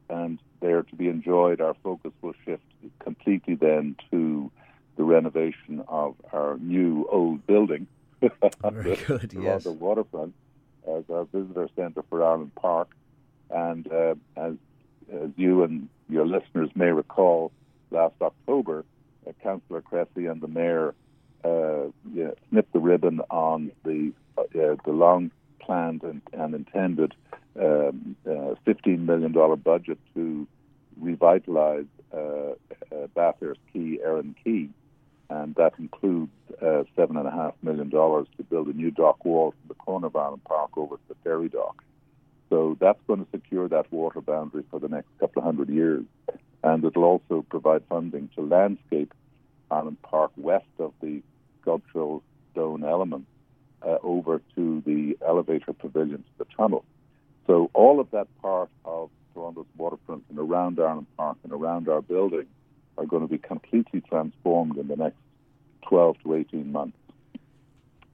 and 0.08 0.38
there 0.60 0.82
to 0.82 0.94
be 0.94 1.08
enjoyed, 1.08 1.60
our 1.60 1.74
focus 1.82 2.12
will 2.22 2.34
shift 2.44 2.62
completely 3.00 3.56
then 3.56 3.96
to 4.10 4.50
the 4.96 5.02
renovation 5.02 5.82
of 5.88 6.14
our 6.32 6.56
new 6.58 7.08
old 7.10 7.46
building. 7.46 7.86
Very 8.62 8.96
good. 9.06 9.34
yes. 9.36 9.64
The 9.64 9.72
waterfront 9.72 10.34
as 10.86 11.04
our 11.10 11.24
visitor 11.24 11.68
centre 11.76 12.02
for 12.08 12.24
Ireland 12.24 12.54
Park. 12.54 12.88
And 13.50 13.90
uh, 13.90 14.14
as, 14.36 14.54
as 15.12 15.30
you 15.36 15.62
and 15.62 15.88
your 16.08 16.26
listeners 16.26 16.70
may 16.74 16.90
recall, 16.90 17.52
last 17.90 18.14
October, 18.20 18.84
uh, 19.26 19.32
Councillor 19.42 19.80
Cressy 19.82 20.26
and 20.26 20.40
the 20.40 20.48
Mayor 20.48 20.94
uh, 21.44 21.86
snipped 22.48 22.72
the 22.72 22.80
ribbon 22.80 23.20
on 23.30 23.70
the 23.84 24.12
uh, 24.38 24.42
the 24.84 24.92
long 24.92 25.30
planned 25.60 26.02
and, 26.02 26.20
and 26.32 26.54
intended 26.54 27.14
um, 27.58 28.16
uh, 28.26 28.54
$15 28.66 29.00
million 29.00 29.32
budget 29.62 29.98
to 30.14 30.46
revitalise 31.02 31.88
uh, 32.12 32.18
uh, 32.18 33.06
Bathurst 33.14 33.60
Quay, 33.72 33.98
Eireann 34.04 34.34
Quay 34.44 34.68
and 35.28 35.54
that 35.56 35.72
includes 35.78 36.30
uh, 36.62 36.84
seven 36.94 37.16
and 37.16 37.26
a 37.26 37.30
half 37.30 37.54
million 37.62 37.88
dollars 37.88 38.26
to 38.36 38.44
build 38.44 38.68
a 38.68 38.72
new 38.72 38.90
dock 38.90 39.24
wall 39.24 39.50
from 39.50 39.68
the 39.68 39.74
corner 39.74 40.06
of 40.06 40.16
Ireland 40.16 40.44
Park 40.44 40.70
over 40.76 40.96
to 40.96 41.02
the 41.08 41.16
ferry 41.24 41.48
dock. 41.48 41.82
So 42.48 42.76
that's 42.80 43.00
going 43.06 43.24
to 43.24 43.30
secure 43.32 43.68
that 43.68 43.92
water 43.92 44.20
boundary 44.20 44.62
for 44.70 44.78
the 44.78 44.88
next 44.88 45.08
couple 45.18 45.40
of 45.40 45.44
hundred 45.44 45.68
years, 45.68 46.04
and 46.62 46.84
it'll 46.84 47.04
also 47.04 47.44
provide 47.48 47.82
funding 47.88 48.30
to 48.36 48.42
landscape 48.42 49.12
Ireland 49.70 50.00
Park 50.02 50.30
west 50.36 50.66
of 50.78 50.92
the 51.02 51.22
sculptural 51.60 52.22
stone 52.52 52.84
element 52.84 53.26
uh, 53.82 53.98
over 54.02 54.40
to 54.54 54.82
the 54.86 55.16
elevator 55.26 55.72
pavilion 55.72 56.18
to 56.18 56.38
the 56.38 56.46
tunnel. 56.56 56.84
So 57.46 57.70
all 57.74 58.00
of 58.00 58.10
that 58.12 58.28
part 58.40 58.70
of 58.84 59.10
Toronto's 59.34 59.66
waterfront 59.76 60.24
and 60.30 60.38
around 60.38 60.80
Ireland 60.80 61.06
Park 61.16 61.38
and 61.42 61.52
around 61.52 61.88
our 61.88 62.02
building 62.02 62.46
are 62.98 63.06
going 63.06 63.22
to 63.22 63.28
be 63.28 63.38
completely 63.38 64.00
transformed 64.00 64.76
in 64.76 64.88
the 64.88 64.96
next 64.96 65.18
12 65.88 66.16
to 66.24 66.34
18 66.34 66.72
months. 66.72 66.96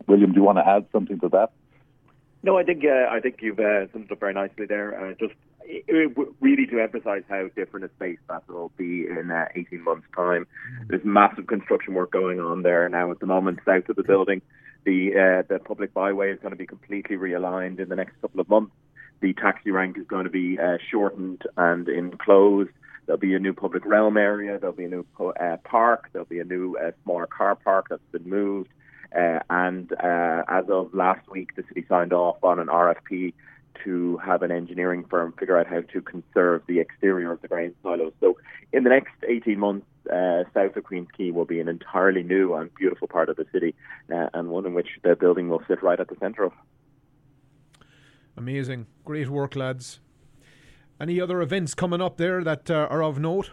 William, 0.06 0.32
do 0.32 0.40
you 0.40 0.44
want 0.44 0.58
to 0.58 0.66
add 0.66 0.86
something 0.92 1.18
to 1.20 1.28
that? 1.30 1.52
No, 2.42 2.58
I 2.58 2.64
think 2.64 2.84
uh, 2.84 3.08
I 3.08 3.20
think 3.20 3.36
you've 3.40 3.60
uh, 3.60 3.86
summed 3.92 4.06
it 4.06 4.12
up 4.12 4.20
very 4.20 4.34
nicely 4.34 4.66
there. 4.66 4.98
Uh, 5.00 5.14
just 5.14 5.34
it, 5.64 5.84
it, 5.86 6.28
really 6.40 6.66
to 6.66 6.80
emphasise 6.80 7.22
how 7.28 7.48
different 7.54 7.86
a 7.86 7.90
space 7.90 8.18
that 8.28 8.48
will 8.48 8.72
be 8.76 9.06
in 9.06 9.30
uh, 9.30 9.46
18 9.54 9.84
months' 9.84 10.06
time. 10.14 10.46
There's 10.88 11.04
massive 11.04 11.46
construction 11.46 11.94
work 11.94 12.10
going 12.10 12.40
on 12.40 12.62
there 12.62 12.88
now 12.88 13.12
at 13.12 13.20
the 13.20 13.26
moment 13.26 13.60
south 13.64 13.88
of 13.88 13.96
the 13.96 14.02
building. 14.02 14.42
The 14.84 15.12
uh, 15.12 15.42
the 15.48 15.60
public 15.60 15.94
byway 15.94 16.32
is 16.32 16.40
going 16.40 16.50
to 16.50 16.56
be 16.56 16.66
completely 16.66 17.16
realigned 17.16 17.78
in 17.78 17.88
the 17.88 17.96
next 17.96 18.20
couple 18.20 18.40
of 18.40 18.48
months. 18.48 18.72
The 19.20 19.34
taxi 19.34 19.70
rank 19.70 19.96
is 19.96 20.06
going 20.08 20.24
to 20.24 20.30
be 20.30 20.58
uh, 20.58 20.78
shortened 20.90 21.42
and 21.56 21.88
enclosed. 21.88 22.70
There'll 23.06 23.18
be 23.18 23.34
a 23.34 23.38
new 23.38 23.52
public 23.52 23.84
realm 23.84 24.16
area. 24.16 24.58
There'll 24.58 24.76
be 24.76 24.84
a 24.84 24.88
new 24.88 25.06
uh, 25.18 25.56
park. 25.64 26.08
There'll 26.12 26.26
be 26.26 26.38
a 26.38 26.44
new 26.44 26.76
uh, 26.76 26.92
smaller 27.02 27.26
car 27.26 27.56
park 27.56 27.86
that's 27.90 28.02
been 28.12 28.28
moved. 28.28 28.70
Uh, 29.16 29.40
and 29.50 29.92
uh, 29.92 30.42
as 30.48 30.64
of 30.68 30.94
last 30.94 31.28
week, 31.30 31.54
the 31.56 31.64
city 31.68 31.84
signed 31.88 32.12
off 32.12 32.42
on 32.42 32.58
an 32.58 32.68
RFP 32.68 33.34
to 33.84 34.16
have 34.18 34.42
an 34.42 34.50
engineering 34.50 35.04
firm 35.08 35.32
figure 35.38 35.58
out 35.58 35.66
how 35.66 35.80
to 35.80 36.00
conserve 36.00 36.62
the 36.66 36.78
exterior 36.78 37.32
of 37.32 37.42
the 37.42 37.48
grain 37.48 37.74
silos. 37.82 38.12
So, 38.20 38.38
in 38.72 38.84
the 38.84 38.90
next 38.90 39.12
18 39.26 39.58
months, 39.58 39.86
uh, 40.10 40.44
south 40.54 40.76
of 40.76 40.84
Queen's 40.84 41.08
Quay 41.16 41.30
will 41.30 41.44
be 41.44 41.60
an 41.60 41.68
entirely 41.68 42.22
new 42.22 42.54
and 42.54 42.72
beautiful 42.74 43.08
part 43.08 43.28
of 43.28 43.36
the 43.36 43.46
city, 43.52 43.74
uh, 44.12 44.28
and 44.34 44.48
one 44.48 44.66
in 44.66 44.74
which 44.74 44.88
the 45.02 45.16
building 45.16 45.48
will 45.48 45.62
sit 45.68 45.82
right 45.82 45.98
at 45.98 46.08
the 46.08 46.16
centre 46.20 46.44
of. 46.44 46.52
Amazing. 48.36 48.86
Great 49.04 49.28
work, 49.28 49.56
lads. 49.56 50.00
Any 51.02 51.20
other 51.20 51.42
events 51.42 51.74
coming 51.74 52.00
up 52.00 52.16
there 52.16 52.44
that 52.44 52.70
uh, 52.70 52.86
are 52.88 53.02
of 53.02 53.18
note? 53.18 53.50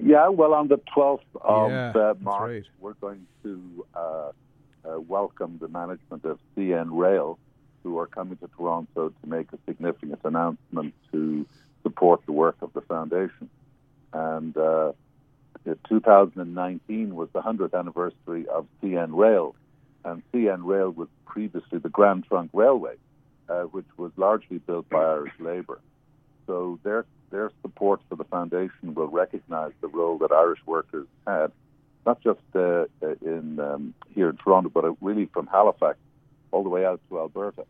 Yeah, 0.00 0.28
well, 0.28 0.54
on 0.54 0.68
the 0.68 0.78
12th 0.96 1.18
of 1.40 1.70
Yeah, 1.72 1.90
uh, 1.96 2.14
March, 2.20 2.48
right. 2.48 2.64
we're 2.78 2.94
going 2.94 3.26
to 3.42 3.84
uh, 3.92 3.98
uh, 3.98 5.00
welcome 5.00 5.58
the 5.60 5.66
management 5.66 6.24
of 6.24 6.38
CN 6.56 6.90
Rail, 6.92 7.40
who 7.82 7.98
are 7.98 8.06
coming 8.06 8.36
to 8.36 8.48
Toronto 8.56 9.08
to 9.08 9.28
make 9.28 9.52
a 9.52 9.58
significant 9.66 10.20
announcement 10.22 10.94
to 11.10 11.44
support 11.82 12.24
the 12.26 12.32
work 12.32 12.54
of 12.62 12.72
the 12.72 12.82
foundation. 12.82 13.50
And 14.12 14.56
uh, 14.56 14.92
uh, 15.68 15.74
2019 15.88 17.16
was 17.16 17.28
the 17.32 17.42
100th 17.42 17.76
anniversary 17.76 18.46
of 18.46 18.68
CN 18.80 19.08
Rail, 19.10 19.56
and 20.04 20.22
CN 20.32 20.60
Rail 20.64 20.90
was 20.90 21.08
previously 21.26 21.80
the 21.80 21.88
Grand 21.88 22.26
Trunk 22.28 22.50
Railway, 22.52 22.94
uh, 23.48 23.62
which 23.62 23.86
was 23.96 24.12
largely 24.16 24.58
built 24.58 24.88
by 24.88 25.02
Irish 25.02 25.32
labour. 25.40 25.80
So 26.46 26.78
their 26.82 27.04
their 27.30 27.50
support 27.62 28.00
for 28.08 28.16
the 28.16 28.24
foundation 28.24 28.94
will 28.94 29.08
recognise 29.08 29.72
the 29.80 29.88
role 29.88 30.18
that 30.18 30.30
Irish 30.32 30.60
workers 30.64 31.06
had, 31.26 31.50
not 32.04 32.20
just 32.22 32.40
uh, 32.54 32.84
uh, 33.02 33.14
in 33.20 33.58
um, 33.60 33.94
here 34.14 34.30
in 34.30 34.36
Toronto, 34.36 34.70
but 34.72 34.84
uh, 34.84 34.92
really 35.00 35.26
from 35.26 35.46
Halifax 35.46 35.98
all 36.52 36.62
the 36.62 36.68
way 36.68 36.84
out 36.84 37.00
to 37.08 37.18
Alberta. 37.18 37.64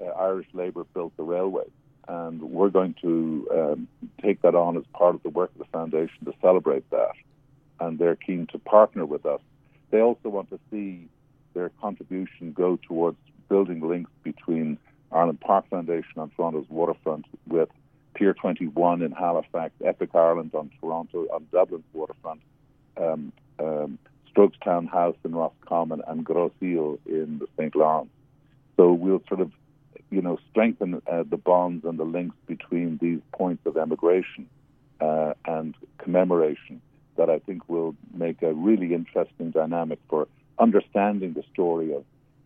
Uh, 0.00 0.06
Irish 0.06 0.46
labour 0.52 0.84
built 0.92 1.16
the 1.16 1.22
railway, 1.22 1.64
and 2.08 2.42
we're 2.42 2.68
going 2.68 2.94
to 3.00 3.48
um, 3.52 3.88
take 4.20 4.42
that 4.42 4.54
on 4.54 4.76
as 4.76 4.84
part 4.92 5.14
of 5.14 5.22
the 5.22 5.30
work 5.30 5.50
of 5.52 5.58
the 5.58 5.64
foundation 5.72 6.24
to 6.24 6.32
celebrate 6.42 6.88
that. 6.90 7.12
And 7.80 7.98
they're 7.98 8.16
keen 8.16 8.46
to 8.52 8.58
partner 8.58 9.06
with 9.06 9.24
us. 9.24 9.40
They 9.90 10.00
also 10.00 10.28
want 10.28 10.50
to 10.50 10.58
see 10.70 11.08
their 11.54 11.70
contribution 11.80 12.52
go 12.52 12.78
towards 12.82 13.18
building 13.48 13.80
links 13.80 14.10
between 14.22 14.78
Ireland 15.12 15.40
Park 15.40 15.68
Foundation 15.70 16.18
on 16.18 16.30
Toronto's 16.30 16.68
waterfront 16.68 17.26
with 17.46 17.68
Pier 18.16 18.32
21 18.32 19.02
in 19.02 19.12
Halifax, 19.12 19.74
Epic 19.84 20.10
Ireland 20.14 20.52
on 20.54 20.70
Toronto, 20.80 21.26
on 21.32 21.46
Dublin's 21.52 21.84
waterfront, 21.92 22.40
um, 22.96 23.32
um, 23.58 23.98
Strokestown 24.34 24.88
House 24.88 25.16
in 25.22 25.34
Roscommon, 25.34 26.02
and 26.06 26.24
Grosse 26.24 26.52
Isle 26.62 26.98
in 27.04 27.38
the 27.38 27.46
St. 27.58 27.76
Lawrence. 27.76 28.10
So 28.76 28.92
we'll 28.92 29.22
sort 29.28 29.40
of, 29.40 29.52
you 30.10 30.22
know, 30.22 30.38
strengthen 30.50 31.02
uh, 31.06 31.24
the 31.28 31.36
bonds 31.36 31.84
and 31.84 31.98
the 31.98 32.04
links 32.04 32.36
between 32.46 32.98
these 33.02 33.20
points 33.32 33.66
of 33.66 33.76
emigration 33.76 34.48
uh, 35.00 35.34
and 35.44 35.74
commemoration 35.98 36.80
that 37.16 37.28
I 37.28 37.38
think 37.40 37.68
will 37.68 37.94
make 38.14 38.42
a 38.42 38.54
really 38.54 38.94
interesting 38.94 39.50
dynamic 39.50 39.98
for 40.08 40.26
understanding 40.58 41.34
the 41.34 41.44
story 41.52 41.94
of 41.94 42.04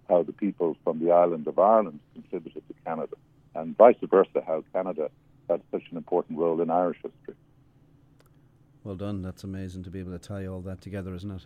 how 0.08 0.24
the 0.24 0.32
people 0.32 0.76
from 0.82 0.98
the 0.98 1.12
island 1.12 1.46
of 1.46 1.60
Ireland 1.60 2.00
contributed 2.14 2.66
to 2.66 2.74
Canada, 2.84 3.14
and 3.54 3.76
vice 3.76 3.96
versa, 4.02 4.42
how 4.44 4.64
Canada 4.72 5.10
had 5.50 5.60
such 5.72 5.82
an 5.90 5.96
important 5.96 6.38
role 6.38 6.60
in 6.60 6.70
Irish 6.70 6.98
history. 7.02 7.34
Well 8.84 8.94
done. 8.94 9.20
That's 9.22 9.44
amazing 9.44 9.82
to 9.84 9.90
be 9.90 9.98
able 10.00 10.12
to 10.12 10.18
tie 10.18 10.46
all 10.46 10.60
that 10.62 10.80
together, 10.80 11.14
isn't 11.14 11.30
it? 11.30 11.44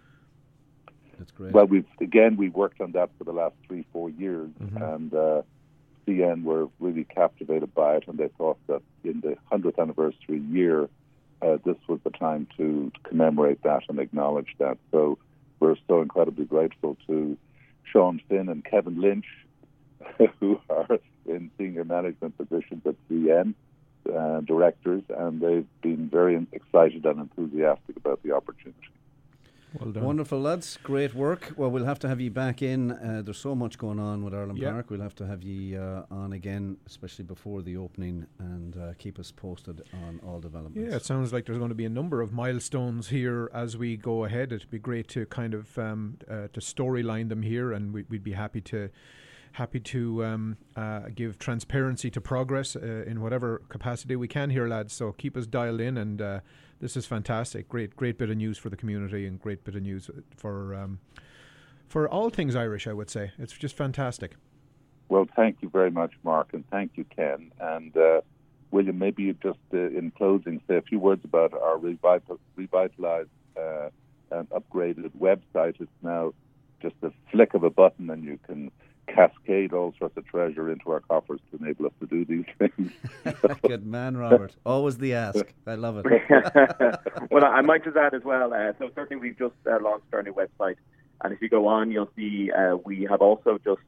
That's 1.18 1.30
great. 1.32 1.52
Well, 1.52 1.66
we've 1.66 1.86
again 2.00 2.36
we 2.36 2.48
worked 2.50 2.80
on 2.80 2.92
that 2.92 3.10
for 3.18 3.24
the 3.24 3.32
last 3.32 3.54
three, 3.66 3.84
four 3.92 4.10
years, 4.10 4.50
Mhm. 4.60 4.94
and 4.94 5.14
uh, 5.14 5.42
CN 6.06 6.42
were 6.44 6.68
really 6.80 7.04
captivated 7.04 7.72
by 7.74 7.96
it, 7.96 8.04
and 8.08 8.18
they 8.18 8.28
thought 8.36 8.58
that 8.66 8.82
in 9.04 9.20
the 9.20 9.36
hundredth 9.50 9.78
anniversary 9.78 10.38
year, 10.38 10.88
uh, 11.42 11.58
this 11.64 11.76
was 11.88 11.98
the 12.04 12.10
time 12.10 12.46
to, 12.56 12.90
to 12.94 13.00
commemorate 13.08 13.62
that 13.62 13.82
and 13.88 13.98
acknowledge 13.98 14.54
that. 14.58 14.76
So 14.90 15.18
we're 15.60 15.76
so 15.88 16.02
incredibly 16.02 16.44
grateful 16.44 16.96
to 17.06 17.36
Sean 17.84 18.20
Finn 18.28 18.48
and 18.48 18.64
Kevin 18.64 19.00
Lynch, 19.00 19.26
who 20.40 20.60
are 20.68 20.98
in 21.26 21.50
senior 21.58 21.84
management 21.84 22.36
positions 22.36 22.82
at 22.86 22.96
CN. 23.08 23.54
Uh, 24.12 24.40
directors, 24.40 25.02
and 25.08 25.40
they've 25.40 25.66
been 25.80 26.08
very 26.10 26.46
excited 26.52 27.04
and 27.06 27.20
enthusiastic 27.20 27.96
about 27.96 28.22
the 28.22 28.32
opportunity. 28.32 28.78
Well 29.80 29.90
done. 29.90 30.04
Wonderful, 30.04 30.40
lads. 30.40 30.78
Great 30.82 31.14
work. 31.14 31.52
Well, 31.56 31.70
we'll 31.70 31.84
have 31.86 31.98
to 32.00 32.08
have 32.08 32.20
you 32.20 32.30
back 32.30 32.62
in. 32.62 32.92
Uh, 32.92 33.22
there's 33.24 33.38
so 33.38 33.54
much 33.56 33.76
going 33.76 33.98
on 33.98 34.22
with 34.24 34.32
Ireland 34.34 34.58
Yeah. 34.58 34.70
Park. 34.70 34.90
We'll 34.90 35.00
have 35.00 35.16
to 35.16 35.26
have 35.26 35.42
you 35.42 35.80
uh, 35.80 36.04
on 36.10 36.34
again, 36.34 36.76
especially 36.86 37.24
before 37.24 37.62
the 37.62 37.76
opening, 37.76 38.26
and 38.38 38.76
uh, 38.76 38.92
keep 38.98 39.18
us 39.18 39.32
posted 39.32 39.82
on 40.06 40.20
all 40.24 40.38
developments. 40.38 40.90
Yeah, 40.90 40.96
it 40.96 41.04
sounds 41.04 41.32
like 41.32 41.46
there's 41.46 41.58
going 41.58 41.70
to 41.70 41.74
be 41.74 41.86
a 41.86 41.90
number 41.90 42.20
of 42.20 42.32
milestones 42.32 43.08
here 43.08 43.50
as 43.52 43.76
we 43.76 43.96
go 43.96 44.24
ahead. 44.26 44.52
It'd 44.52 44.70
be 44.70 44.78
great 44.78 45.08
to 45.08 45.26
kind 45.26 45.54
of 45.54 45.76
um, 45.78 46.18
uh, 46.30 46.48
to 46.52 46.60
storyline 46.60 47.28
them 47.30 47.42
here, 47.42 47.72
and 47.72 47.92
we, 47.92 48.04
we'd 48.08 48.22
be 48.22 48.32
happy 48.32 48.60
to 48.60 48.90
happy 49.54 49.78
to 49.78 50.24
um, 50.24 50.56
uh, 50.76 51.02
give 51.14 51.38
transparency 51.38 52.10
to 52.10 52.20
progress 52.20 52.76
uh, 52.76 53.04
in 53.06 53.20
whatever 53.20 53.62
capacity 53.68 54.16
we 54.16 54.28
can 54.28 54.50
here, 54.50 54.66
lads. 54.66 54.92
So 54.92 55.12
keep 55.12 55.36
us 55.36 55.46
dialed 55.46 55.80
in, 55.80 55.96
and 55.96 56.20
uh, 56.20 56.40
this 56.80 56.96
is 56.96 57.06
fantastic. 57.06 57.68
Great, 57.68 57.96
great 57.96 58.18
bit 58.18 58.30
of 58.30 58.36
news 58.36 58.58
for 58.58 58.68
the 58.68 58.76
community, 58.76 59.26
and 59.26 59.40
great 59.40 59.64
bit 59.64 59.76
of 59.76 59.82
news 59.82 60.10
for 60.36 60.74
um, 60.74 60.98
for 61.88 62.08
all 62.08 62.30
things 62.30 62.56
Irish. 62.56 62.86
I 62.86 62.92
would 62.92 63.10
say 63.10 63.32
it's 63.38 63.52
just 63.52 63.76
fantastic. 63.76 64.36
Well, 65.08 65.26
thank 65.36 65.58
you 65.60 65.68
very 65.68 65.90
much, 65.90 66.12
Mark, 66.24 66.48
and 66.52 66.68
thank 66.70 66.92
you, 66.96 67.04
Ken. 67.04 67.52
And 67.60 67.96
uh, 67.96 68.22
William, 68.70 68.98
maybe 68.98 69.22
you 69.24 69.34
just, 69.34 69.58
uh, 69.72 69.78
in 69.78 70.10
closing, 70.16 70.60
say 70.66 70.76
a 70.76 70.82
few 70.82 70.98
words 70.98 71.24
about 71.24 71.52
our 71.52 71.76
revital- 71.76 72.40
revitalized 72.56 73.28
uh, 73.56 73.90
and 74.32 74.48
upgraded 74.50 75.10
website. 75.16 75.80
It's 75.80 75.90
now 76.02 76.32
just 76.80 76.96
a 77.02 77.12
flick 77.30 77.54
of 77.54 77.62
a 77.62 77.70
button, 77.70 78.10
and 78.10 78.24
you 78.24 78.38
can 78.46 78.72
cascade 79.06 79.72
all 79.72 79.94
sorts 79.98 80.16
of 80.16 80.26
treasure 80.26 80.70
into 80.70 80.90
our 80.90 81.00
coffers 81.00 81.40
to 81.50 81.62
enable 81.62 81.86
us 81.86 81.92
to 82.00 82.06
do 82.06 82.24
these 82.24 82.44
things. 82.58 82.92
Good 83.62 83.86
man, 83.86 84.16
Robert. 84.16 84.54
Always 84.64 84.98
the 84.98 85.14
ask. 85.14 85.44
I 85.66 85.74
love 85.74 86.02
it. 86.04 86.06
well, 87.30 87.44
I 87.44 87.60
might 87.60 87.84
just 87.84 87.96
add 87.96 88.14
as 88.14 88.22
well. 88.24 88.52
Uh, 88.52 88.72
so 88.78 88.90
certainly 88.94 89.20
we've 89.20 89.38
just 89.38 89.54
uh, 89.66 89.78
launched 89.80 90.06
our 90.12 90.22
new 90.22 90.34
website, 90.34 90.76
and 91.22 91.32
if 91.32 91.40
you 91.40 91.48
go 91.48 91.66
on, 91.66 91.90
you'll 91.90 92.10
see 92.16 92.50
uh, 92.50 92.76
we 92.84 93.06
have 93.08 93.20
also 93.20 93.58
just 93.64 93.80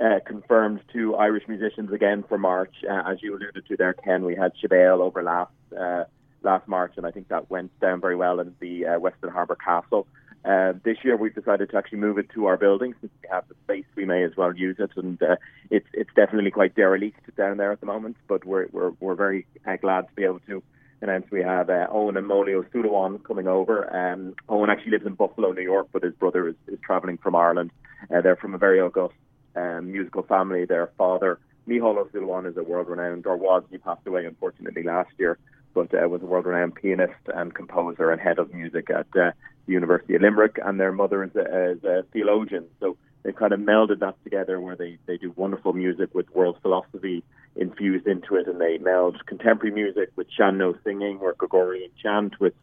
uh, 0.00 0.20
confirmed 0.26 0.80
two 0.92 1.14
Irish 1.14 1.44
musicians 1.48 1.92
again 1.92 2.24
for 2.28 2.38
March. 2.38 2.74
Uh, 2.88 3.10
as 3.10 3.22
you 3.22 3.36
alluded 3.36 3.66
to 3.66 3.76
there, 3.76 3.94
Ken, 3.94 4.24
we 4.24 4.34
had 4.34 4.52
Shabelle 4.62 5.00
over 5.00 5.22
last 5.22 5.52
uh, 5.78 6.04
last 6.42 6.68
March, 6.68 6.92
and 6.96 7.06
I 7.06 7.10
think 7.10 7.28
that 7.28 7.50
went 7.50 7.78
down 7.80 8.00
very 8.00 8.16
well 8.16 8.40
in 8.40 8.54
the 8.60 8.86
uh, 8.86 8.98
Westin 8.98 9.32
Harbour 9.32 9.56
Castle. 9.56 10.06
Uh, 10.44 10.74
this 10.84 10.98
year, 11.02 11.16
we've 11.16 11.34
decided 11.34 11.70
to 11.70 11.76
actually 11.76 11.98
move 11.98 12.18
it 12.18 12.30
to 12.30 12.46
our 12.46 12.56
building 12.56 12.94
since 13.00 13.12
we 13.22 13.28
have 13.30 13.48
the 13.48 13.54
space. 13.64 13.84
We 13.96 14.04
may 14.04 14.22
as 14.22 14.36
well 14.36 14.54
use 14.54 14.76
it, 14.78 14.90
and 14.96 15.20
uh, 15.22 15.36
it's 15.70 15.88
it's 15.92 16.10
definitely 16.14 16.52
quite 16.52 16.74
derelict 16.76 17.34
down 17.36 17.56
there 17.56 17.72
at 17.72 17.80
the 17.80 17.86
moment. 17.86 18.16
But 18.28 18.44
we're 18.44 18.66
we're 18.70 18.92
we're 19.00 19.16
very 19.16 19.46
uh, 19.66 19.76
glad 19.76 20.02
to 20.08 20.14
be 20.14 20.24
able 20.24 20.40
to 20.46 20.62
announce 21.02 21.26
we 21.30 21.42
have 21.42 21.68
uh, 21.68 21.86
Owen 21.90 22.16
and 22.16 22.26
Mícheál 22.26 22.54
Ó 22.54 22.64
Súilleabháin 22.70 23.22
coming 23.24 23.48
over. 23.48 23.94
Um, 23.94 24.34
Owen 24.48 24.70
actually 24.70 24.92
lives 24.92 25.06
in 25.06 25.14
Buffalo, 25.14 25.52
New 25.52 25.62
York, 25.62 25.88
but 25.92 26.02
his 26.02 26.14
brother 26.14 26.48
is, 26.48 26.54
is 26.68 26.78
travelling 26.80 27.18
from 27.18 27.34
Ireland. 27.34 27.70
Uh, 28.10 28.20
they're 28.20 28.36
from 28.36 28.54
a 28.54 28.58
very 28.58 28.80
august 28.80 29.14
um, 29.56 29.92
musical 29.92 30.22
family. 30.22 30.64
Their 30.64 30.90
father, 30.96 31.38
Mícheál 31.68 31.96
Ó 31.98 32.08
Súilleabháin, 32.10 32.50
is 32.50 32.56
a 32.56 32.62
world-renowned, 32.62 33.26
or 33.26 33.36
was, 33.36 33.62
he 33.70 33.78
passed 33.78 34.06
away 34.06 34.24
unfortunately 34.24 34.82
last 34.82 35.10
year, 35.18 35.38
but 35.74 35.92
uh, 35.94 36.08
was 36.08 36.22
a 36.22 36.26
world-renowned 36.26 36.74
pianist 36.74 37.22
and 37.34 37.54
composer 37.54 38.10
and 38.10 38.20
head 38.20 38.38
of 38.38 38.52
music 38.54 38.88
at 38.90 39.06
uh, 39.16 39.32
the 39.66 39.72
University 39.72 40.14
of 40.14 40.22
Limerick, 40.22 40.58
and 40.64 40.78
their 40.78 40.92
mother 40.92 41.24
is 41.24 41.34
a, 41.36 41.70
is 41.72 41.84
a 41.84 42.04
theologian. 42.12 42.66
So 42.80 42.96
they've 43.22 43.34
kind 43.34 43.52
of 43.52 43.60
melded 43.60 44.00
that 44.00 44.22
together 44.24 44.60
where 44.60 44.76
they, 44.76 44.98
they 45.06 45.16
do 45.16 45.32
wonderful 45.36 45.72
music 45.72 46.14
with 46.14 46.32
world 46.34 46.58
philosophy 46.62 47.24
infused 47.56 48.06
into 48.06 48.36
it, 48.36 48.46
and 48.46 48.60
they 48.60 48.78
meld 48.78 49.24
contemporary 49.26 49.74
music 49.74 50.10
with 50.16 50.28
sean-nós 50.36 50.76
singing 50.84 51.18
or 51.20 51.34
Gregorian 51.34 51.90
chant 52.02 52.38
with 52.38 52.54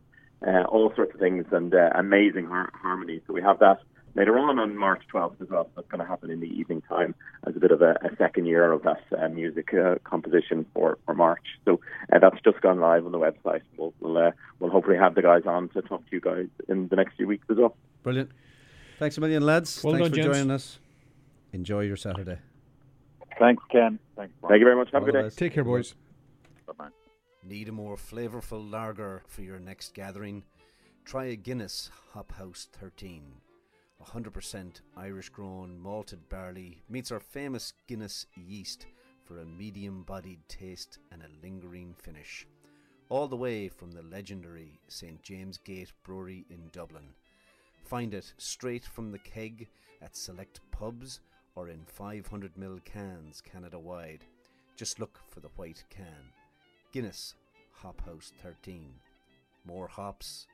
uh, 0.45 0.63
all 0.63 0.93
sorts 0.95 1.13
of 1.13 1.19
things 1.19 1.45
and 1.51 1.73
uh, 1.73 1.89
amazing 1.95 2.45
har- 2.45 2.71
harmony. 2.73 3.21
So 3.25 3.33
we 3.33 3.41
have 3.41 3.59
that 3.59 3.79
later 4.15 4.37
on 4.37 4.59
on 4.59 4.77
March 4.77 5.01
12th 5.13 5.41
as 5.41 5.49
well. 5.49 5.63
So 5.65 5.71
that's 5.77 5.87
going 5.87 6.01
to 6.01 6.07
happen 6.07 6.29
in 6.29 6.39
the 6.39 6.47
evening 6.47 6.81
time 6.81 7.15
as 7.47 7.55
a 7.55 7.59
bit 7.59 7.71
of 7.71 7.81
a, 7.81 7.91
a 8.01 8.15
second 8.17 8.45
year 8.45 8.71
of 8.71 8.83
that 8.83 9.01
uh, 9.17 9.29
music 9.29 9.73
uh, 9.73 9.95
composition 10.03 10.65
for, 10.73 10.97
for 11.05 11.13
March. 11.15 11.43
So 11.65 11.79
uh, 12.11 12.19
that's 12.19 12.41
just 12.43 12.61
gone 12.61 12.79
live 12.79 13.05
on 13.05 13.11
the 13.11 13.19
website. 13.19 13.61
We'll 13.77 13.93
we'll, 13.99 14.17
uh, 14.17 14.31
we'll 14.59 14.69
hopefully 14.69 14.97
have 14.97 15.15
the 15.15 15.21
guys 15.21 15.43
on 15.45 15.69
to 15.69 15.81
talk 15.81 16.01
to 16.09 16.15
you 16.15 16.21
guys 16.21 16.47
in 16.67 16.87
the 16.87 16.95
next 16.95 17.15
few 17.15 17.27
weeks 17.27 17.45
as 17.49 17.57
well. 17.57 17.75
Brilliant. 18.03 18.31
Thanks 18.99 19.17
a 19.17 19.21
million, 19.21 19.45
lads. 19.45 19.83
Well 19.83 19.93
Thanks 19.93 20.05
done, 20.05 20.11
for 20.11 20.15
gents. 20.15 20.37
joining 20.37 20.51
us. 20.51 20.79
Enjoy 21.51 21.81
your 21.81 21.97
Saturday. 21.97 22.37
Thanks, 23.39 23.63
Ken. 23.71 23.99
Thanks, 24.15 24.33
Mark. 24.41 24.51
Thank 24.51 24.59
you 24.59 24.65
very 24.65 24.75
much. 24.75 24.89
Have 24.93 25.03
a 25.03 25.05
good 25.05 25.13
day. 25.13 25.21
best. 25.23 25.37
Take 25.37 25.53
care, 25.53 25.63
boys. 25.63 25.95
Bye-bye. 26.67 26.89
Need 27.43 27.69
a 27.69 27.71
more 27.71 27.95
flavourful 27.95 28.71
lager 28.71 29.23
for 29.27 29.41
your 29.41 29.59
next 29.59 29.93
gathering? 29.93 30.43
Try 31.03 31.25
a 31.25 31.35
Guinness 31.35 31.89
Hop 32.13 32.31
House 32.33 32.67
13. 32.71 33.33
100% 34.03 34.81
Irish 34.97 35.29
grown 35.29 35.79
malted 35.79 36.27
barley 36.29 36.83
meets 36.89 37.11
our 37.11 37.19
famous 37.19 37.73
Guinness 37.87 38.25
yeast 38.35 38.85
for 39.23 39.39
a 39.39 39.45
medium 39.45 40.03
bodied 40.03 40.39
taste 40.47 40.99
and 41.11 41.21
a 41.21 41.45
lingering 41.45 41.95
finish. 41.97 42.45
All 43.09 43.27
the 43.27 43.35
way 43.35 43.67
from 43.67 43.91
the 43.91 44.03
legendary 44.03 44.79
St 44.87 45.21
James 45.23 45.57
Gate 45.57 45.91
Brewery 46.03 46.45
in 46.49 46.69
Dublin. 46.71 47.13
Find 47.85 48.13
it 48.13 48.33
straight 48.37 48.85
from 48.85 49.11
the 49.11 49.19
keg 49.19 49.67
at 50.01 50.15
select 50.15 50.59
pubs 50.71 51.19
or 51.55 51.69
in 51.69 51.85
500ml 51.99 52.83
cans 52.85 53.41
Canada 53.41 53.79
wide. 53.79 54.25
Just 54.75 54.99
look 54.99 55.19
for 55.29 55.39
the 55.39 55.51
white 55.55 55.83
can. 55.89 56.31
Guinness 56.91 57.35
Hop 57.73 58.01
House 58.05 58.33
13. 58.41 58.93
More 59.65 59.87
hops, 59.87 60.47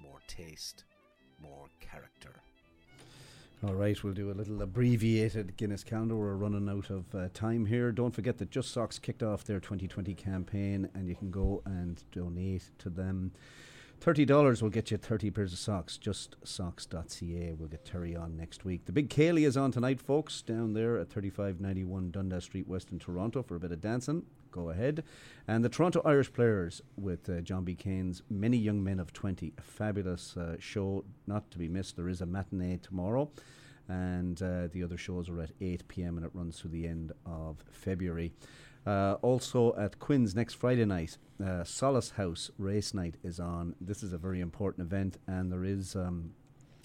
more 0.00 0.20
taste, 0.28 0.84
more 1.40 1.68
character. 1.80 2.42
All 3.64 3.74
right, 3.74 4.02
we'll 4.02 4.12
do 4.12 4.28
a 4.28 4.34
little 4.34 4.60
abbreviated 4.60 5.56
Guinness 5.56 5.84
calendar. 5.84 6.16
We're 6.16 6.34
running 6.34 6.68
out 6.68 6.90
of 6.90 7.14
uh, 7.14 7.28
time 7.32 7.64
here. 7.64 7.92
Don't 7.92 8.12
forget 8.12 8.38
that 8.38 8.50
Just 8.50 8.72
Socks 8.72 8.98
kicked 8.98 9.22
off 9.22 9.44
their 9.44 9.60
2020 9.60 10.14
campaign, 10.14 10.88
and 10.94 11.08
you 11.08 11.14
can 11.14 11.30
go 11.30 11.62
and 11.64 12.02
donate 12.10 12.70
to 12.78 12.90
them. 12.90 13.30
$30 14.00 14.62
will 14.62 14.68
get 14.68 14.90
you 14.90 14.96
30 14.96 15.30
pairs 15.30 15.52
of 15.52 15.60
socks. 15.60 15.96
JustSocks.ca. 15.96 17.54
We'll 17.56 17.68
get 17.68 17.84
Terry 17.84 18.16
on 18.16 18.36
next 18.36 18.64
week. 18.64 18.84
The 18.86 18.90
Big 18.90 19.08
Cayley 19.08 19.44
is 19.44 19.56
on 19.56 19.70
tonight, 19.70 20.00
folks, 20.00 20.42
down 20.42 20.72
there 20.72 20.98
at 20.98 21.08
3591 21.08 22.10
Dundas 22.10 22.42
Street 22.42 22.66
West 22.66 22.90
in 22.90 22.98
Toronto 22.98 23.44
for 23.44 23.54
a 23.54 23.60
bit 23.60 23.70
of 23.70 23.80
dancing. 23.80 24.24
Go 24.52 24.70
ahead. 24.70 25.02
And 25.48 25.64
the 25.64 25.68
Toronto 25.68 26.00
Irish 26.04 26.32
Players 26.32 26.80
with 26.96 27.28
uh, 27.28 27.40
John 27.40 27.64
B. 27.64 27.74
Keane's 27.74 28.22
Many 28.30 28.56
Young 28.56 28.84
Men 28.84 29.00
of 29.00 29.12
20. 29.12 29.54
A 29.58 29.62
fabulous 29.62 30.36
uh, 30.36 30.56
show, 30.60 31.04
not 31.26 31.50
to 31.50 31.58
be 31.58 31.68
missed. 31.68 31.96
There 31.96 32.08
is 32.08 32.20
a 32.20 32.26
matinee 32.26 32.78
tomorrow 32.80 33.30
and 33.88 34.40
uh, 34.42 34.68
the 34.72 34.82
other 34.82 34.96
shows 34.96 35.28
are 35.28 35.40
at 35.40 35.50
8 35.60 35.88
p.m. 35.88 36.16
and 36.16 36.24
it 36.24 36.30
runs 36.34 36.60
through 36.60 36.70
the 36.70 36.86
end 36.86 37.12
of 37.26 37.64
February. 37.70 38.32
Uh, 38.86 39.16
also 39.22 39.74
at 39.76 39.98
Quinn's 39.98 40.34
next 40.34 40.54
Friday 40.54 40.84
night, 40.84 41.18
uh, 41.44 41.62
Solace 41.62 42.10
House 42.10 42.50
Race 42.58 42.94
Night 42.94 43.16
is 43.22 43.38
on. 43.38 43.76
This 43.80 44.02
is 44.02 44.12
a 44.12 44.18
very 44.18 44.40
important 44.40 44.86
event, 44.86 45.18
and 45.28 45.52
there 45.52 45.64
is 45.64 45.94
um, 45.94 46.32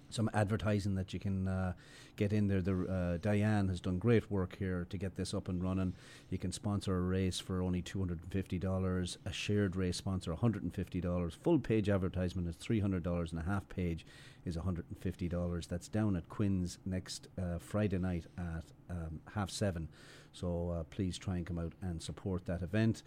some 0.10 0.30
advertising 0.34 0.96
that 0.96 1.14
you 1.14 1.20
can 1.20 1.48
uh, 1.48 1.74
get 2.16 2.34
in 2.34 2.48
there. 2.48 2.62
The, 2.62 2.86
uh, 2.86 3.18
Diane 3.18 3.68
has 3.70 3.80
done 3.80 3.98
great 4.00 4.30
work 4.32 4.58
here 4.58 4.86
to 4.90 4.98
get 4.98 5.16
this 5.16 5.34
up 5.34 5.48
and 5.48 5.64
running. 5.64 5.94
You 6.30 6.38
can 6.38 6.52
sponsor 6.52 6.98
a 6.98 7.02
race 7.02 7.40
for 7.40 7.62
only 7.62 7.82
$250, 7.82 9.18
a 9.26 9.34
shared 9.34 9.76
race 9.76 9.98
sponsor 9.98 10.34
$150, 10.34 11.34
full 11.44 11.60
page 11.60 11.90
advertisement 11.90 12.48
is 12.48 12.56
$300, 12.56 13.32
and 13.32 13.40
a 13.40 13.44
half 13.44 13.68
page 13.70 14.06
is 14.46 14.58
$150. 14.58 15.68
That's 15.68 15.88
down 15.88 16.16
at 16.16 16.28
Quinn's 16.30 16.80
next 16.86 17.28
uh, 17.38 17.60
Friday 17.60 17.98
night 17.98 18.26
at 18.38 18.64
um, 18.90 19.20
half 19.34 19.50
seven. 19.50 19.90
So 20.34 20.70
uh, 20.72 20.84
please 20.84 21.18
try 21.18 21.38
and 21.38 21.46
come 21.46 21.60
out 21.60 21.74
and 21.82 22.02
support 22.02 22.46
that 22.46 22.62
event. 22.62 23.04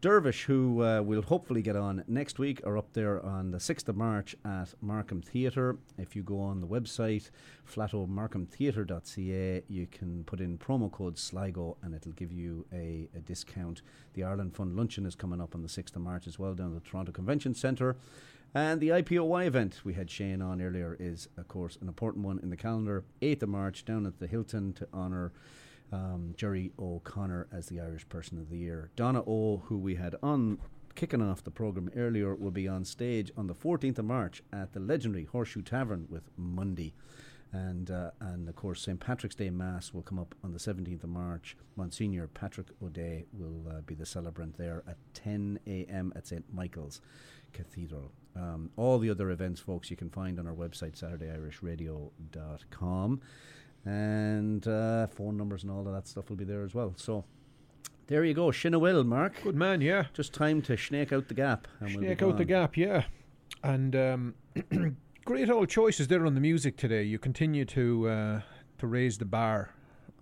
Dervish, 0.00 0.44
who 0.44 0.82
uh, 0.82 1.02
will 1.02 1.22
hopefully 1.22 1.62
get 1.62 1.76
on 1.76 2.04
next 2.08 2.38
week, 2.38 2.60
are 2.64 2.78
up 2.78 2.92
there 2.92 3.24
on 3.24 3.50
the 3.50 3.58
6th 3.58 3.88
of 3.88 3.96
March 3.96 4.34
at 4.44 4.74
Markham 4.80 5.22
Theatre. 5.22 5.76
If 5.98 6.16
you 6.16 6.22
go 6.22 6.40
on 6.40 6.60
the 6.60 6.66
website, 6.66 7.30
flatomarkhamtheatre.ca, 7.70 9.62
you 9.68 9.86
can 9.86 10.24
put 10.24 10.40
in 10.40 10.58
promo 10.58 10.90
code 10.90 11.16
SLIGO 11.16 11.76
and 11.82 11.94
it'll 11.94 12.12
give 12.12 12.32
you 12.32 12.64
a, 12.72 13.08
a 13.14 13.20
discount. 13.20 13.82
The 14.14 14.24
Ireland 14.24 14.54
Fund 14.56 14.76
Luncheon 14.76 15.06
is 15.06 15.14
coming 15.14 15.40
up 15.40 15.54
on 15.54 15.62
the 15.62 15.68
6th 15.68 15.96
of 15.96 16.02
March 16.02 16.26
as 16.26 16.38
well 16.38 16.54
down 16.54 16.74
at 16.74 16.82
the 16.82 16.88
Toronto 16.88 17.12
Convention 17.12 17.54
Centre. 17.54 17.96
And 18.54 18.80
the 18.80 18.88
IPOY 18.88 19.46
event 19.46 19.80
we 19.84 19.94
had 19.94 20.10
Shane 20.10 20.42
on 20.42 20.60
earlier 20.60 20.96
is, 20.98 21.28
of 21.36 21.46
course, 21.46 21.78
an 21.80 21.86
important 21.86 22.24
one 22.24 22.40
in 22.40 22.50
the 22.50 22.56
calendar. 22.56 23.04
8th 23.22 23.44
of 23.44 23.48
March 23.48 23.84
down 23.84 24.06
at 24.06 24.18
the 24.18 24.26
Hilton 24.26 24.72
to 24.72 24.88
honour 24.92 25.32
um, 25.92 26.34
Jerry 26.36 26.72
O'Connor 26.78 27.48
as 27.52 27.66
the 27.66 27.80
Irish 27.80 28.08
Person 28.08 28.38
of 28.38 28.50
the 28.50 28.58
Year. 28.58 28.90
Donna 28.96 29.22
O, 29.26 29.58
who 29.66 29.78
we 29.78 29.96
had 29.96 30.14
on 30.22 30.58
kicking 30.94 31.22
off 31.22 31.44
the 31.44 31.50
programme 31.50 31.90
earlier, 31.96 32.34
will 32.34 32.50
be 32.50 32.68
on 32.68 32.84
stage 32.84 33.30
on 33.36 33.46
the 33.46 33.54
14th 33.54 33.98
of 33.98 34.04
March 34.04 34.42
at 34.52 34.72
the 34.72 34.80
legendary 34.80 35.24
Horseshoe 35.24 35.62
Tavern 35.62 36.06
with 36.08 36.24
Monday. 36.36 36.94
And, 37.52 37.90
uh, 37.90 38.12
and 38.20 38.48
of 38.48 38.54
course, 38.54 38.82
St. 38.82 39.00
Patrick's 39.00 39.34
Day 39.34 39.50
Mass 39.50 39.92
will 39.92 40.02
come 40.02 40.20
up 40.20 40.36
on 40.44 40.52
the 40.52 40.58
17th 40.58 41.02
of 41.02 41.10
March. 41.10 41.56
Monsignor 41.74 42.28
Patrick 42.28 42.68
O'Day 42.82 43.24
will 43.32 43.64
uh, 43.68 43.80
be 43.80 43.96
the 43.96 44.06
celebrant 44.06 44.56
there 44.56 44.84
at 44.86 44.98
10 45.14 45.58
a.m. 45.66 46.12
at 46.14 46.28
St. 46.28 46.44
Michael's 46.52 47.00
Cathedral. 47.52 48.12
Um, 48.36 48.70
all 48.76 49.00
the 49.00 49.10
other 49.10 49.30
events, 49.30 49.60
folks, 49.60 49.90
you 49.90 49.96
can 49.96 50.10
find 50.10 50.38
on 50.38 50.46
our 50.46 50.54
website, 50.54 50.96
SaturdayIrishRadio.com. 50.96 53.20
And 53.84 54.66
uh, 54.66 55.06
phone 55.08 55.36
numbers 55.36 55.62
and 55.62 55.72
all 55.72 55.86
of 55.86 55.92
that 55.92 56.06
stuff 56.06 56.28
will 56.28 56.36
be 56.36 56.44
there 56.44 56.62
as 56.64 56.74
well. 56.74 56.92
So 56.96 57.24
there 58.08 58.24
you 58.24 58.34
go. 58.34 58.46
Shinawil, 58.48 59.06
Mark. 59.06 59.42
Good 59.42 59.54
man, 59.54 59.80
yeah. 59.80 60.04
Just 60.12 60.34
time 60.34 60.60
to 60.62 60.76
snake 60.76 61.12
out 61.12 61.28
the 61.28 61.34
gap. 61.34 61.66
And 61.80 61.90
we'll 61.90 62.04
Snake 62.04 62.22
out 62.22 62.36
the 62.36 62.44
gap, 62.44 62.76
yeah. 62.76 63.04
And 63.62 63.96
um, 63.96 64.34
great 65.24 65.48
old 65.50 65.68
choices 65.68 66.08
there 66.08 66.26
on 66.26 66.34
the 66.34 66.40
music 66.40 66.76
today. 66.76 67.02
You 67.04 67.18
continue 67.18 67.64
to 67.66 68.08
uh, 68.08 68.40
to 68.78 68.86
raise 68.86 69.18
the 69.18 69.24
bar 69.24 69.70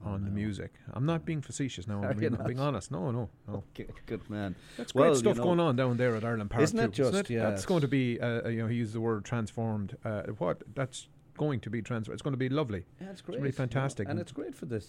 on 0.04 0.24
the 0.24 0.30
music. 0.30 0.72
I'm 0.92 1.06
not 1.06 1.24
being 1.24 1.40
facetious 1.42 1.88
now. 1.88 2.02
I'm 2.04 2.12
you 2.14 2.20
being, 2.20 2.32
not? 2.34 2.46
being 2.46 2.60
honest. 2.60 2.92
No, 2.92 3.10
no, 3.10 3.28
no. 3.48 3.64
Okay, 3.74 3.88
good 4.06 4.28
man. 4.30 4.54
That's 4.76 4.94
Well, 4.94 5.06
great 5.06 5.14
you 5.14 5.18
stuff 5.18 5.36
know- 5.38 5.42
going 5.42 5.60
on 5.60 5.74
down 5.74 5.96
there 5.96 6.14
at 6.14 6.24
Ireland 6.24 6.50
Park. 6.50 6.62
Isn't 6.62 6.78
it 6.78 6.94
too, 6.94 7.10
just? 7.10 7.28
Yeah, 7.30 7.50
That's 7.50 7.66
going 7.66 7.80
to 7.80 7.88
be. 7.88 8.20
Uh, 8.20 8.48
you 8.48 8.62
know, 8.62 8.68
he 8.68 8.76
used 8.76 8.92
the 8.92 9.00
word 9.00 9.24
transformed. 9.24 9.96
Uh, 10.04 10.22
what? 10.38 10.62
That's 10.74 11.08
going 11.38 11.60
to 11.60 11.70
be 11.70 11.80
transformed. 11.82 12.14
It's 12.16 12.22
going 12.22 12.32
to 12.34 12.38
be 12.38 12.48
lovely. 12.50 12.84
Yeah, 13.00 13.06
it's 13.06 13.12
It's 13.12 13.20
great. 13.22 13.36
really 13.38 13.48
you 13.48 13.52
know, 13.52 13.56
fantastic. 13.56 14.08
and 14.08 14.18
it's 14.18 14.32
great 14.32 14.54
for 14.54 14.66
the 14.66 14.84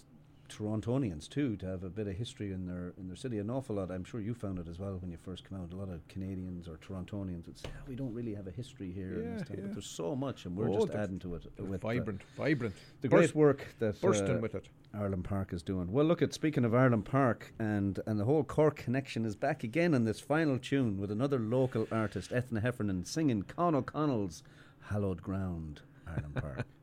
Torontonians 0.48 1.28
too 1.28 1.56
to 1.58 1.66
have 1.66 1.84
a 1.84 1.88
bit 1.88 2.08
of 2.08 2.16
history 2.16 2.50
in 2.52 2.66
their 2.66 2.92
in 2.98 3.06
their 3.06 3.14
city. 3.16 3.38
An 3.38 3.50
awful 3.50 3.76
lot. 3.76 3.90
I'm 3.92 4.02
sure 4.02 4.20
you 4.20 4.34
found 4.34 4.58
it 4.58 4.66
as 4.66 4.80
well 4.80 4.98
when 5.00 5.10
you 5.12 5.16
first 5.16 5.48
came 5.48 5.60
out. 5.60 5.72
A 5.72 5.76
lot 5.76 5.88
of 5.88 6.06
Canadians 6.08 6.66
or 6.66 6.76
Torontonians 6.78 7.46
would 7.46 7.56
say, 7.56 7.68
"Ah, 7.72 7.82
"We 7.86 7.94
don't 7.94 8.12
really 8.12 8.34
have 8.34 8.48
a 8.48 8.50
history 8.50 8.90
here." 8.90 9.22
Yeah, 9.22 9.34
this 9.34 9.42
town," 9.48 9.56
yeah. 9.58 9.62
But 9.66 9.72
there's 9.74 9.86
so 9.86 10.16
much, 10.16 10.46
and 10.46 10.56
we're 10.56 10.68
Oh, 10.68 10.80
just 10.86 10.92
adding 10.94 11.20
to 11.20 11.36
it. 11.36 11.46
with 11.56 11.80
vibrant, 11.82 12.20
the, 12.20 12.26
vibrant. 12.42 12.74
The 13.00 13.08
Burst- 13.08 13.32
great 13.32 13.40
work 13.40 13.66
that 13.78 14.00
bursting 14.00 14.38
uh, 14.38 14.40
with 14.40 14.56
it. 14.56 14.68
Ireland 14.92 15.22
Park 15.22 15.52
is 15.52 15.62
doing. 15.62 15.92
Well, 15.92 16.04
look 16.04 16.20
at 16.20 16.34
speaking 16.34 16.64
of 16.64 16.74
Ireland 16.74 17.04
Park, 17.04 17.52
and 17.60 18.00
and 18.06 18.18
the 18.18 18.24
whole 18.24 18.42
Cork 18.42 18.74
connection 18.74 19.24
is 19.24 19.36
back 19.36 19.62
again 19.62 19.94
in 19.94 20.02
this 20.02 20.18
final 20.18 20.58
tune 20.58 20.98
with 20.98 21.12
another 21.12 21.38
local 21.38 21.86
artist, 21.92 22.32
Ethna 22.32 22.60
Heffernan, 22.60 23.04
singing 23.04 23.42
Con 23.44 23.76
O'Connell's 23.76 24.42
"Hallowed 24.80 25.22
Ground." 25.22 25.82
Ireland 26.16 26.34
Park. 26.34 26.66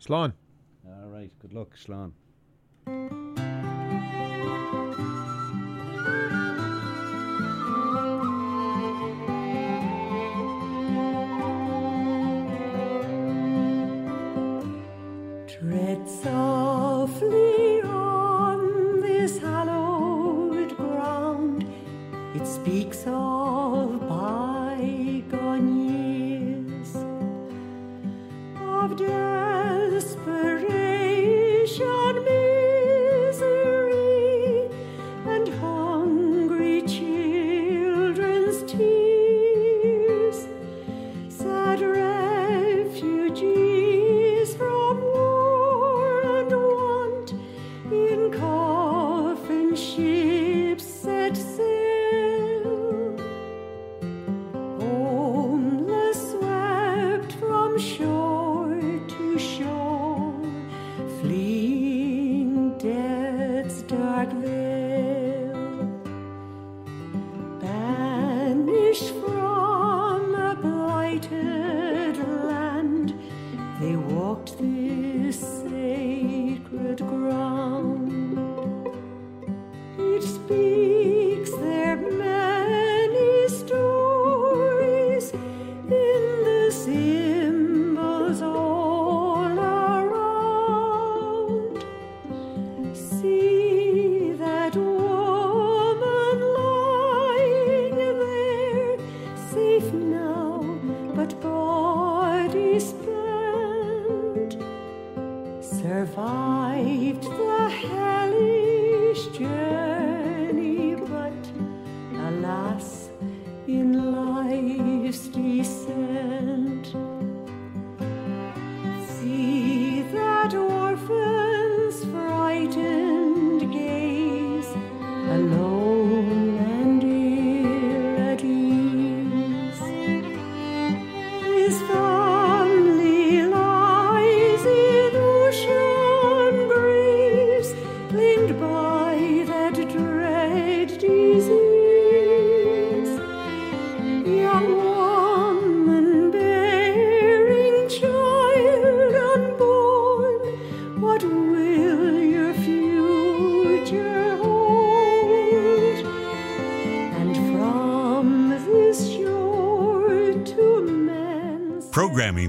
Slán. 0.00 0.32
All 0.86 1.08
right. 1.10 1.30
Good 1.40 1.52
luck, 1.52 1.76
Slán. 1.76 2.12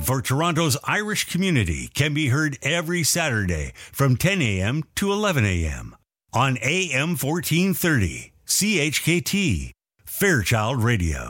For 0.02 0.22
Toronto's 0.22 0.78
Irish 0.86 1.30
community 1.32 1.89
can 1.93 2.14
be 2.14 2.30
heard 2.30 2.58
every 2.64 3.04
Saturday 3.04 3.74
from 3.91 4.16
10 4.18 4.41
a.m. 4.41 4.84
to 4.95 5.12
11 5.12 5.45
a.m. 5.45 5.95
on 6.34 6.58
AM 6.62 7.10
1430, 7.10 8.34
CHKT, 8.47 9.72
Fairchild 10.06 10.84
Radio. 10.84 11.28